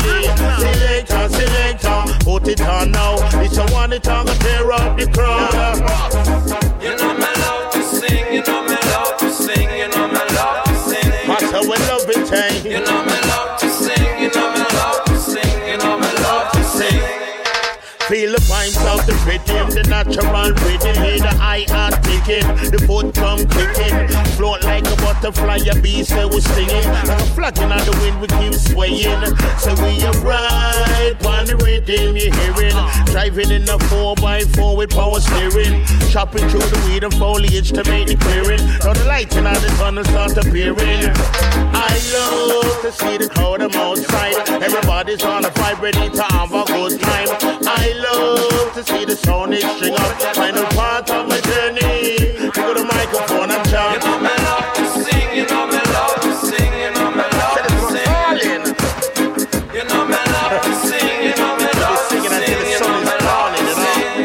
Selector, 0.62 1.30
selector, 1.34 2.24
put 2.24 2.48
it 2.48 2.62
on 2.62 2.91
now. 2.91 3.18
If 3.41 3.57
you 3.57 3.66
want 3.74 3.94
it 3.94 4.07
on, 4.07 4.30
up 4.30 4.38
the 4.38 5.10
crowd. 5.10 5.82
You 6.80 6.95
know 6.95 7.14
me 7.18 7.26
love 7.41 7.74
to 7.74 7.82
sing, 7.82 8.32
you 8.32 8.44
know 8.44 8.62
me 8.62 8.78
love 8.94 9.18
to 9.18 9.32
sing, 9.32 9.66
you 9.66 9.90
know 9.90 10.07
me 10.14 10.22
love 10.38 10.64
to 10.66 10.76
sing. 10.78 11.10
That's 11.26 11.49
how 11.49 11.64
we 11.64 11.74
love 11.90 12.06
it, 12.06 12.32
eh? 12.32 12.70
You 12.70 12.86
know 12.86 13.03
me 13.03 13.15
Vibes 18.66 19.00
of 19.00 19.06
the 19.06 19.14
rhythm, 19.26 19.70
the 19.70 19.84
natural 19.84 20.50
rhythm. 20.66 20.96
Hear 21.04 21.20
the 21.20 21.34
high 21.38 21.66
heart 21.70 22.02
ticking, 22.04 22.46
the 22.72 22.82
foot 22.88 23.14
drum 23.14 23.46
kicking. 23.54 24.08
Float 24.38 24.64
like 24.64 24.86
a 24.90 24.96
butterfly, 24.98 25.60
a 25.70 25.76
bee 25.82 26.04
say 26.04 26.26
we 26.26 26.42
stinging. 26.42 26.88
Like 27.06 27.22
a 27.22 27.26
flag 27.38 27.58
in 27.60 27.70
the 27.70 27.94
wind, 28.02 28.20
we 28.22 28.28
keep 28.28 28.54
swaying. 28.54 29.22
So 29.62 29.76
we 29.86 30.02
arrive 30.02 31.22
on 31.26 31.46
the 31.46 31.58
rhythm, 31.62 32.18
you 32.18 32.32
hearing. 32.34 32.74
Driving 33.14 33.52
in 33.52 33.70
a 33.70 33.78
4x4 33.78 34.78
with 34.78 34.90
power 34.90 35.20
steering. 35.20 35.86
Chopping 36.10 36.50
through 36.50 36.66
the 36.66 36.82
weed 36.90 37.04
and 37.04 37.14
foliage 37.14 37.70
to 37.72 37.84
make 37.86 38.08
the 38.08 38.16
clearing. 38.16 38.66
Now 38.82 38.94
the 38.94 39.06
lights 39.06 39.36
in 39.36 39.44
the 39.44 39.76
tunnel 39.78 40.04
start 40.06 40.38
appearing. 40.38 41.14
I 41.70 41.94
love 42.18 42.82
to 42.82 42.92
see 42.92 43.18
the 43.18 43.30
crowd 43.30 43.62
I'm 43.62 43.72
outside. 43.78 44.50
Everybody's 44.64 45.24
on 45.24 45.46
a 45.46 45.50
vibe, 45.50 45.82
ready 45.82 46.10
to 46.10 46.24
have 46.34 46.52
a 46.52 46.66
good 46.66 47.00
time. 47.00 47.28
I 47.68 47.94
love 48.02 48.55
to 48.73 48.84
see 48.84 49.06
the 49.06 49.15
sound 49.15 49.53
string 49.56 49.94
up. 49.94 50.36
Final 50.36 50.65
part 50.76 51.10
of 51.11 51.27
my 51.27 51.40
journey. 51.41 52.18
Pick 52.18 52.57
up 52.57 52.76
the 52.76 52.84
microphone 52.84 53.52
and 53.52 53.68
jump. 53.69 53.94
You 53.95 53.99
know 54.03 54.19
me 54.19 54.30
love 54.44 54.73
to 54.76 54.86
sing, 55.03 55.30
you 55.36 55.45
know 55.48 55.68
me 55.68 55.80
love 55.95 56.19
to 56.22 56.32
sing, 56.36 56.73
you 56.84 56.91
know 56.91 57.11
me 57.11 57.23
love 57.40 57.60
to 57.64 57.72
sing. 57.91 58.03
You 59.76 59.84
know 59.84 60.06
me 60.06 60.19
love 60.36 60.61
to 60.64 60.73
sing, 60.88 61.23
you 61.23 61.36
know 61.36 61.56
me 61.57 61.69
love 61.84 62.03
to 62.10 62.18
sing, 62.32 62.64
you 62.72 62.80
know 62.80 62.95
me 63.06 63.14
love 63.27 63.52
to 63.56 63.64
sing. 63.84 64.15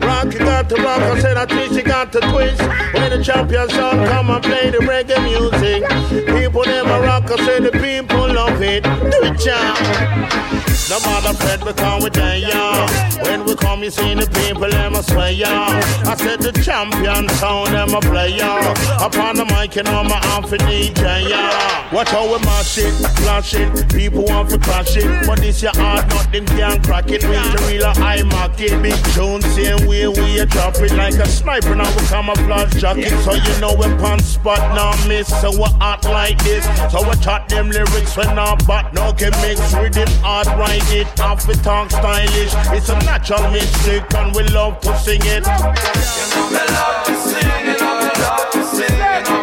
Rock, 0.00 0.28
you 0.32 0.38
got 0.40 0.64
to 0.68 0.76
rock, 0.76 1.00
I 1.00 1.20
said 1.20 1.36
I 1.36 1.46
twist, 1.46 1.72
you 1.74 1.82
got 1.82 2.12
to 2.12 2.20
twist. 2.20 2.60
When 2.94 3.10
the 3.10 3.18
champion 3.22 3.68
sound 3.70 4.06
come 4.08 4.30
and 4.30 4.42
play 4.42 4.70
the 4.70 4.78
reggae 4.78 5.18
music. 5.22 5.84
People 6.26 6.64
never 6.64 7.00
rock, 7.02 7.30
I 7.30 7.36
say 7.44 7.60
the 7.60 7.70
people 7.72 8.26
love 8.32 8.62
it. 8.62 8.82
Do 8.84 9.22
it, 9.22 9.38
child. 9.38 10.55
No 10.88 11.00
matter 11.00 11.34
Fred, 11.34 11.64
we 11.64 11.72
come 11.72 12.00
with 12.00 12.12
them, 12.12 12.40
yeah. 12.40 13.20
When 13.24 13.44
we 13.44 13.56
come, 13.56 13.82
you 13.82 13.90
see 13.90 14.14
the 14.14 14.26
people, 14.26 14.70
them 14.70 14.94
a 14.94 15.02
swear, 15.02 15.32
yeah. 15.32 15.82
I 16.06 16.14
said 16.14 16.40
the 16.40 16.52
champion 16.52 17.28
sound, 17.40 17.74
them 17.74 17.92
a 17.92 18.00
play, 18.00 18.36
yeah. 18.36 18.72
Upon 19.04 19.34
the 19.34 19.46
mic, 19.46 19.74
you 19.74 19.82
know 19.82 20.04
my 20.04 20.20
for 20.46 20.56
DJ, 20.58 21.28
yeah. 21.28 21.92
Watch 21.92 22.10
how 22.10 22.24
we 22.24 22.38
mash 22.44 22.78
it, 22.78 22.92
flash 23.18 23.54
it. 23.54 23.88
People 23.88 24.24
want 24.24 24.50
to 24.50 24.58
crash 24.58 24.96
it. 24.96 25.26
But 25.26 25.38
this 25.38 25.62
your 25.62 25.72
hard, 25.74 26.08
nothing 26.08 26.46
can 26.46 26.82
crack 26.82 27.10
it. 27.10 27.24
Reach 27.24 27.50
the 27.50 27.64
real 27.68 27.86
high 27.94 28.22
market. 28.22 28.70
Big 28.82 28.94
tune, 29.14 29.42
same 29.42 29.86
way 29.88 30.06
we 30.06 30.38
a 30.38 30.46
drop 30.46 30.76
it 30.76 30.92
like 30.92 31.14
a 31.14 31.26
sniper. 31.26 31.74
Now 31.74 31.90
we 31.96 32.06
camouflage 32.06 32.80
jacket. 32.80 33.10
So 33.24 33.34
you 33.34 33.60
know 33.60 33.74
we 33.74 33.86
pan 34.02 34.20
spot, 34.20 34.58
now 34.74 34.94
miss. 35.08 35.28
So 35.40 35.50
we 35.50 35.66
act 35.80 36.04
like 36.04 36.38
this. 36.44 36.64
So 36.92 37.08
we 37.08 37.14
chat 37.16 37.48
them 37.48 37.70
lyrics 37.70 38.16
when 38.16 38.38
our 38.38 38.56
but 38.66 38.92
no 38.92 39.12
can 39.12 39.32
mix 39.42 39.60
with 39.74 39.96
it 39.96 40.08
hard 40.22 40.46
right 40.58 40.75
it 40.84 41.20
off 41.20 41.46
we 41.46 41.54
talk 41.54 41.90
stylish. 41.90 42.52
It's 42.76 42.88
a 42.88 42.98
natural 43.00 43.50
mystic 43.50 44.14
and 44.14 44.34
we 44.34 44.42
love 44.44 44.80
to 44.80 44.96
sing 44.98 45.20
it. 45.24 45.44
Me 45.46 46.58
love 46.74 47.06
to 47.06 47.14
sing, 47.14 47.48
know 47.78 48.00
me 48.00 48.10
love 48.20 48.50
to 48.52 48.64
sing, 48.64 49.30
you 49.30 49.35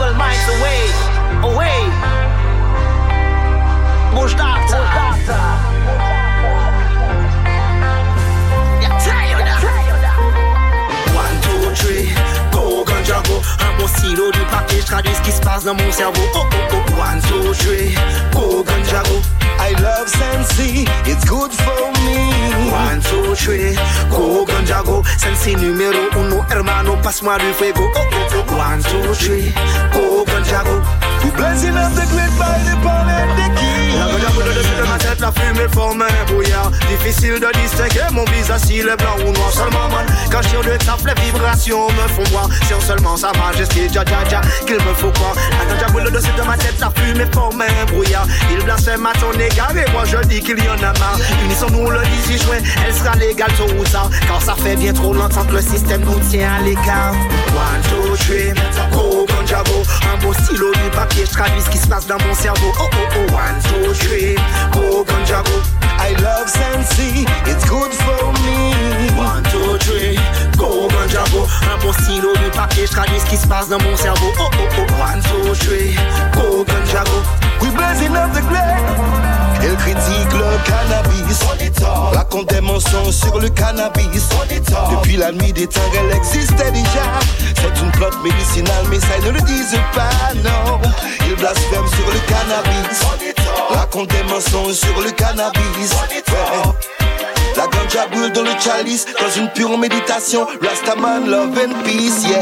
evil 0.00 0.14
minds 0.14 0.48
away, 0.48 0.80
away. 1.52 1.80
Yeah, 4.80 5.09
stylo 13.96 14.30
du 14.30 14.40
papier, 14.50 14.80
traduis 14.80 15.14
ce 15.14 15.22
qui 15.22 15.32
se 15.32 15.40
passe 15.40 15.64
dans 15.64 15.74
mon 15.74 15.92
cerveau 15.92 16.22
Oh 16.34 16.46
oh 16.52 16.66
oh, 16.72 17.00
one, 17.00 17.20
two, 17.22 17.52
three, 17.54 17.94
go 18.32 18.62
ganjago. 18.62 19.20
I 19.58 19.72
love 19.82 20.08
Sensi, 20.08 20.86
it's 21.06 21.24
good 21.24 21.52
for 21.52 21.92
me. 22.04 22.30
One, 22.70 23.00
two, 23.02 23.34
three, 23.34 23.74
go 24.10 24.44
ganjago. 24.46 25.02
Sensi 25.18 25.54
numero 25.56 25.98
uno, 26.16 26.44
hermano, 26.50 26.96
passe-moi 27.02 27.38
du 27.38 27.52
fuego 27.52 27.82
Oh 27.94 28.08
oh 28.12 28.44
oh, 28.48 28.56
one, 28.56 28.82
two, 28.82 29.14
three, 29.14 29.52
go 29.92 30.24
ganja 30.24 30.62
go 31.20 31.26
We 31.26 31.30
blessing 31.36 31.76
up 31.76 31.92
the 31.94 32.04
key. 33.56 33.80
La 34.00 34.82
de 34.82 34.88
ma 34.88 34.98
tête, 34.98 35.20
la 35.20 35.32
fumée 35.32 35.68
forme 35.72 36.02
un 36.02 36.32
brouillard 36.32 36.70
Difficile 36.88 37.40
de 37.40 37.50
distinguer 37.60 38.06
mon 38.12 38.24
visage 38.24 38.60
s'il 38.62 38.88
est 38.88 38.96
blanc 38.96 39.16
ou 39.18 39.32
noir. 39.32 39.52
Seulement 39.52 39.88
man, 39.88 40.06
quand 40.30 40.42
je 40.42 40.48
tire 40.48 40.62
le 40.62 40.78
taf, 40.78 41.04
les 41.04 41.20
vibrations 41.22 41.86
me 41.88 42.08
font 42.08 42.30
voir. 42.30 42.48
Sur 42.66 42.80
seulement 42.82 43.16
sa 43.16 43.32
majesté, 43.32 43.88
dja 43.88 44.04
dja, 44.04 44.40
qu'il 44.66 44.76
me 44.76 44.94
faut 44.94 45.10
croire. 45.10 45.34
La 45.34 45.74
ganja 45.74 45.92
boule 45.92 46.10
dessus 46.10 46.32
de 46.36 46.42
ma 46.42 46.56
tête, 46.56 46.78
la 46.80 46.90
fumée 46.90 47.26
forme 47.32 47.62
un 47.62 47.84
brouillard 47.86 48.26
Il 48.50 48.62
blasphème 48.64 49.04
à 49.06 49.12
ton 49.12 49.32
égard 49.32 49.76
et 49.76 49.90
moi 49.92 50.04
je 50.04 50.16
dis 50.28 50.40
qu'il 50.40 50.62
y 50.62 50.68
en 50.68 50.78
a 50.78 50.92
marre. 50.98 51.18
Unissons-nous 51.44 51.90
le 51.90 52.00
18 52.26 52.42
juin, 52.42 52.58
elle 52.86 52.94
sera 52.94 53.14
légale 53.16 53.52
tôt 53.56 53.64
ou 53.64 53.84
Car 53.84 54.42
ça 54.42 54.54
fait 54.54 54.76
bien 54.76 54.92
trop 54.92 55.12
longtemps 55.12 55.44
que 55.44 55.54
le 55.54 55.62
système 55.62 56.02
nous 56.04 56.18
tient 56.30 56.54
à 56.54 56.62
l'écart. 56.62 57.12
One, 57.12 57.82
two, 57.90 58.16
three, 58.16 58.52
go 58.92 59.26
ganja 59.26 59.62
go 59.64 59.82
Un 60.12 60.16
beau 60.22 60.32
stylo 60.32 60.72
du 60.72 60.90
papier, 61.10 61.26
je 61.26 61.30
traduis 61.30 61.60
ce 61.60 61.70
qui 61.70 61.78
se 61.78 61.88
passe 61.88 62.06
dans 62.06 62.18
mon 62.26 62.34
cerveau. 62.34 62.72
Oh 62.78 62.88
oh 62.92 62.96
oh, 63.16 63.32
one, 63.32 63.62
two, 63.62 63.94
three, 63.94 64.34
go 64.72 65.04
ganja 65.04 65.42
go 65.42 65.79
I 66.00 66.14
love 66.22 66.48
Sensi, 66.48 67.24
it's 67.44 67.68
good 67.68 67.92
for 67.92 68.32
me. 68.42 68.72
One, 69.20 69.44
two, 69.52 69.76
three, 69.84 70.16
go 70.56 70.88
ganja 70.88 71.24
go 71.30 71.46
Un 71.70 71.78
beau 71.82 71.92
stylo 71.92 72.32
du 72.36 72.50
papier, 72.50 72.86
je 72.86 72.92
traduis 72.92 73.20
ce 73.20 73.26
qui 73.26 73.36
se 73.36 73.46
passe 73.46 73.68
dans 73.68 73.78
mon 73.82 73.96
cerveau 73.96 74.32
Oh 74.40 74.48
oh 74.50 74.68
oh, 74.78 75.02
one, 75.02 75.20
two, 75.22 75.54
three, 75.54 75.94
go 76.32 76.64
ganja 76.64 77.04
go 77.04 77.20
We 77.60 77.70
blessing 77.76 78.16
up 78.16 78.32
the 78.32 78.40
great. 78.48 79.20
Elle 79.62 79.76
critique 79.76 80.32
le 80.32 80.56
cannabis. 80.64 81.20
Raconte 82.14 82.48
des 82.48 82.62
mensonges 82.62 83.14
sur 83.14 83.38
le 83.38 83.50
cannabis. 83.50 84.28
Depuis 84.90 85.16
la 85.16 85.32
nuit 85.32 85.52
des 85.52 85.66
temps, 85.66 85.80
elle 85.98 86.16
existait 86.16 86.70
déjà. 86.70 87.04
C'est 87.56 87.82
une 87.82 87.90
plante 87.92 88.22
médicinale, 88.24 88.84
mais 88.88 89.00
ça 89.00 89.18
ils 89.18 89.26
ne 89.26 89.32
le 89.32 89.40
disent 89.42 89.78
pas, 89.94 90.32
non. 90.36 90.80
Ils 91.26 91.36
blasphèment 91.36 91.88
sur 91.88 92.06
le 92.06 92.20
cannabis. 92.26 93.49
Raconte 93.72 94.08
des 94.10 94.22
mensonges 94.24 94.74
sur 94.74 95.00
le 95.00 95.10
cannabis. 95.10 95.90
La 97.56 97.66
ganja 97.66 98.06
brûle 98.10 98.32
dans 98.32 98.42
le 98.42 98.50
chalice, 98.60 99.06
dans 99.20 99.30
une 99.40 99.48
pure 99.50 99.76
méditation. 99.76 100.46
Rastaman, 100.62 101.28
love 101.28 101.58
and 101.58 101.82
peace, 101.84 102.24
yeah. 102.28 102.40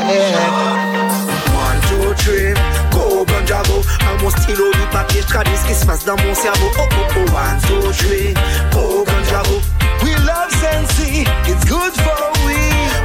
One, 1.55 1.81
two, 1.89 2.15
three, 2.23 2.55
go 2.93 3.25
ganja 3.25 3.63
go 3.67 3.83
Un 4.01 4.23
mon 4.23 4.31
stylo 4.31 4.71
du 4.73 4.87
papier, 4.93 5.21
traduis 5.23 5.57
ce 5.57 5.69
qui 5.69 5.75
se 5.75 5.87
passe 5.87 6.05
dans 6.05 6.17
mon 6.17 6.35
cerveau 6.35 6.67
Oh 6.79 6.83
oh 6.91 7.15
oh, 7.17 7.35
one, 7.35 7.61
two, 7.67 7.93
three, 7.93 8.35
go 8.73 9.05
ganja 9.05 9.43
go 9.49 9.61
love 10.25 10.51
Sensi, 10.53 11.25
it's 11.51 11.65
good 11.65 11.93
for 11.93 12.21
we. 12.47 12.59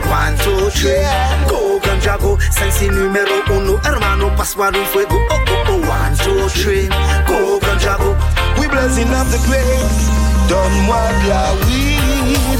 One, 0.09 0.37
two, 0.37 0.69
three, 0.69 1.03
go 1.49 1.79
ganja 1.79 2.17
go 2.19 2.37
Sensi 2.51 2.87
numero 2.89 3.41
uno, 3.49 3.77
hermano, 3.83 4.29
passe-moi 4.35 4.71
du 4.71 4.83
fuego 4.85 5.15
Oh 5.29 5.39
oh 5.47 5.65
oh, 5.69 5.89
one, 5.89 6.15
two, 6.17 6.47
three, 6.49 6.87
go 7.27 7.59
ganja 7.59 7.97
go 7.97 8.15
We 8.59 8.67
blessing 8.67 9.09
up 9.13 9.27
the 9.27 9.37
grave. 9.45 10.21
Donne-moi 10.47 11.01
de 11.23 11.29
la 11.29 11.53
weed, 11.65 12.59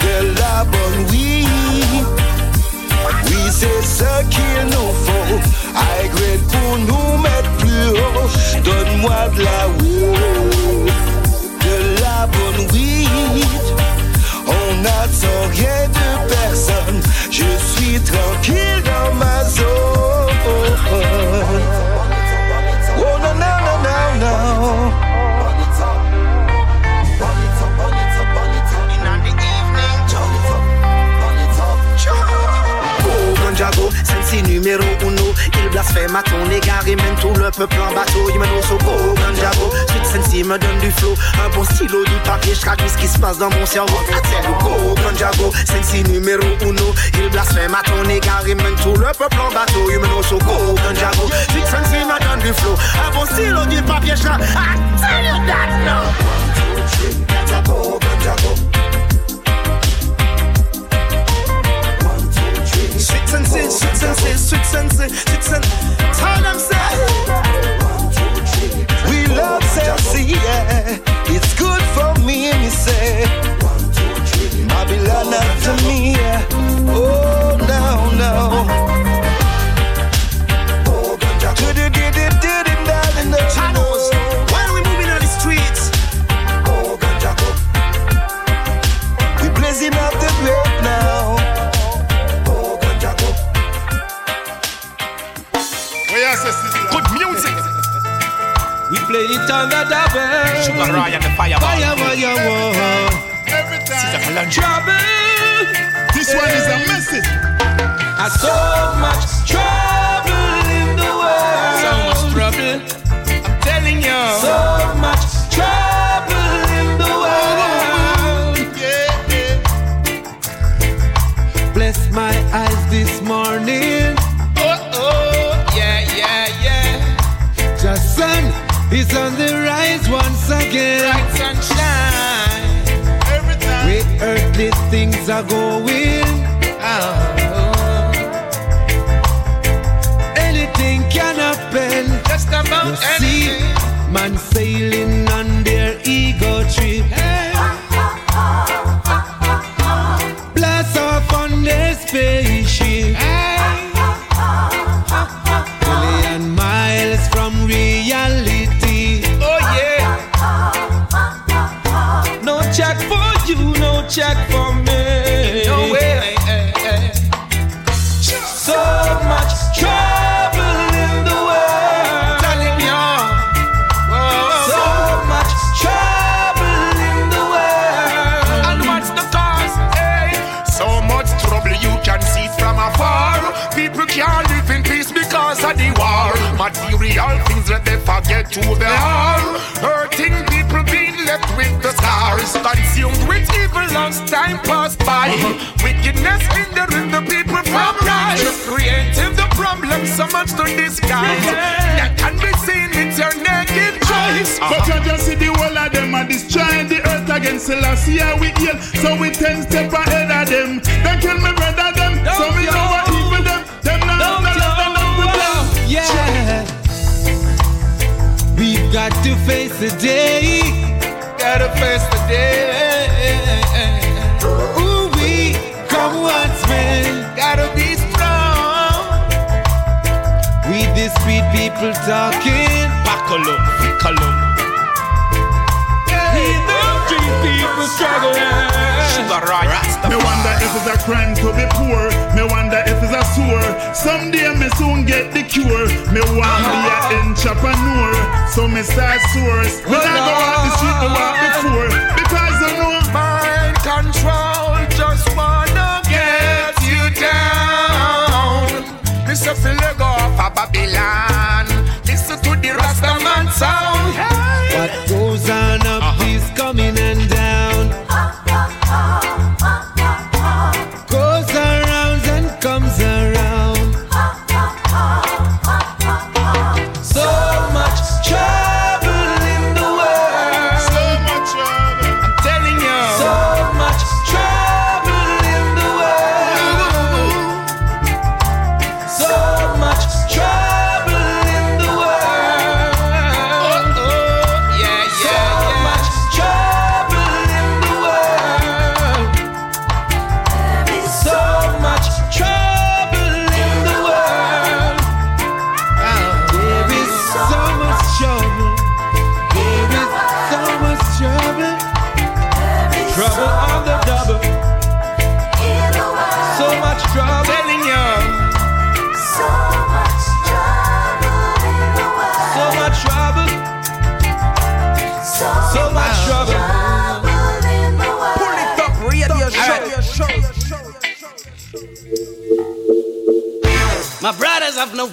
de 0.00 0.40
la 0.40 0.64
bonne 0.64 1.06
weed. 1.10 2.06
Oui, 3.26 3.50
c'est 3.50 3.82
ce 3.82 4.22
qu'il 4.28 4.66
nous 4.66 4.92
faut. 5.04 5.40
High 5.74 6.10
grade 6.14 6.44
pour 6.52 6.78
nous 6.78 7.18
mettre 7.22 7.50
plus 7.58 7.88
haut. 7.88 8.28
Donne-moi 8.62 9.28
de 9.36 9.42
la 9.42 9.68
weed, 9.78 10.59
bonne. 12.26 12.66
On 14.46 14.82
n'attend 14.82 15.42
rien 15.52 15.88
de 15.88 16.28
personne, 16.28 17.00
je 17.30 17.44
suis 17.72 18.00
tranquille 18.00 18.82
dans 18.84 19.14
ma 19.14 19.44
zone. 19.44 19.66
Oh 22.98 23.16
non, 23.22 23.34
non, 23.34 23.56
non, 23.66 23.78
non, 23.84 24.08
non. 24.20 25.10
Santi 34.04 34.42
numéro 34.42 34.82
il 35.62 35.68
blasphème 35.70 36.14
à 36.14 36.22
ton 36.22 36.50
égard 36.50 36.86
et 36.86 36.96
mène 36.96 37.16
tout 37.20 37.32
le 37.34 37.50
peuple 37.50 37.76
en 37.80 37.94
bateau. 37.94 38.28
Il 38.32 38.38
mène 38.38 38.50
au 38.58 38.62
soco, 38.62 38.90
au 38.90 39.14
ganjabo. 39.14 39.70
Sensi 40.04 40.42
me 40.42 40.58
donne 40.58 40.78
du 40.78 40.90
flow. 40.92 41.14
Un 41.44 41.48
bon 41.54 41.64
stylo, 41.64 42.04
du 42.04 42.16
papier, 42.24 42.54
je 42.54 42.60
traduis 42.60 42.88
ce 42.88 42.96
qui 42.96 43.08
se 43.08 43.18
passe 43.18 43.38
dans 43.38 43.50
mon 43.50 43.66
cerveau. 43.66 43.98
Atseluko, 44.10 44.70
au 44.90 44.94
ganjabo. 44.94 45.52
Sensi 45.66 46.02
numéro 46.04 46.46
uno. 46.62 46.94
Il 47.14 47.28
blasphème 47.30 47.74
à 47.74 47.82
ton 47.82 48.08
égard 48.08 48.42
et 48.46 48.54
mène 48.54 48.76
tout 48.82 48.94
le 48.94 49.12
peuple 49.16 49.38
en 49.40 49.52
bateau. 49.52 49.90
Il 49.90 49.98
mène 49.98 50.12
au 50.12 50.22
soco, 50.22 50.54
au 50.70 50.74
ganjabo. 50.74 51.28
Sensi 51.64 52.04
me 52.04 52.18
donne 52.24 52.40
du 52.40 52.52
flow. 52.60 52.74
Un 53.06 53.10
bon 53.14 53.24
stylo, 53.26 53.66
du 53.66 53.82
papier, 53.82 54.14
je 54.16 54.22
traduis. 54.22 54.44
I 54.44 54.76
tell 54.98 55.24
you 55.24 55.46
that 55.46 55.70
now. 55.84 56.02
One, 56.26 56.46
two, 56.56 56.82
three, 56.96 57.14
ganjabo, 57.26 57.98
ganjabo. 58.00 58.79
senses, 63.30 63.78
sweet 63.78 63.96
senses, 63.96 64.48
sweet 64.48 64.64
senses, 64.64 65.20
sweet 65.22 65.42
senses. 65.44 65.72
Tell 66.18 66.42
them 66.42 66.58
say 66.58 66.90
we 69.08 69.26
love 69.36 69.62
sexy, 69.64 70.24
yeah. 70.24 70.98
It's 71.26 71.54
good 71.54 71.82
for 71.94 72.12
me, 72.26 72.50
me 72.60 72.68
say. 72.68 73.24
My 74.66 74.84
beloved 74.84 75.62
to 75.64 75.72
me, 75.86 76.12
yeah. 76.12 76.46
oh. 76.88 77.39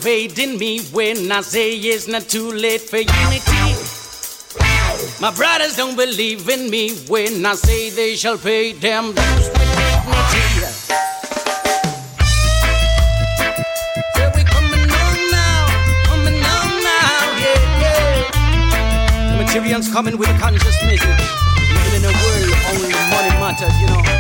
parade 0.07 0.39
in 0.39 0.57
me 0.57 0.79
when 0.93 1.29
I 1.33 1.41
say 1.41 1.71
it's 1.73 2.07
not 2.07 2.29
too 2.29 2.49
late 2.53 2.79
for 2.79 2.95
unity. 2.95 3.67
My 5.19 5.33
brothers 5.35 5.75
don't 5.75 5.97
believe 5.97 6.47
in 6.47 6.69
me 6.69 6.95
when 7.09 7.45
I 7.45 7.55
say 7.55 7.89
they 7.89 8.15
shall 8.15 8.37
pay 8.37 8.71
them 8.71 9.13
dues 9.13 9.49
with 9.49 10.27
dignity. 10.31 10.93
Nigerians 19.35 19.91
coming 19.91 20.17
with 20.17 20.29
a 20.29 20.39
conscious 20.39 20.77
message. 20.85 21.21
Living 21.75 21.95
in 21.97 22.03
a 22.05 22.13
world 22.23 22.53
only 22.71 22.93
money 23.11 23.33
matters, 23.41 23.75
you 23.81 23.87
know. 23.87 24.16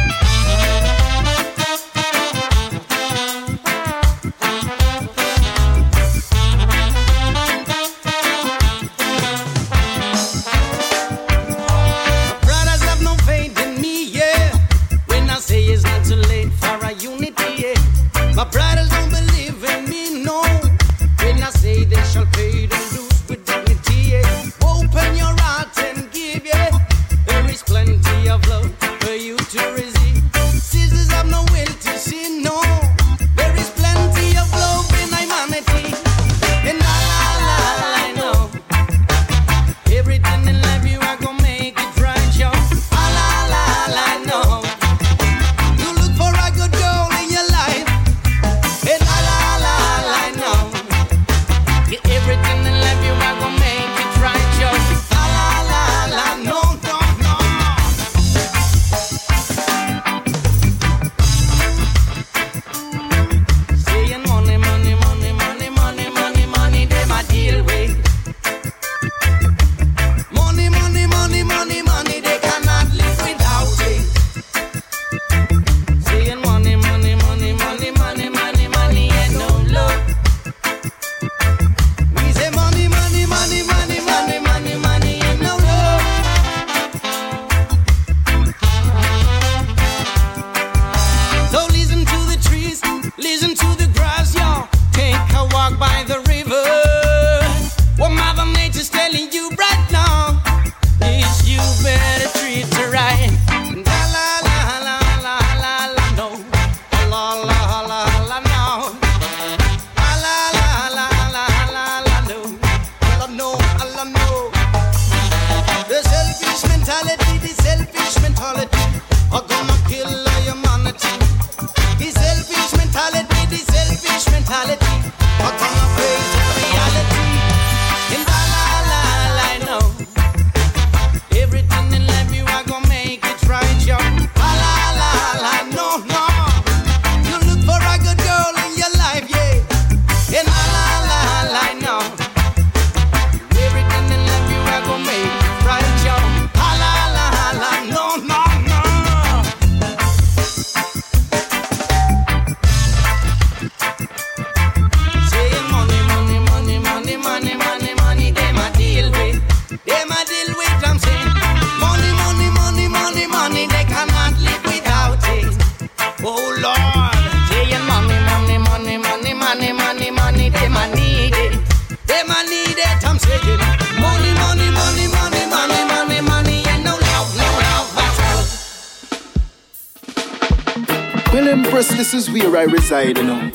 Empress, 181.77 181.95
this 181.95 182.13
is 182.15 182.31
where 182.31 182.57
I 182.57 182.63
reside, 182.63 183.19
you 183.19 183.23
know. 183.23 183.51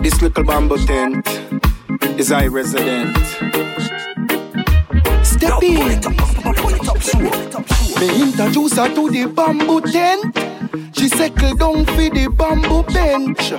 This 0.00 0.22
little 0.22 0.44
bamboo 0.44 0.78
tent 0.86 1.28
is 2.18 2.32
I 2.32 2.46
resident. 2.46 3.14
Step 5.22 5.62
in. 5.62 6.00
Me 8.00 8.22
introduce 8.22 8.78
her 8.78 8.88
to 8.94 9.10
the 9.10 9.30
bamboo 9.36 9.82
tent. 9.82 10.34
She 10.96 11.08
settle 11.08 11.54
down 11.54 11.84
for 11.84 12.08
the 12.08 12.28
bamboo 12.34 12.82
bench. 12.94 13.50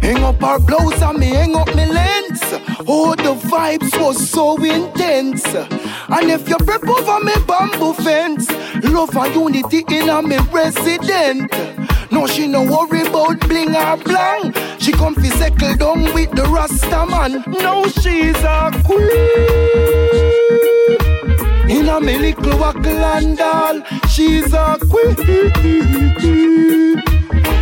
Hang 0.00 0.24
up 0.24 0.40
her 0.40 0.58
blouse 0.58 1.02
and 1.02 1.18
me 1.18 1.26
hang 1.26 1.54
up 1.54 1.68
me 1.76 1.84
lens. 1.84 2.40
Oh, 2.88 3.14
the 3.14 3.34
vibes 3.46 3.92
was 4.00 4.26
so 4.26 4.56
intense. 4.64 5.44
And 5.44 6.30
if 6.30 6.48
you 6.48 6.56
prep 6.56 6.88
over 6.88 7.22
me 7.22 7.34
bamboo 7.46 7.92
fence, 7.92 8.50
love 8.84 9.14
and 9.14 9.34
unity 9.34 9.84
in 9.86 10.08
a 10.08 10.22
me 10.22 10.38
resident. 10.50 11.79
No, 12.10 12.26
she 12.26 12.48
no 12.48 12.62
worry 12.62 13.02
about 13.02 13.38
bling 13.40 13.76
or 13.76 13.96
blang. 13.96 14.52
She 14.78 14.92
come 14.92 15.14
fi 15.14 15.28
settle 15.28 15.76
down 15.76 16.12
with 16.12 16.30
the 16.32 16.42
Rasta 16.42 17.06
man. 17.06 17.44
Now 17.46 17.84
she's 17.84 18.36
a 18.42 18.70
queen. 18.84 19.10
In 21.70 21.88
a 21.88 22.00
me 22.00 22.18
little 22.18 22.58
wackle 22.58 23.36
doll, 23.36 23.82
she's 24.08 24.52
a 24.52 24.76
queen. 24.90 25.12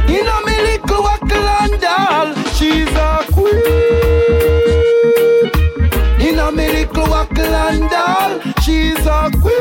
In 0.09 0.27
a 0.27 0.41
me 0.47 0.57
little 0.67 1.03
wackle 1.03 1.79
doll, 1.79 2.35
she's 2.57 2.89
a 2.89 3.25
queen. 3.31 3.63
In 6.27 6.39
a 6.39 6.51
me 6.51 6.69
little 6.73 7.07
wackle 7.07 7.89
doll, 7.91 8.41
she's 8.63 9.07
a 9.07 9.31
queen. 9.43 9.59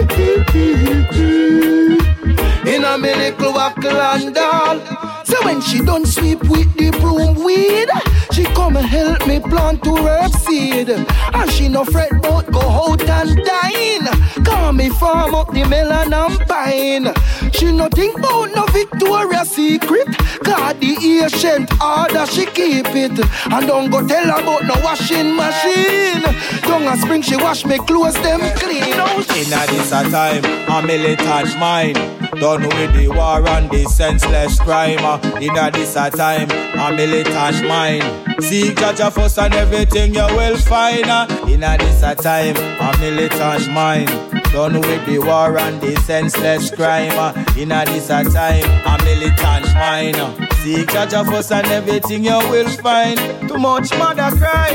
In 2.68 2.84
a 2.84 2.98
me 2.98 3.16
little 3.16 3.54
wackle 3.54 4.02
and 4.02 4.36
doll. 4.36 4.80
So 5.24 5.36
when 5.46 5.62
she 5.62 5.80
done 5.80 6.06
sweep 6.06 6.44
with 6.44 6.74
the 6.76 6.92
broom 7.00 7.36
weed, 7.44 7.90
she 8.34 8.44
come 8.44 8.76
help 8.76 9.26
me 9.26 9.40
plant 9.40 9.84
to 9.84 9.96
herb 9.96 10.32
seed. 10.32 10.90
And 10.90 11.52
she 11.52 11.70
no 11.70 11.86
fret 11.86 12.12
about 12.12 12.52
go 12.52 12.60
out 12.60 13.02
and 13.02 13.36
dine. 13.46 14.46
Come 14.46 14.78
me 14.78 14.90
farm 14.90 15.34
up 15.34 15.52
the 15.54 15.64
melon 15.66 16.14
and 16.14 16.40
pine. 16.48 17.14
She 17.54 17.72
no 17.72 17.88
think 17.88 18.18
about 18.20 18.54
no 18.54 18.66
Victoria 18.66 19.46
Secret. 19.46 20.08
God 20.44 20.80
the 20.82 21.24
ancient 21.24 21.72
order 21.82 22.26
she 22.28 22.46
keep 22.48 22.88
it. 22.88 23.18
And 23.52 23.68
don't 23.68 23.90
go 23.90 24.06
tell 24.06 24.26
her 24.26 24.42
about 24.42 24.64
no 24.66 24.76
washing 24.84 25.36
machine. 25.36 26.24
Tongue 26.64 26.88
a 26.88 26.98
spring 26.98 27.22
she 27.22 27.38
wash 27.38 27.66
me 27.66 27.78
clothes 27.80 28.16
them 28.16 28.42
clean. 28.58 28.96
Oh, 28.96 29.26
Inna 29.36 29.66
this 29.68 29.92
a 29.92 30.04
time, 30.12 30.44
a 30.70 30.86
militant 30.86 31.58
mind. 31.60 32.17
Done 32.36 32.64
with 32.64 32.94
the 32.94 33.08
war 33.10 33.48
and 33.48 33.70
the 33.70 33.86
senseless 33.86 34.60
crime. 34.60 35.00
uh. 35.04 35.18
In 35.42 35.58
a 35.58 35.72
this 35.72 35.96
a 35.96 36.10
time, 36.12 36.50
a 36.52 36.96
militant 36.96 37.68
mind. 37.68 38.04
Seek 38.44 38.78
Jah 38.78 38.94
Jah 38.94 39.10
first 39.10 39.40
and 39.40 39.54
everything 39.54 40.14
you 40.14 40.26
will 40.38 40.58
find. 40.58 41.06
uh. 41.06 41.26
In 41.48 41.64
a 41.64 41.78
this 41.78 42.04
a 42.04 42.14
time, 42.16 42.56
a 42.58 42.98
militant 43.00 43.72
mind. 43.72 44.08
Done 44.52 44.80
with 44.82 45.06
the 45.06 45.20
war 45.20 45.58
and 45.58 45.82
the 45.82 45.96
senseless 46.02 46.70
crime. 46.72 47.12
uh. 47.18 47.34
In 47.58 47.72
a 47.72 47.86
this 47.86 48.10
a 48.10 48.24
time, 48.24 48.64
a 48.86 49.04
militant 49.04 49.74
mind. 49.74 50.18
uh. 50.18 50.54
Seek 50.64 50.90
Jah 50.92 51.08
Jah 51.08 51.24
first 51.26 51.52
and 51.52 51.68
everything 51.68 52.24
you 52.26 52.38
will 52.50 52.70
find. 52.70 53.18
Too 53.48 53.58
much 53.58 53.90
mother 53.98 54.36
cry. 54.38 54.74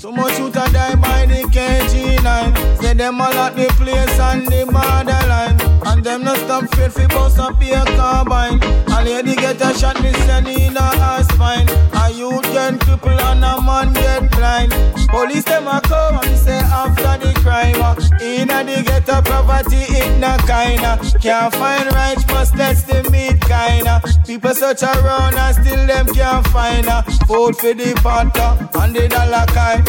Too 0.00 0.12
much 0.12 0.38
youth 0.38 0.54
a 0.56 0.70
die 0.72 0.94
by 0.96 1.24
the 1.26 1.42
KG9 1.50 2.80
Say 2.82 2.92
them 2.94 3.20
all 3.20 3.32
at 3.32 3.56
the 3.56 3.66
place 3.80 4.18
and 4.20 4.46
the 4.46 4.64
borderline 4.66 5.56
And 5.84 6.02
them 6.02 6.24
not 6.24 6.38
stop 6.38 6.68
faith 6.74 6.94
fi 6.94 7.06
bust 7.06 7.38
up 7.38 7.60
a 7.60 7.84
carbine. 7.96 8.62
A 8.88 9.04
lady 9.04 9.36
get 9.36 9.60
a 9.60 9.76
shot, 9.78 10.00
me 10.02 10.12
send 10.12 10.48
in 10.48 10.76
a 10.76 10.80
her 10.80 11.22
spine. 11.24 11.68
A 11.92 12.10
youth 12.10 12.42
get 12.52 12.80
crippled 12.80 13.20
and 13.20 13.44
a 13.44 13.60
man 13.60 13.92
get 13.92 14.30
blind. 14.30 14.72
Police 15.08 15.44
them 15.44 15.66
a 15.66 15.80
come 15.82 16.18
and 16.22 16.38
say 16.38 16.58
after 16.58 17.26
the 17.26 17.32
crime 17.40 17.80
uh, 17.80 17.94
Inna 18.20 18.64
the 18.64 18.82
ghetto 18.82 19.22
poverty 19.22 19.84
it 19.88 20.18
na 20.18 20.36
kinda. 20.38 20.98
Can't 21.20 21.54
find 21.54 21.86
right 21.94 22.18
must 22.28 22.54
that's 22.56 22.82
the 22.82 23.08
meat 23.10 23.40
kinda. 23.42 24.02
People 24.26 24.54
search 24.54 24.82
around 24.82 25.34
and 25.34 25.56
still 25.56 25.86
them 25.86 26.06
can't 26.06 26.46
find 26.48 26.86
her. 26.86 27.02
Food 27.26 27.56
for 27.56 27.74
the 27.74 27.94
potter 28.02 28.68
and 28.80 28.94
the 28.94 29.08
dollar 29.08 29.46
kind. 29.46 29.86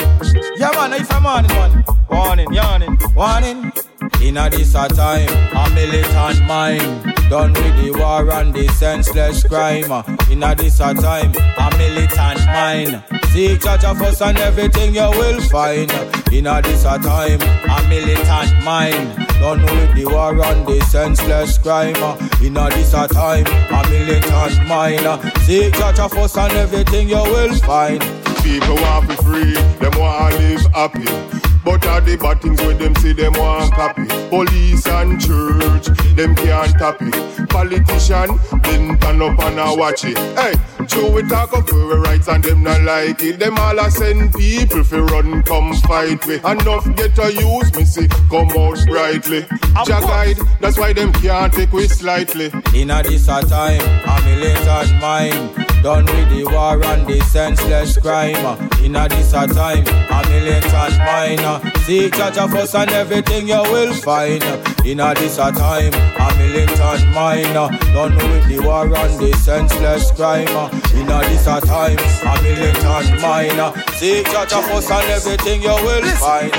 Yeah 0.58 0.72
man, 0.72 0.94
if 0.94 1.12
I'm 1.12 1.26
on 1.26 1.48
man. 1.48 1.84
Warning, 2.10 2.54
yawning, 2.54 2.98
warning 3.16 3.72
Inna 4.22 4.50
this 4.50 4.74
a 4.74 4.88
time, 4.88 5.30
a 5.56 5.70
militant 5.76 6.46
mind. 6.48 7.14
Done 7.30 7.54
with 7.54 7.76
the 7.84 7.92
war 7.98 8.30
and 8.32 8.54
the 8.54 8.68
senseless 8.70 9.44
crime. 9.44 9.92
Inna 10.32 10.56
this 10.56 10.80
a 10.80 10.94
time, 10.94 11.34
a 11.36 11.78
militant 11.78 12.46
mind. 12.48 13.04
Seek 13.32 13.62
Jah 13.62 13.78
Jah 13.78 13.94
first 13.94 14.22
and 14.22 14.38
everything 14.40 14.96
you 14.96 15.10
will 15.12 15.40
find. 15.42 15.92
Inna 16.32 16.62
this 16.62 16.84
a 16.86 16.98
time, 16.98 17.42
a 17.42 17.90
militant 17.90 18.64
mind. 18.64 19.16
Done 19.40 19.62
with 19.62 19.96
the 19.96 20.06
war 20.06 20.32
and 20.46 20.66
the 20.66 20.82
senseless 20.86 21.58
crime. 21.58 21.96
Inna 22.42 22.70
this 22.72 22.94
a 22.94 23.08
time, 23.08 23.46
a 23.46 23.90
militant 23.90 24.68
mind. 24.68 25.06
Seek 25.44 25.74
Jah 25.74 25.94
Jah 25.96 26.10
first 26.10 26.38
and 26.38 26.54
everything 26.54 27.10
you 27.10 27.24
will 27.24 27.54
find. 27.60 28.02
People 28.42 28.76
want 28.76 29.10
to 29.10 29.18
be 29.18 29.24
free, 29.24 29.54
them 29.54 30.00
want 30.00 30.34
to 30.34 30.40
live 30.40 30.66
happy. 30.74 31.37
But 31.68 31.86
all 31.86 32.00
the 32.00 32.16
bad 32.16 32.42
things 32.42 32.62
when 32.62 32.78
them 32.78 32.96
see 32.96 33.12
them 33.12 33.34
want 33.34 33.74
copy. 33.74 34.06
Police 34.30 34.88
and 34.88 35.20
church, 35.20 35.88
them 36.16 36.34
can't 36.34 36.72
tap 36.80 36.96
it. 37.02 37.50
Politician, 37.50 38.40
then 38.64 38.98
turn 39.00 39.22
up 39.22 39.38
and 39.38 39.60
a 39.60 39.76
watch 39.76 40.06
it. 40.06 40.18
Hey, 40.40 40.54
true 40.88 41.12
we 41.12 41.24
talk 41.24 41.54
of 41.54 41.70
our 41.72 42.00
rights 42.00 42.28
and 42.28 42.44
them 42.44 42.64
not 42.64 42.82
like 42.84 43.22
it. 43.24 43.40
Them 43.40 43.58
all 43.58 43.78
a 43.80 43.92
send 43.92 44.34
people 44.34 44.84
fi 44.84 45.00
run 45.00 45.44
come 45.44 45.74
fight 45.74 46.26
we. 46.26 46.36
Enough 46.36 46.96
get 46.96 47.18
a 47.20 47.32
use 47.34 47.74
me 47.76 47.86
see 47.86 48.08
come 48.30 48.50
out 48.50 48.80
brightly. 48.88 49.42
Jah 49.86 50.02
guide, 50.02 50.38
that's 50.60 50.78
why 50.78 50.94
them 50.94 51.12
can't 51.14 51.54
take 51.54 51.72
we 51.72 51.88
slightly. 51.88 52.52
Inna 52.74 53.04
this 53.04 53.28
a 53.28 53.42
time, 53.42 53.82
a 53.82 54.22
militant 54.26 55.02
mind 55.02 55.68
Done 55.84 56.06
with 56.06 56.30
the 56.30 56.44
war 56.52 56.84
and 56.84 57.08
the 57.08 57.20
senseless 57.26 57.98
crime 57.98 58.36
Inna 58.84 59.08
this 59.08 59.32
a 59.34 59.48
time, 59.48 59.86
a 59.88 60.30
militant 60.30 60.98
mind 60.98 61.74
Seek 61.84 62.14
Jah 62.16 62.32
Jah 62.34 62.48
first 62.48 62.76
and 62.76 62.90
everything 62.92 63.48
you 63.48 63.62
will 63.72 63.94
find 63.94 64.44
Inna 64.86 65.14
this 65.16 65.38
a 65.38 65.52
time, 65.52 65.94
a 65.94 66.38
militant 66.38 67.14
mind 67.14 67.54
Done 67.94 68.16
with 68.16 68.48
the 68.50 68.60
war 68.66 68.86
and 68.86 69.20
the 69.20 69.34
senseless 69.38 70.12
crime 70.12 70.48
Inna 70.94 71.20
this 71.30 71.48
a 71.48 71.62
time, 71.62 71.98
a 72.26 72.42
militant 72.42 73.22
mind 73.22 73.60
Seek 73.96 74.26
Jah 74.26 74.46
Jah 74.48 74.62
first 74.62 74.92
and 74.92 75.10
everything 75.12 75.62
you 75.62 75.70
will 75.70 76.08
find 76.16 76.52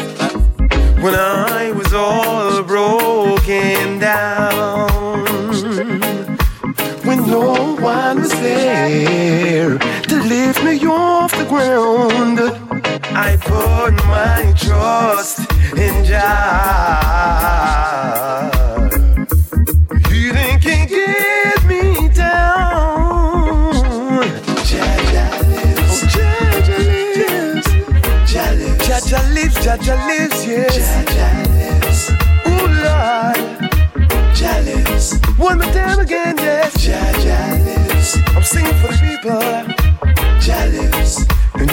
When 1.03 1.15
I 1.15 1.73
was 1.73 1.93
all 1.93 2.62
broken 2.62 3.99
down 3.99 4.89
when 7.09 7.27
no 7.27 7.74
one 7.77 8.20
was 8.20 8.32
there 8.32 9.78
to 9.78 10.23
lift 10.24 10.62
me 10.62 10.78
off 10.86 11.32
the 11.39 11.47
ground. 11.47 12.39
I 13.16 13.39
put 13.40 13.95
my 14.05 14.53
trust 14.59 15.18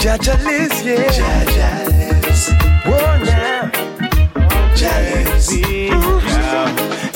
Jah 0.06 0.18
lives, 0.44 0.84
yeah. 0.86 1.10
Jah 1.10 1.90
lives. 1.98 2.52
Whoa, 2.86 3.24
now. 3.26 3.72
Jah 4.76 4.86
uh-huh. 4.86 5.26
lives. 5.26 5.66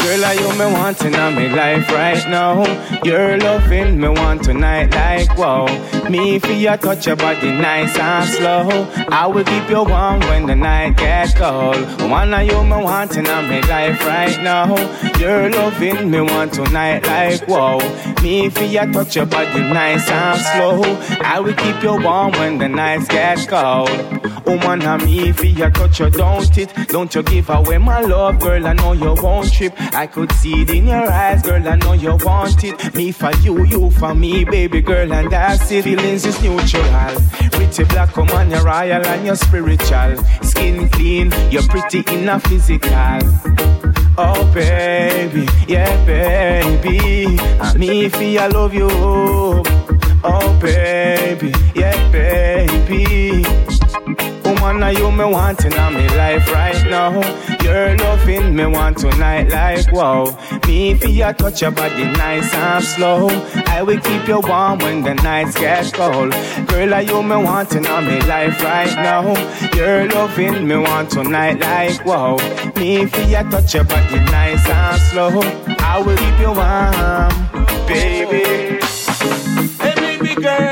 Girl, 0.10 0.26
are 0.26 0.34
you 0.34 0.50
me 0.58 0.74
wanting 0.74 1.14
on 1.14 1.36
me 1.36 1.50
life 1.50 1.88
right 1.92 2.28
now? 2.28 2.66
You're 3.04 3.38
loving 3.38 4.02
me 4.02 4.08
want 4.08 4.44
tonight 4.44 4.90
like 4.90 5.38
wow. 5.38 5.68
Me 6.10 6.40
for 6.40 6.52
your 6.52 6.78
touch 6.78 7.06
your 7.06 7.16
body 7.16 7.52
nice 7.52 7.96
and 7.96 8.28
slow. 8.28 8.92
I 9.10 9.28
will 9.28 9.44
keep 9.44 9.70
you 9.70 9.84
warm 9.84 10.22
when 10.22 10.48
the 10.48 10.56
night 10.56 10.98
gets 10.98 11.36
cold. 11.36 11.78
One 12.10 12.34
of 12.34 12.42
you 12.42 12.64
me 12.64 12.84
wanting 12.84 13.28
on 13.28 13.50
me 13.50 13.62
life 13.62 14.04
right 14.04 14.42
now. 14.42 14.76
You're 15.20 15.52
loving 15.52 16.10
me 16.10 16.22
want 16.22 16.54
tonight 16.54 17.06
like 17.06 17.48
wow. 17.48 17.78
Me 18.22 18.50
for 18.50 18.64
your 18.64 18.92
touch 18.92 19.16
your 19.16 19.26
body 19.26 19.62
nice 19.62 20.10
and 20.10 20.40
slow. 20.42 20.82
I 21.22 21.40
will 21.40 21.54
keep 21.54 21.82
you 21.82 22.02
warm 22.04 22.32
when 22.34 22.58
the 22.58 22.68
nights 22.68 23.08
get 23.08 23.48
cold. 23.48 23.90
Woman, 24.46 24.82
I'm 24.82 25.00
for 25.34 25.46
your 25.46 25.72
touch 25.72 26.00
you 26.00 26.10
don't 26.10 26.58
it. 26.58 26.74
Don't 26.90 27.14
you 27.16 27.24
give 27.24 27.50
away 27.50 27.78
my 27.78 28.02
love, 28.02 28.40
girl. 28.40 28.68
I 28.68 28.74
know 28.74 28.92
you 28.92 29.16
won't 29.22 29.54
trip. 29.54 29.74
I 29.94 30.08
could 30.08 30.32
see 30.34 30.64
it 30.64 30.70
in 30.70 30.88
your 30.88 31.10
eyes, 31.10 31.42
girl. 31.44 31.66
I 31.66 31.76
know 31.76 31.94
you 31.94 32.18
want 32.24 32.62
it. 32.64 32.94
Me 32.94 33.12
for 33.14 33.32
you, 33.38 33.64
you 33.64 33.90
for 33.92 34.14
me, 34.14 34.44
baby 34.44 34.82
girl, 34.82 35.14
and 35.14 35.32
that's 35.32 35.72
it. 35.72 35.86
Feelings 35.86 36.26
is 36.26 36.42
neutral. 36.42 37.22
Pretty 37.52 37.84
black 37.86 38.18
woman, 38.18 38.52
you're 38.52 38.64
royal 38.64 39.06
and 39.06 39.26
you're 39.26 39.36
spiritual. 39.36 40.18
Skin 40.42 40.90
clean, 40.90 41.32
you're 41.52 41.64
pretty 41.64 42.04
in 42.14 42.28
a 42.28 42.40
physical. 42.40 43.89
Oh 44.22 44.44
baby, 44.54 45.48
yeah 45.66 45.96
baby, 46.06 47.38
me 47.78 48.10
for 48.10 48.22
I 48.22 48.48
love 48.48 48.74
you. 48.74 48.90
Oh 50.26 50.60
baby, 50.62 51.54
yeah 51.74 52.12
baby. 52.12 53.79
Woman, 54.50 54.82
are 54.82 54.92
you 54.92 55.12
me 55.12 55.26
wanting 55.26 55.74
on 55.76 55.94
me 55.94 56.08
life 56.18 56.52
right 56.52 56.84
now? 56.90 57.12
You're 57.62 57.96
loving 57.98 58.56
me 58.56 58.66
want 58.66 58.98
tonight 58.98 59.50
like 59.50 59.92
wow. 59.92 60.26
Me 60.66 60.96
for 60.96 61.08
your 61.08 61.34
touch 61.34 61.62
your 61.62 61.70
body 61.70 62.06
nice 62.06 62.52
and 62.56 62.84
slow. 62.84 63.30
I 63.68 63.84
will 63.84 64.00
keep 64.00 64.28
you 64.28 64.40
warm 64.40 64.80
when 64.80 65.04
the 65.04 65.14
nights 65.14 65.54
get 65.54 65.94
cold. 65.94 66.32
Girl, 66.68 66.94
are 66.96 67.02
you 67.04 67.22
me 67.22 67.36
wanting 67.36 67.86
on 67.86 68.08
me 68.08 68.20
life 68.22 68.60
right 68.64 68.96
now? 68.96 69.36
You're 69.76 70.08
loving 70.10 70.68
me 70.68 70.78
want 70.78 71.12
tonight 71.12 71.60
like 71.60 72.04
wow. 72.04 72.38
Me 72.76 73.06
for 73.06 73.22
your 73.22 73.44
touch 73.52 73.76
your 73.76 73.84
body 73.84 74.20
nice 74.32 74.68
and 74.68 75.02
slow. 75.02 75.42
I 75.80 76.02
will 76.04 76.18
keep 76.18 76.40
you 76.40 76.54
warm, 76.58 77.88
baby. 77.88 78.80
Hey, 79.80 79.94
baby 79.96 80.34
girl, 80.42 80.69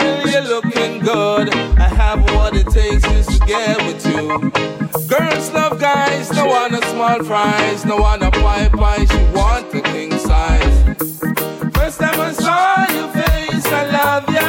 get 3.47 3.77
with 3.87 4.05
you. 4.05 4.51
Girls 5.07 5.51
love 5.51 5.79
guys, 5.79 6.31
no 6.33 6.45
want 6.45 6.73
a 6.73 6.85
small 6.89 7.23
fries, 7.23 7.85
no 7.85 7.95
want 7.97 8.21
a 8.21 8.29
pie 8.29 8.69
pie, 8.69 9.05
she 9.05 9.17
want 9.33 9.71
the 9.71 9.81
king 9.81 10.11
size. 10.11 10.77
First 11.73 11.99
time 11.99 12.19
I 12.19 12.33
saw 12.33 12.85
your 12.97 13.09
face, 13.13 13.65
I 13.67 13.83
love 13.97 14.25
ya. 14.37 14.47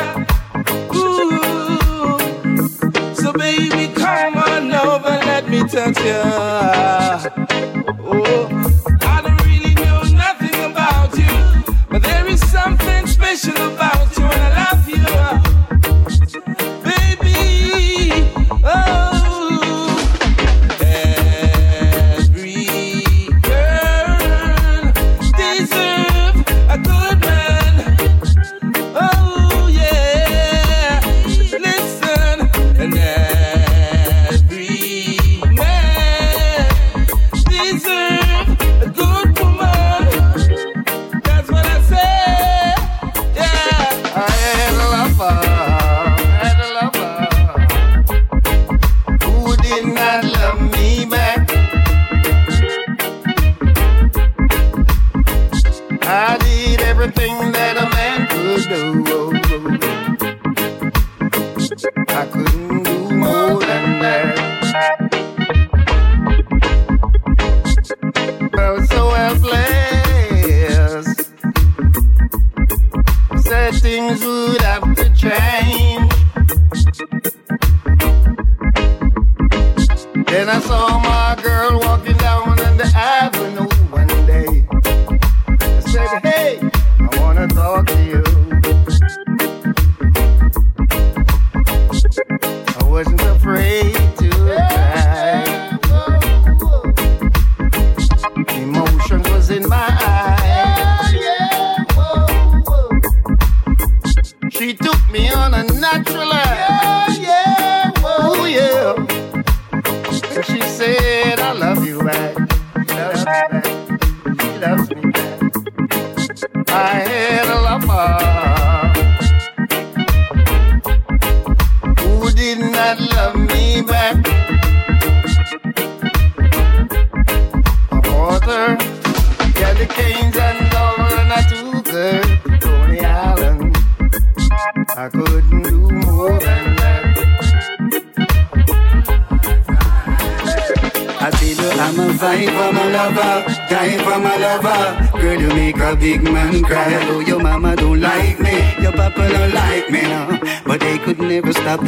Ooh. 0.98 2.18
So 3.14 3.32
baby, 3.32 3.92
come 3.94 4.36
on 4.36 4.72
over, 4.72 5.16
let 5.30 5.48
me 5.48 5.60
touch 5.60 6.00
ya. 6.04 6.22
Oh, 8.10 8.48
I 9.02 9.22
don't 9.22 9.40
really 9.46 9.74
know 9.74 10.02
nothing 10.26 10.58
about 10.72 11.16
you, 11.16 11.34
but 11.88 12.02
there 12.02 12.26
is 12.26 12.40
something 12.50 13.06
special 13.06 13.56
about 13.74 14.16
you, 14.18 14.24
and 14.24 14.54
I 14.54 14.57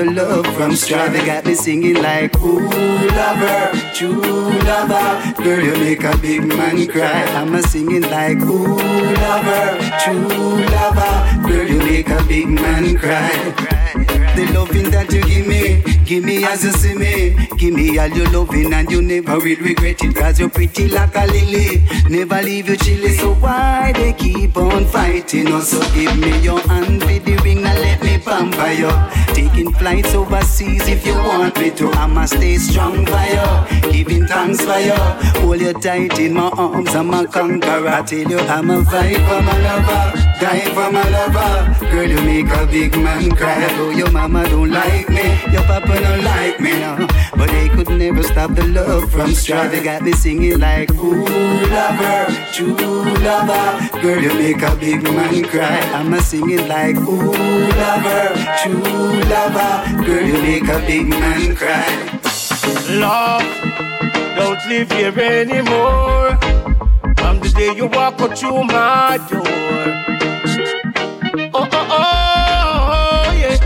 the 0.05 0.11
love 0.13 0.47
from. 0.55 0.71
They 1.13 1.27
got 1.27 1.45
me 1.45 1.55
singing 1.55 2.03
like, 2.03 2.35
ooh, 2.41 2.61
lover, 2.61 3.73
true 3.95 4.21
lover. 4.21 5.43
Girl, 5.43 5.65
you 5.65 5.77
make 5.77 6.05
a 6.05 6.17
big 6.19 6.47
man 6.47 6.87
cry. 6.87 7.25
I'm 7.39 7.55
a 7.55 7.63
singing 7.63 8.03
like, 8.03 8.39
ooh, 8.39 8.77
lover, 8.77 9.79
true 10.03 10.65
lover. 10.75 11.49
Girl, 11.49 11.67
you 11.67 11.79
make 11.79 12.09
a 12.09 12.23
big 12.25 12.49
man 12.49 12.97
cry. 12.97 13.31
The 14.37 14.47
loving 14.55 14.91
that 14.91 15.13
you 15.13 15.23
give 15.25 15.47
me, 15.47 15.83
give 16.05 16.25
me 16.25 16.45
as 16.45 16.65
you 16.65 16.73
see 16.73 16.95
me. 16.95 17.49
Give 17.59 17.75
me 17.75 17.99
all 17.99 18.09
your 18.09 18.31
loving 18.31 18.73
and 18.73 18.91
you 18.91 19.03
never 19.03 19.37
will 19.37 19.61
regret 19.61 20.03
it. 20.03 20.15
Cause 20.15 20.41
you're 20.41 20.49
pretty 20.49 20.89
like 20.89 21.15
a 21.15 21.27
lily, 21.27 21.85
never 22.09 22.41
leave 22.41 22.69
you 22.69 22.77
chilly. 22.77 23.13
So 23.19 23.35
why 23.35 23.93
they 23.95 24.15
keep 24.15 24.57
on 24.57 24.87
fighting 24.87 25.49
us? 25.49 25.71
So 25.71 25.81
give 25.93 26.17
me 26.19 26.41
your 26.41 26.61
hand 26.61 27.03
with 27.05 27.25
the 27.25 27.37
ring 27.45 27.67
and 27.67 27.79
let 27.81 28.03
me 28.03 28.10
you. 28.31 28.91
Taking 29.35 29.73
flights 29.75 30.15
overseas 30.15 30.87
if 30.87 31.05
you 31.07 31.15
want 31.15 31.59
me 31.59 31.71
to. 31.71 31.91
I'ma 31.91 32.27
stay 32.27 32.57
strong 32.59 33.07
you, 33.07 33.91
giving 33.93 34.27
thanks 34.27 34.61
you. 34.61 34.95
Hold 35.41 35.61
you 35.61 35.73
tight 35.73 36.19
in 36.19 36.35
my 36.35 36.49
arms, 36.51 36.95
I'm 36.95 37.13
a 37.13 37.27
conqueror. 37.27 37.89
I 37.89 38.03
tell 38.03 38.31
you 38.31 38.39
I'm 38.39 38.71
a 38.71 38.85
fight 38.85 39.17
for 39.17 39.43
my 39.43 39.59
lover, 39.67 40.19
die 40.41 40.61
for 40.75 40.93
my 40.93 41.09
lover. 41.09 41.91
Girl, 41.91 42.09
you 42.09 42.21
make 42.23 42.47
a 42.47 42.67
big 42.67 42.97
man 42.97 43.31
cry. 43.33 43.67
Though 43.77 43.91
your 43.91 44.11
mama 44.11 44.49
don't 44.49 44.71
like 44.71 45.09
me, 45.09 45.27
your 45.53 45.63
papa 45.65 46.01
don't 46.01 46.25
like 46.25 46.61
me 46.61 46.73
now. 46.79 47.07
But 47.41 47.49
they 47.53 47.71
could 47.71 47.89
never 47.89 48.23
stop 48.23 48.55
the 48.55 48.67
love 48.67 49.11
from 49.11 49.33
strive. 49.33 49.71
They 49.73 49.83
got 49.83 50.03
me 50.03 50.13
singing 50.13 50.59
like, 50.61 50.91
ooh, 50.93 51.25
lover, 51.25 52.27
true 52.53 52.77
lover. 52.77 53.89
Girl, 54.03 54.21
you 54.21 54.35
make 54.35 54.61
a 54.61 54.77
big 54.77 55.03
man 55.03 55.45
cry. 55.45 55.81
I'm 55.95 56.13
a 56.13 56.21
singing 56.21 56.69
like, 56.69 56.97
ooh, 56.97 57.33
lover, 57.81 58.35
true 58.63 59.23
lover. 59.33 60.05
Girl, 60.05 60.23
you 60.23 60.35
make 60.43 60.69
a 60.69 60.81
big 60.81 61.09
man 61.09 61.57
cry. 61.57 62.21
Love, 62.91 63.43
don't 64.37 64.63
live 64.69 64.93
here 64.93 65.19
anymore. 65.19 66.37
From 67.17 67.41
the 67.41 67.49
day 67.57 67.73
you 67.75 67.87
walk 67.87 68.21
out 68.21 68.37
through 68.39 68.65
my 68.65 69.17
door. 69.31 69.41
Oh, 71.55 71.69
oh, 71.73 71.87
oh, 71.91 72.05
oh 73.25 73.33
yeah. 73.33 73.57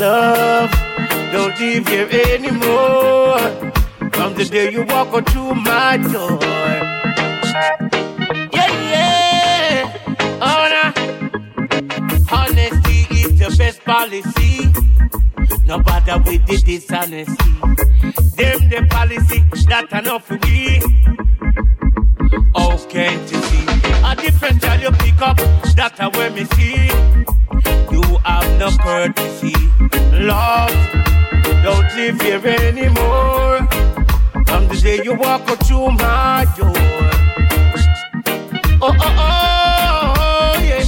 Love, 0.00 0.72
don't 1.34 1.58
live 1.58 1.88
here 1.88 2.08
anymore. 2.32 3.38
From 4.12 4.34
the 4.34 4.46
day 4.48 4.70
you 4.70 4.84
walk 4.84 5.12
on 5.12 5.24
through 5.24 5.54
my 5.56 5.96
door. 5.96 6.38
Yeah, 8.52 8.70
yeah. 8.92 9.92
Oh, 10.48 10.64
nah. 10.74 10.92
Honesty 12.30 12.98
is 13.10 13.36
the 13.40 13.52
best 13.58 13.84
policy. 13.84 14.72
No 15.66 15.80
bother 15.80 16.18
with 16.18 16.46
the 16.46 16.56
dishonesty. 16.64 17.52
Them 18.36 18.68
the 18.70 18.86
policy 18.88 19.42
that 19.68 19.90
enough 19.90 20.26
for 20.28 20.38
we. 20.44 20.80
Oh, 22.54 22.76
can't 22.88 23.32
you 23.32 23.42
see? 23.42 23.66
A 24.04 24.14
different 24.14 24.62
child 24.62 24.82
you 24.82 24.92
pick 25.02 25.20
up, 25.20 25.38
that's 25.74 25.98
how 25.98 26.10
when 26.10 26.34
me 26.34 26.44
see. 26.44 26.86
You 27.90 28.02
have 28.22 28.48
no 28.60 28.70
courtesy. 28.78 29.54
Love, 30.12 30.70
don't 31.62 31.88
live 31.96 32.20
here 32.20 32.46
anymore. 32.46 33.58
From 34.46 34.68
the 34.68 34.80
day 34.82 35.00
you 35.02 35.14
walk 35.14 35.48
out 35.48 35.66
through 35.66 35.90
my 35.92 36.46
door. 36.56 36.72
Oh, 38.82 38.94
oh, 39.00 39.12
oh, 39.18 40.54
yeah. 40.68 40.84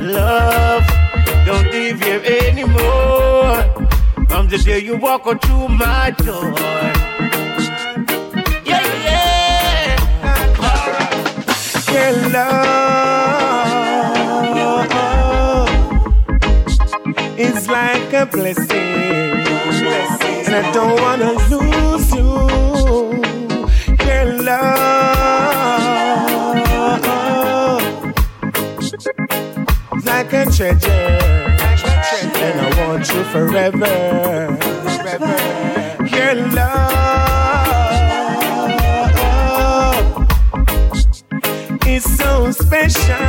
Love, 0.00 0.86
don't 1.46 1.66
live 1.72 2.00
here 2.00 2.22
anymore. 2.48 3.64
From 4.28 4.48
the 4.48 4.58
day 4.64 4.78
you 4.80 4.96
walk 4.96 5.26
out 5.26 5.42
through 5.44 5.68
my 5.68 6.10
door. 6.10 6.54
Yeah, 8.64 8.86
yeah. 9.06 9.96
Your 11.92 12.12
love 12.30 12.83
like 17.74 18.12
a 18.12 18.24
blessing, 18.24 19.34
and 20.46 20.54
I 20.54 20.62
don't 20.72 20.96
wanna 21.02 21.32
lose 21.50 22.08
you. 22.14 22.30
Your 24.06 24.24
love 24.48 25.84
like 30.04 30.32
a 30.40 30.44
treasure, 30.56 31.18
and 32.44 32.56
I 32.64 32.68
want 32.78 33.04
you 33.12 33.22
forever. 33.34 33.96
Your 36.14 36.34
love 36.58 36.94
is 41.88 42.04
so 42.20 42.30
special, 42.52 43.26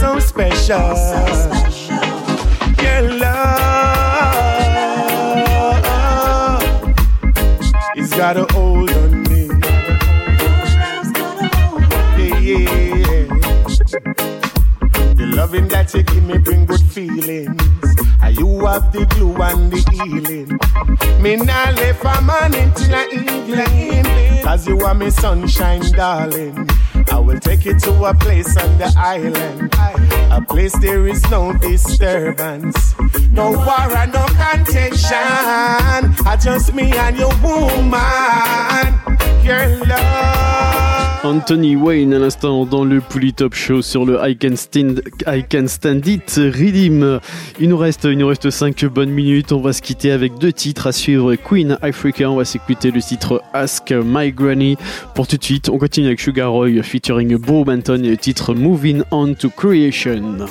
So 0.00 0.08
special, 0.18 0.96
so 0.96 1.24
special. 1.28 1.65
Your 2.96 3.10
love 3.18 3.36
is 7.94 8.10
got 8.14 8.38
a 8.38 8.46
hold 8.54 8.90
on 8.90 9.22
me. 9.24 9.48
Yeah, 12.16 12.38
yeah. 12.40 13.26
The 15.12 15.26
loving 15.36 15.68
that 15.68 15.92
you 15.92 16.04
give 16.04 16.24
me 16.24 16.38
bring 16.38 16.64
good 16.64 16.80
feelings. 16.80 17.60
You 18.30 18.64
have 18.64 18.90
the 18.92 19.04
glue 19.10 19.42
and 19.42 19.70
the 19.70 19.80
healing. 19.92 20.58
Me 21.22 21.36
nah 21.36 21.72
left 21.72 22.02
a 22.02 22.22
man 22.22 22.54
until 22.54 22.88
the 22.88 23.02
evening. 23.12 24.42
Cause 24.42 24.66
you 24.66 24.80
are 24.80 24.94
my 24.94 25.10
sunshine, 25.10 25.82
darling. 25.92 26.66
I 27.10 27.18
will 27.18 27.40
take 27.40 27.64
you 27.64 27.78
to 27.78 28.04
a 28.04 28.14
place 28.14 28.56
on 28.56 28.78
the 28.78 28.92
island. 28.96 29.74
A 30.32 30.40
place 30.40 30.76
there 30.78 31.06
is 31.06 31.22
no 31.30 31.52
disturbance. 31.52 32.94
No 33.30 33.52
war 33.52 33.96
and 33.96 34.12
no 34.12 34.26
contention. 34.26 35.16
I 36.26 36.38
just 36.42 36.74
me 36.74 36.92
and 36.92 37.16
your 37.16 37.34
woman. 37.42 37.96
Your 39.44 39.86
love 39.86 40.95
Anthony 41.24 41.76
Wayne 41.76 42.14
à 42.14 42.18
l'instant 42.18 42.64
dans 42.64 42.84
le 42.84 43.00
Pouli 43.00 43.32
Top 43.32 43.54
Show 43.54 43.82
sur 43.82 44.04
le 44.04 44.18
I 44.22 44.36
Can 44.36 44.56
Stand, 44.56 45.02
I 45.26 45.44
Can 45.50 45.66
Stand 45.66 46.06
It 46.06 46.34
Redeem. 46.36 47.20
Il 47.60 47.68
nous 47.68 47.76
reste, 47.76 48.04
il 48.04 48.18
nous 48.18 48.26
reste 48.26 48.50
5 48.50 48.84
bonnes 48.86 49.10
minutes. 49.10 49.52
On 49.52 49.60
va 49.60 49.72
se 49.72 49.82
quitter 49.82 50.10
avec 50.12 50.38
deux 50.38 50.52
titres 50.52 50.86
à 50.86 50.92
suivre. 50.92 51.34
Queen 51.34 51.78
Africa, 51.82 52.30
on 52.30 52.36
va 52.36 52.44
s'écouter 52.44 52.90
le 52.90 53.00
titre 53.00 53.42
Ask 53.52 53.92
My 53.92 54.32
Granny. 54.32 54.76
Pour 55.14 55.26
tout 55.26 55.36
de 55.36 55.44
suite, 55.44 55.68
on 55.68 55.78
continue 55.78 56.06
avec 56.06 56.20
Sugar 56.20 56.52
Roy 56.52 56.82
featuring 56.82 57.36
Bo 57.36 57.64
Banton 57.64 58.02
et 58.02 58.10
le 58.10 58.16
titre 58.16 58.54
Moving 58.54 59.02
On 59.10 59.34
to 59.34 59.50
Creation. 59.50 60.46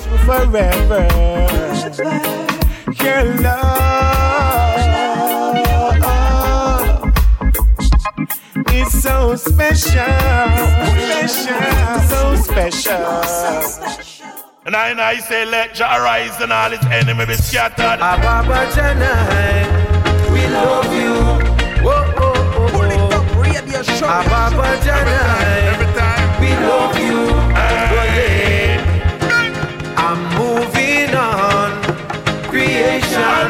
Is 8.80 9.02
so 9.02 9.34
special, 9.36 10.02
special, 10.98 12.00
so 12.10 12.36
special. 12.36 13.14
And 14.66 14.74
I 14.74 14.88
and 14.90 15.00
I 15.00 15.18
say, 15.18 15.46
let 15.46 15.74
Jah 15.74 15.98
rise 16.02 16.40
and 16.40 16.52
all 16.52 16.70
his 16.70 16.84
enemy 16.86 17.24
be 17.26 17.34
scattered. 17.34 18.00
Ah, 18.00 18.16
Ababa 18.18 18.66
Janai, 18.74 20.32
we 20.32 20.42
love 20.48 20.92
you. 20.92 21.14
Whoa, 21.84 22.14
oh, 22.16 22.56
oh, 22.58 22.68
Pull 22.72 22.90
it 22.90 23.14
up, 23.14 23.26
radio 23.36 23.82
show. 23.82 24.06
Ababa 24.06 24.68
Janai, 24.84 25.60
we 26.40 26.50
love 26.68 26.98
you. 26.98 27.20
Oh, 27.62 28.06
yeah. 28.18 28.82
I'm 29.96 30.20
moving 30.40 31.14
on. 31.14 31.70
Creation. 32.50 33.46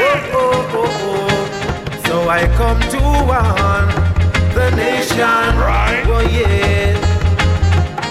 Whoa, 0.00 0.38
oh, 0.40 0.78
oh, 0.80 1.02
oh. 1.10 2.02
So 2.06 2.28
I 2.28 2.46
come 2.56 2.80
to 2.90 2.98
one 3.26 4.03
the 4.03 4.03
nation. 4.76 5.46
Right. 5.58 6.04
Oh, 6.06 6.20
yeah. 6.20 7.14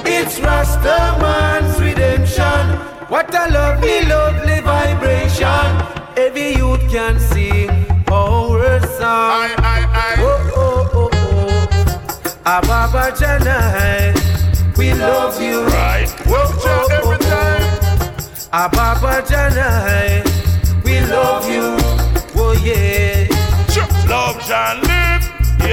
It's 0.06 0.40
Rastaman's 0.40 1.80
redemption. 1.80 2.64
What 3.10 3.34
a 3.34 3.52
lovely, 3.52 4.06
lovely 4.06 4.62
vibration. 4.62 5.70
Every 6.18 6.56
youth 6.56 6.90
can 6.90 7.20
sing 7.20 7.70
our 8.12 8.80
song. 8.98 9.50
Oh, 10.20 10.52
oh, 10.56 10.90
oh, 10.94 11.10
oh. 11.14 12.42
Ababa 12.46 13.12
Janai, 13.16 14.14
we 14.78 14.94
love 14.94 15.42
you. 15.42 15.64
Right. 15.66 16.10
Whoa, 16.26 16.44
oh, 16.46 16.88
oh, 16.90 16.96
every 16.98 17.18
oh. 17.20 17.30
time. 17.30 17.66
Ababa 18.52 19.22
Janai, 19.28 20.24
we 20.84 21.00
love 21.02 21.50
you. 21.50 21.76
Oh, 22.36 22.54
yeah. 22.64 23.28
Love 24.08 24.40
John 24.46 24.93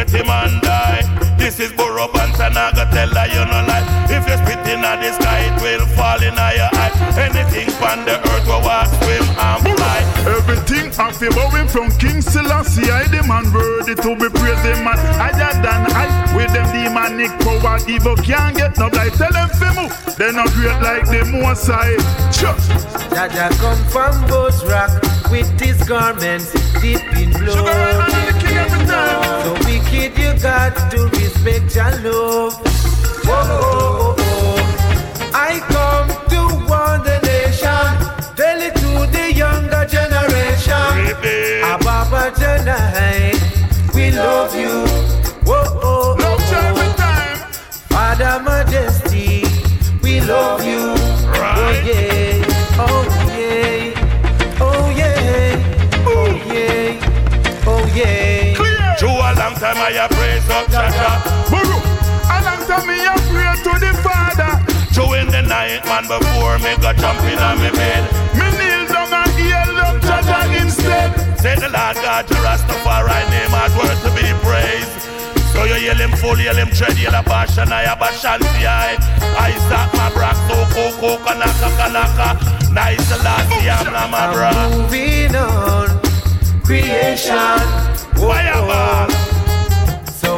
live, 0.00 0.10
hate 0.10 0.20
him 0.20 0.30
and 0.30 0.62
die. 0.62 1.36
This 1.36 1.60
is 1.60 1.72
Burro 1.72 2.08
Banton, 2.08 2.56
I 2.56 2.72
go 2.72 2.84
tell 2.90 3.08
her 3.08 3.26
you 3.26 3.44
no 3.44 3.66
lie. 3.66 3.84
If 4.10 4.28
you 4.28 4.36
spit 4.36 4.66
in 4.68 4.82
the 4.82 5.12
sky, 5.12 5.48
it 5.48 5.62
will 5.62 5.86
fall 5.96 6.22
in 6.22 6.34
your 6.34 6.70
eye. 6.72 6.92
Anything 7.16 7.70
on 7.82 8.04
the 8.04 8.18
earth 8.18 8.46
will 8.46 8.60
walk, 8.62 8.88
swim 9.00 9.24
and 9.24 9.62
fly. 9.76 10.00
Everything 10.26 10.92
I 10.98 11.12
feel 11.12 11.32
bowing 11.32 11.68
from 11.68 11.90
King 11.98 12.20
Selassie, 12.20 12.90
I 12.90 13.08
demand 13.08 13.52
worthy 13.54 13.94
to 13.94 14.16
be 14.16 14.28
praised, 14.28 14.64
him 14.64 14.84
man. 14.84 14.98
Higher 15.16 15.52
than 15.62 15.82
I, 15.92 16.36
with 16.36 16.52
them 16.52 16.68
demonic 16.72 17.32
power, 17.40 17.78
evil 17.88 18.16
can't 18.16 18.56
get 18.56 18.78
no 18.78 18.88
life. 18.88 19.16
Tell 19.16 19.32
them 19.32 19.48
to 19.48 19.68
move, 19.80 20.16
they 20.16 20.32
not 20.32 20.50
great 20.52 20.80
like 20.82 21.06
the 21.08 21.24
Mosai. 21.24 21.96
Sure. 22.32 22.56
Jah 23.10 23.28
Jah 23.28 23.50
come 23.58 23.82
from 23.88 24.14
Bozrah 24.28 25.00
with 25.30 25.48
his 25.60 25.82
garments 25.84 26.52
deep 26.80 27.02
in 27.16 27.30
blood. 28.68 29.44
So 29.44 29.52
wicked 29.66 30.18
you 30.18 30.32
got 30.42 30.90
to 30.90 30.98
respect 31.18 31.74
your 31.74 31.90
love. 32.12 32.60
Oh, 33.26 33.30
oh, 33.32 34.14
oh. 34.16 34.19
Time 59.70 59.86
I 59.86 59.92
have 60.02 60.10
praised 60.10 60.50
up 60.50 60.66
Jah 60.66 60.90
Jah. 60.90 61.22
Buru, 61.46 61.78
a 61.78 62.36
long 62.42 62.66
time 62.66 62.90
me 62.90 62.98
a 63.06 63.14
pray 63.30 63.54
to 63.54 63.72
the 63.78 63.94
Father. 64.02 64.58
Through 64.90 65.14
in 65.22 65.30
the 65.30 65.46
night, 65.46 65.86
man, 65.86 66.10
before 66.10 66.58
me 66.58 66.74
go 66.82 66.90
jump 66.98 67.22
in 67.30 67.38
on 67.38 67.54
me 67.62 67.70
bed. 67.78 68.02
Me 68.34 68.50
kneel 68.58 68.82
down 68.90 69.14
and 69.14 69.30
yell 69.38 69.78
up 69.78 70.02
Jah 70.02 70.26
Jah 70.26 70.50
instead. 70.58 71.14
Say 71.38 71.54
the 71.54 71.70
Lord 71.70 71.94
God, 72.02 72.26
to 72.26 72.34
Rastafari 72.42 73.22
name 73.30 73.54
has 73.54 73.70
worth 73.78 73.94
to 74.02 74.10
be 74.10 74.26
praised. 74.42 75.06
So 75.54 75.62
you 75.62 75.78
yell 75.86 76.02
him 76.02 76.18
full, 76.18 76.34
yell 76.42 76.58
him 76.58 76.74
tread, 76.74 76.98
yell 76.98 77.14
a 77.14 77.22
passion, 77.22 77.70
I 77.70 77.86
have 77.86 78.02
a 78.02 78.10
shanty, 78.18 78.66
I. 78.66 78.98
I 79.38 79.54
start 79.70 79.94
my 79.94 80.10
brack, 80.10 80.34
so 80.50 80.66
coco, 80.74 81.22
kanaka, 81.22 81.70
kanaka. 81.78 82.28
Nice, 82.74 83.06
the 83.06 83.22
last 83.22 83.54
yam, 83.62 83.86
na 83.94 84.10
my 84.10 84.34
bra. 84.34 84.50
Moving 84.66 85.38
on, 85.38 86.02
creation. 86.66 87.62
Fireball. 88.18 89.29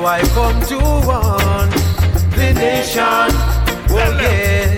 So 0.03 0.09
I 0.09 0.23
come 0.35 0.61
to 0.62 0.79
warn 1.07 1.70
the 2.35 2.53
nation. 2.59 3.31
Oh 3.89 4.19
yeah, 4.20 4.74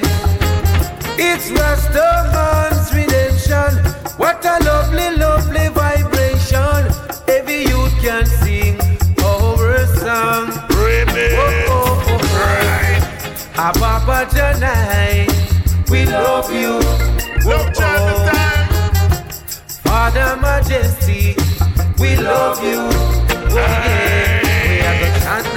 it's 1.16 1.48
Rastaman's 1.48 2.92
redemption. 2.92 3.72
What 4.18 4.44
a 4.44 4.62
lovely, 4.62 5.16
lovely 5.16 5.68
vibration. 5.68 6.92
Every 7.26 7.62
youth 7.62 7.96
can 8.02 8.26
sing 8.26 8.78
our 9.24 9.86
song. 9.96 10.52
Oh, 10.52 11.06
oh, 11.08 12.04
oh, 12.10 12.20
oh. 12.36 13.68
Ababa 13.68 14.26
Janai, 14.30 15.24
we 15.88 16.04
love 16.04 16.52
you. 16.52 16.80
Oh, 17.50 17.72
oh. 17.78 18.28
Father 19.84 20.36
Majesty, 20.36 21.34
we 21.98 22.14
love 22.16 22.62
you. 22.62 22.80
Oh, 23.48 23.56
yeah. 23.56 24.43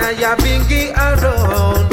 Are 0.07 0.13
the 0.13 0.15
Chana 0.15 0.95
around. 0.95 1.91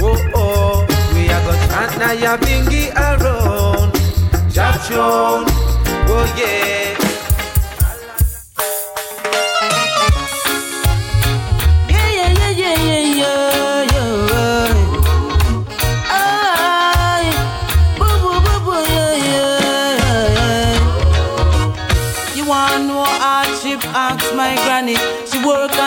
Oh. 0.00 0.86
We 1.12 1.28
are 1.28 1.42
the 1.44 1.52
Chana 1.68 2.16
Yabingi 2.16 2.88
around. 2.96 3.92
Jachon. 4.50 5.44
Oh, 6.08 6.34
yeah. 6.38 6.96
Ask 23.92 24.34
my 24.34 24.54
granny. 24.54 25.09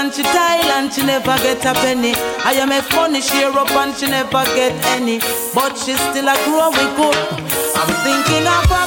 She 0.04 0.10
and 0.10 0.16
she 0.16 0.24
tile 0.24 0.72
and 0.74 0.94
she 0.94 1.02
never 1.06 1.38
get 1.38 1.66
a 1.66 1.74
penny. 1.76 2.14
I 2.44 2.52
am 2.60 2.74
a 2.74 2.82
funny 2.82 3.22
share 3.22 3.58
up 3.58 3.72
and 3.72 3.96
she 3.96 4.08
never 4.08 4.44
get 4.54 4.74
any. 4.88 5.20
But 5.56 5.78
she 5.78 5.96
still 5.96 6.28
a 6.28 6.36
growing 6.44 6.92
good. 6.98 7.16
I'm 7.74 7.88
thinking 8.04 8.46
of 8.46 8.83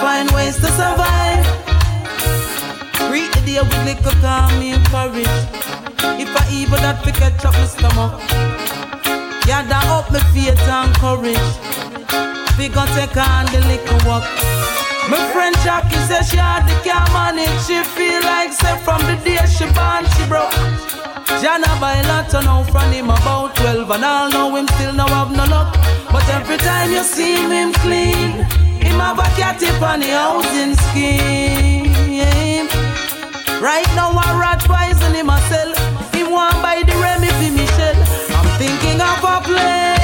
find 0.00 0.30
ways 0.32 0.56
to 0.56 0.68
survive. 0.80 1.44
Greet 3.08 3.32
the 3.32 3.42
day 3.46 3.60
with 3.60 3.84
liquor, 3.84 4.16
calm 4.20 4.58
me 4.58 4.74
courage. 4.92 5.38
If 6.20 6.30
I 6.32 6.42
evil 6.52 6.78
that 6.78 7.04
we 7.04 7.12
catch 7.12 7.44
up 7.44 7.54
my 7.54 7.66
stomach. 7.66 8.12
Gather 9.46 9.78
up 9.94 10.10
my 10.10 10.20
faith 10.34 10.58
and 10.68 10.92
courage. 10.98 11.52
We 12.58 12.68
gon' 12.68 12.88
take 12.98 13.16
on 13.16 13.46
the 13.52 13.60
liquor 13.70 14.00
walk. 14.08 14.24
My 15.08 15.22
friend 15.32 15.54
Jackie 15.62 16.02
says 16.08 16.28
she 16.30 16.36
had 16.36 16.66
the 16.66 16.74
car 16.82 17.06
manage. 17.14 17.54
She 17.66 17.78
feel 17.94 18.20
like 18.22 18.52
say 18.52 18.76
from 18.82 19.00
the 19.06 19.16
day 19.22 19.38
she 19.46 19.66
born 19.76 20.02
she 20.16 20.24
broke. 20.26 20.52
Jana 21.40 21.68
buy 21.78 22.00
lot 22.08 22.28
to 22.30 22.42
know 22.42 22.64
from 22.64 22.90
him 22.90 23.06
about 23.06 23.54
12 23.56 23.90
and 23.90 24.04
all 24.04 24.30
know 24.30 24.56
him 24.56 24.66
still 24.74 24.92
no 24.92 25.06
have 25.06 25.30
no 25.30 25.44
luck. 25.44 25.74
But 26.10 26.26
every 26.30 26.56
time 26.58 26.90
you 26.90 27.04
see 27.04 27.36
him 27.36 27.72
clean, 27.74 28.65
him 28.96 29.00
have 29.00 29.18
a 29.18 29.28
cat 29.36 29.62
on 29.82 30.00
the 30.00 30.06
housing 30.06 30.74
scheme. 30.88 31.86
Right 33.60 33.88
now, 33.94 34.10
I 34.12 34.38
rat 34.40 34.60
poison 34.64 35.14
in 35.14 35.26
myself. 35.26 35.76
He 36.14 36.22
want 36.24 36.54
buy 36.62 36.82
the 36.84 36.94
Remy 37.02 37.28
for 37.28 37.52
Michelle. 37.52 38.00
I'm 38.36 38.48
thinking 38.58 39.00
of 39.00 39.24
a 39.24 39.40
place. 39.44 39.95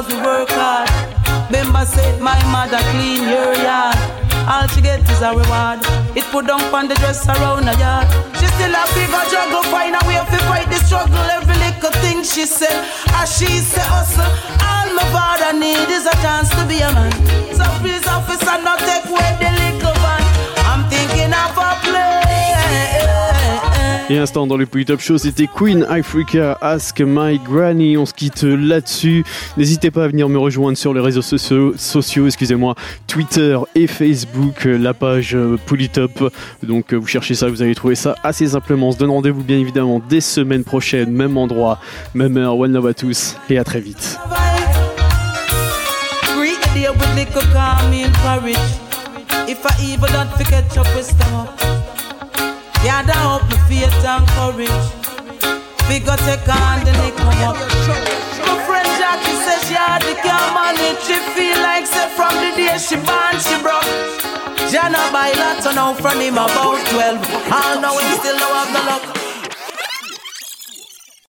Cause 0.00 0.12
we 0.12 0.20
work 0.22 0.48
hard. 0.50 0.88
Remember 1.50 1.84
said 1.84 2.20
my 2.20 2.38
mother 2.48 2.80
clean 2.92 3.22
your 3.28 3.54
yard. 3.54 3.96
All 4.48 4.66
she 4.68 4.80
get 4.80 5.00
is 5.08 5.20
a 5.20 5.30
reward. 5.30 5.80
It 6.16 6.24
put 6.32 6.46
down 6.46 6.62
on 6.74 6.88
the 6.88 6.94
dress 6.94 7.26
around 7.28 7.64
her 7.68 7.78
yard. 7.78 8.08
She 8.38 8.46
still 8.56 8.72
a 8.72 8.82
big 8.94 9.10
a 9.10 9.22
juggle, 9.30 9.62
find 9.68 9.94
a 9.94 10.00
way 10.08 10.16
to 10.16 10.38
fight 10.48 10.68
the 10.70 10.80
struggle. 10.86 11.26
Every 11.36 11.56
little 11.64 11.92
thing 12.02 12.22
she 12.24 12.46
said, 12.46 12.76
as 13.20 13.28
she 13.36 13.60
say 13.60 13.84
hustle. 13.84 14.24
All 14.64 14.88
my 14.96 15.04
father 15.12 15.52
need 15.58 15.88
is 15.90 16.06
a 16.06 16.16
chance 16.24 16.48
to 16.50 16.62
be 16.66 16.80
a 16.80 16.90
man. 16.92 17.12
So 17.52 17.64
please 17.80 18.06
officer, 18.06 18.56
not 18.62 18.78
take 18.80 19.04
away 19.04 19.30
the 19.40 19.69
Et 24.10 24.18
instant 24.18 24.48
dans 24.48 24.56
le 24.56 24.66
Top 24.66 24.98
Show, 24.98 25.18
c'était 25.18 25.46
Queen 25.46 25.86
Africa 25.88 26.58
Ask 26.60 27.00
My 27.00 27.38
Granny. 27.38 27.96
On 27.96 28.04
se 28.04 28.12
quitte 28.12 28.42
là-dessus. 28.42 29.24
N'hésitez 29.56 29.92
pas 29.92 30.02
à 30.02 30.08
venir 30.08 30.28
me 30.28 30.36
rejoindre 30.36 30.76
sur 30.76 30.92
les 30.92 31.00
réseaux 31.00 31.22
sociaux, 31.22 32.26
excusez-moi, 32.26 32.74
Twitter 33.06 33.56
et 33.76 33.86
Facebook, 33.86 34.64
la 34.64 34.94
page 34.94 35.36
euh, 35.36 35.56
Polytop. 35.64 36.34
Donc 36.64 36.92
euh, 36.92 36.96
vous 36.96 37.06
cherchez 37.06 37.34
ça, 37.34 37.48
vous 37.48 37.62
allez 37.62 37.76
trouver 37.76 37.94
ça 37.94 38.16
assez 38.24 38.48
simplement. 38.48 38.88
On 38.88 38.92
se 38.92 38.98
donne 38.98 39.10
rendez-vous 39.10 39.44
bien 39.44 39.58
évidemment 39.58 40.02
des 40.08 40.20
semaines 40.20 40.64
prochaines, 40.64 41.12
même 41.12 41.36
endroit, 41.36 41.78
même 42.12 42.36
heure. 42.36 42.58
One 42.58 42.72
love 42.72 42.88
à 42.88 42.94
tous 42.94 43.36
et 43.48 43.58
à 43.58 43.64
très 43.64 43.80
vite. 43.80 44.18
Gather 52.82 53.12
up 53.12 53.42
my 53.44 53.56
faith 53.68 54.04
and 54.04 54.26
courage. 54.34 54.84
Figure 55.84 56.16
take 56.24 56.48
on 56.48 56.80
the 56.80 56.92
neck 56.96 57.14
come 57.16 57.40
up. 57.44 57.56
My 58.48 58.56
friend 58.64 58.88
Jackie 58.96 59.36
says 59.44 59.60
she 59.68 59.74
had 59.74 60.00
the 60.00 60.16
manage. 60.56 61.00
She 61.04 61.16
feel 61.36 61.60
like 61.60 61.84
say 61.84 62.08
from 62.16 62.32
the 62.40 62.56
day 62.56 62.78
she 62.80 62.96
born 63.04 63.36
she 63.36 63.56
broke. 63.60 63.84
Jana 64.72 65.12
by 65.12 65.28
lot 65.36 65.60
to 65.62 65.74
now 65.74 65.92
from 65.92 66.20
him 66.20 66.34
about 66.34 66.80
12. 66.88 67.52
All 67.52 67.80
know 67.82 67.96
we 67.96 68.04
still 68.16 68.38
know 68.38 68.54
have 68.54 68.72
the 68.72 68.82
luck. 68.88 69.04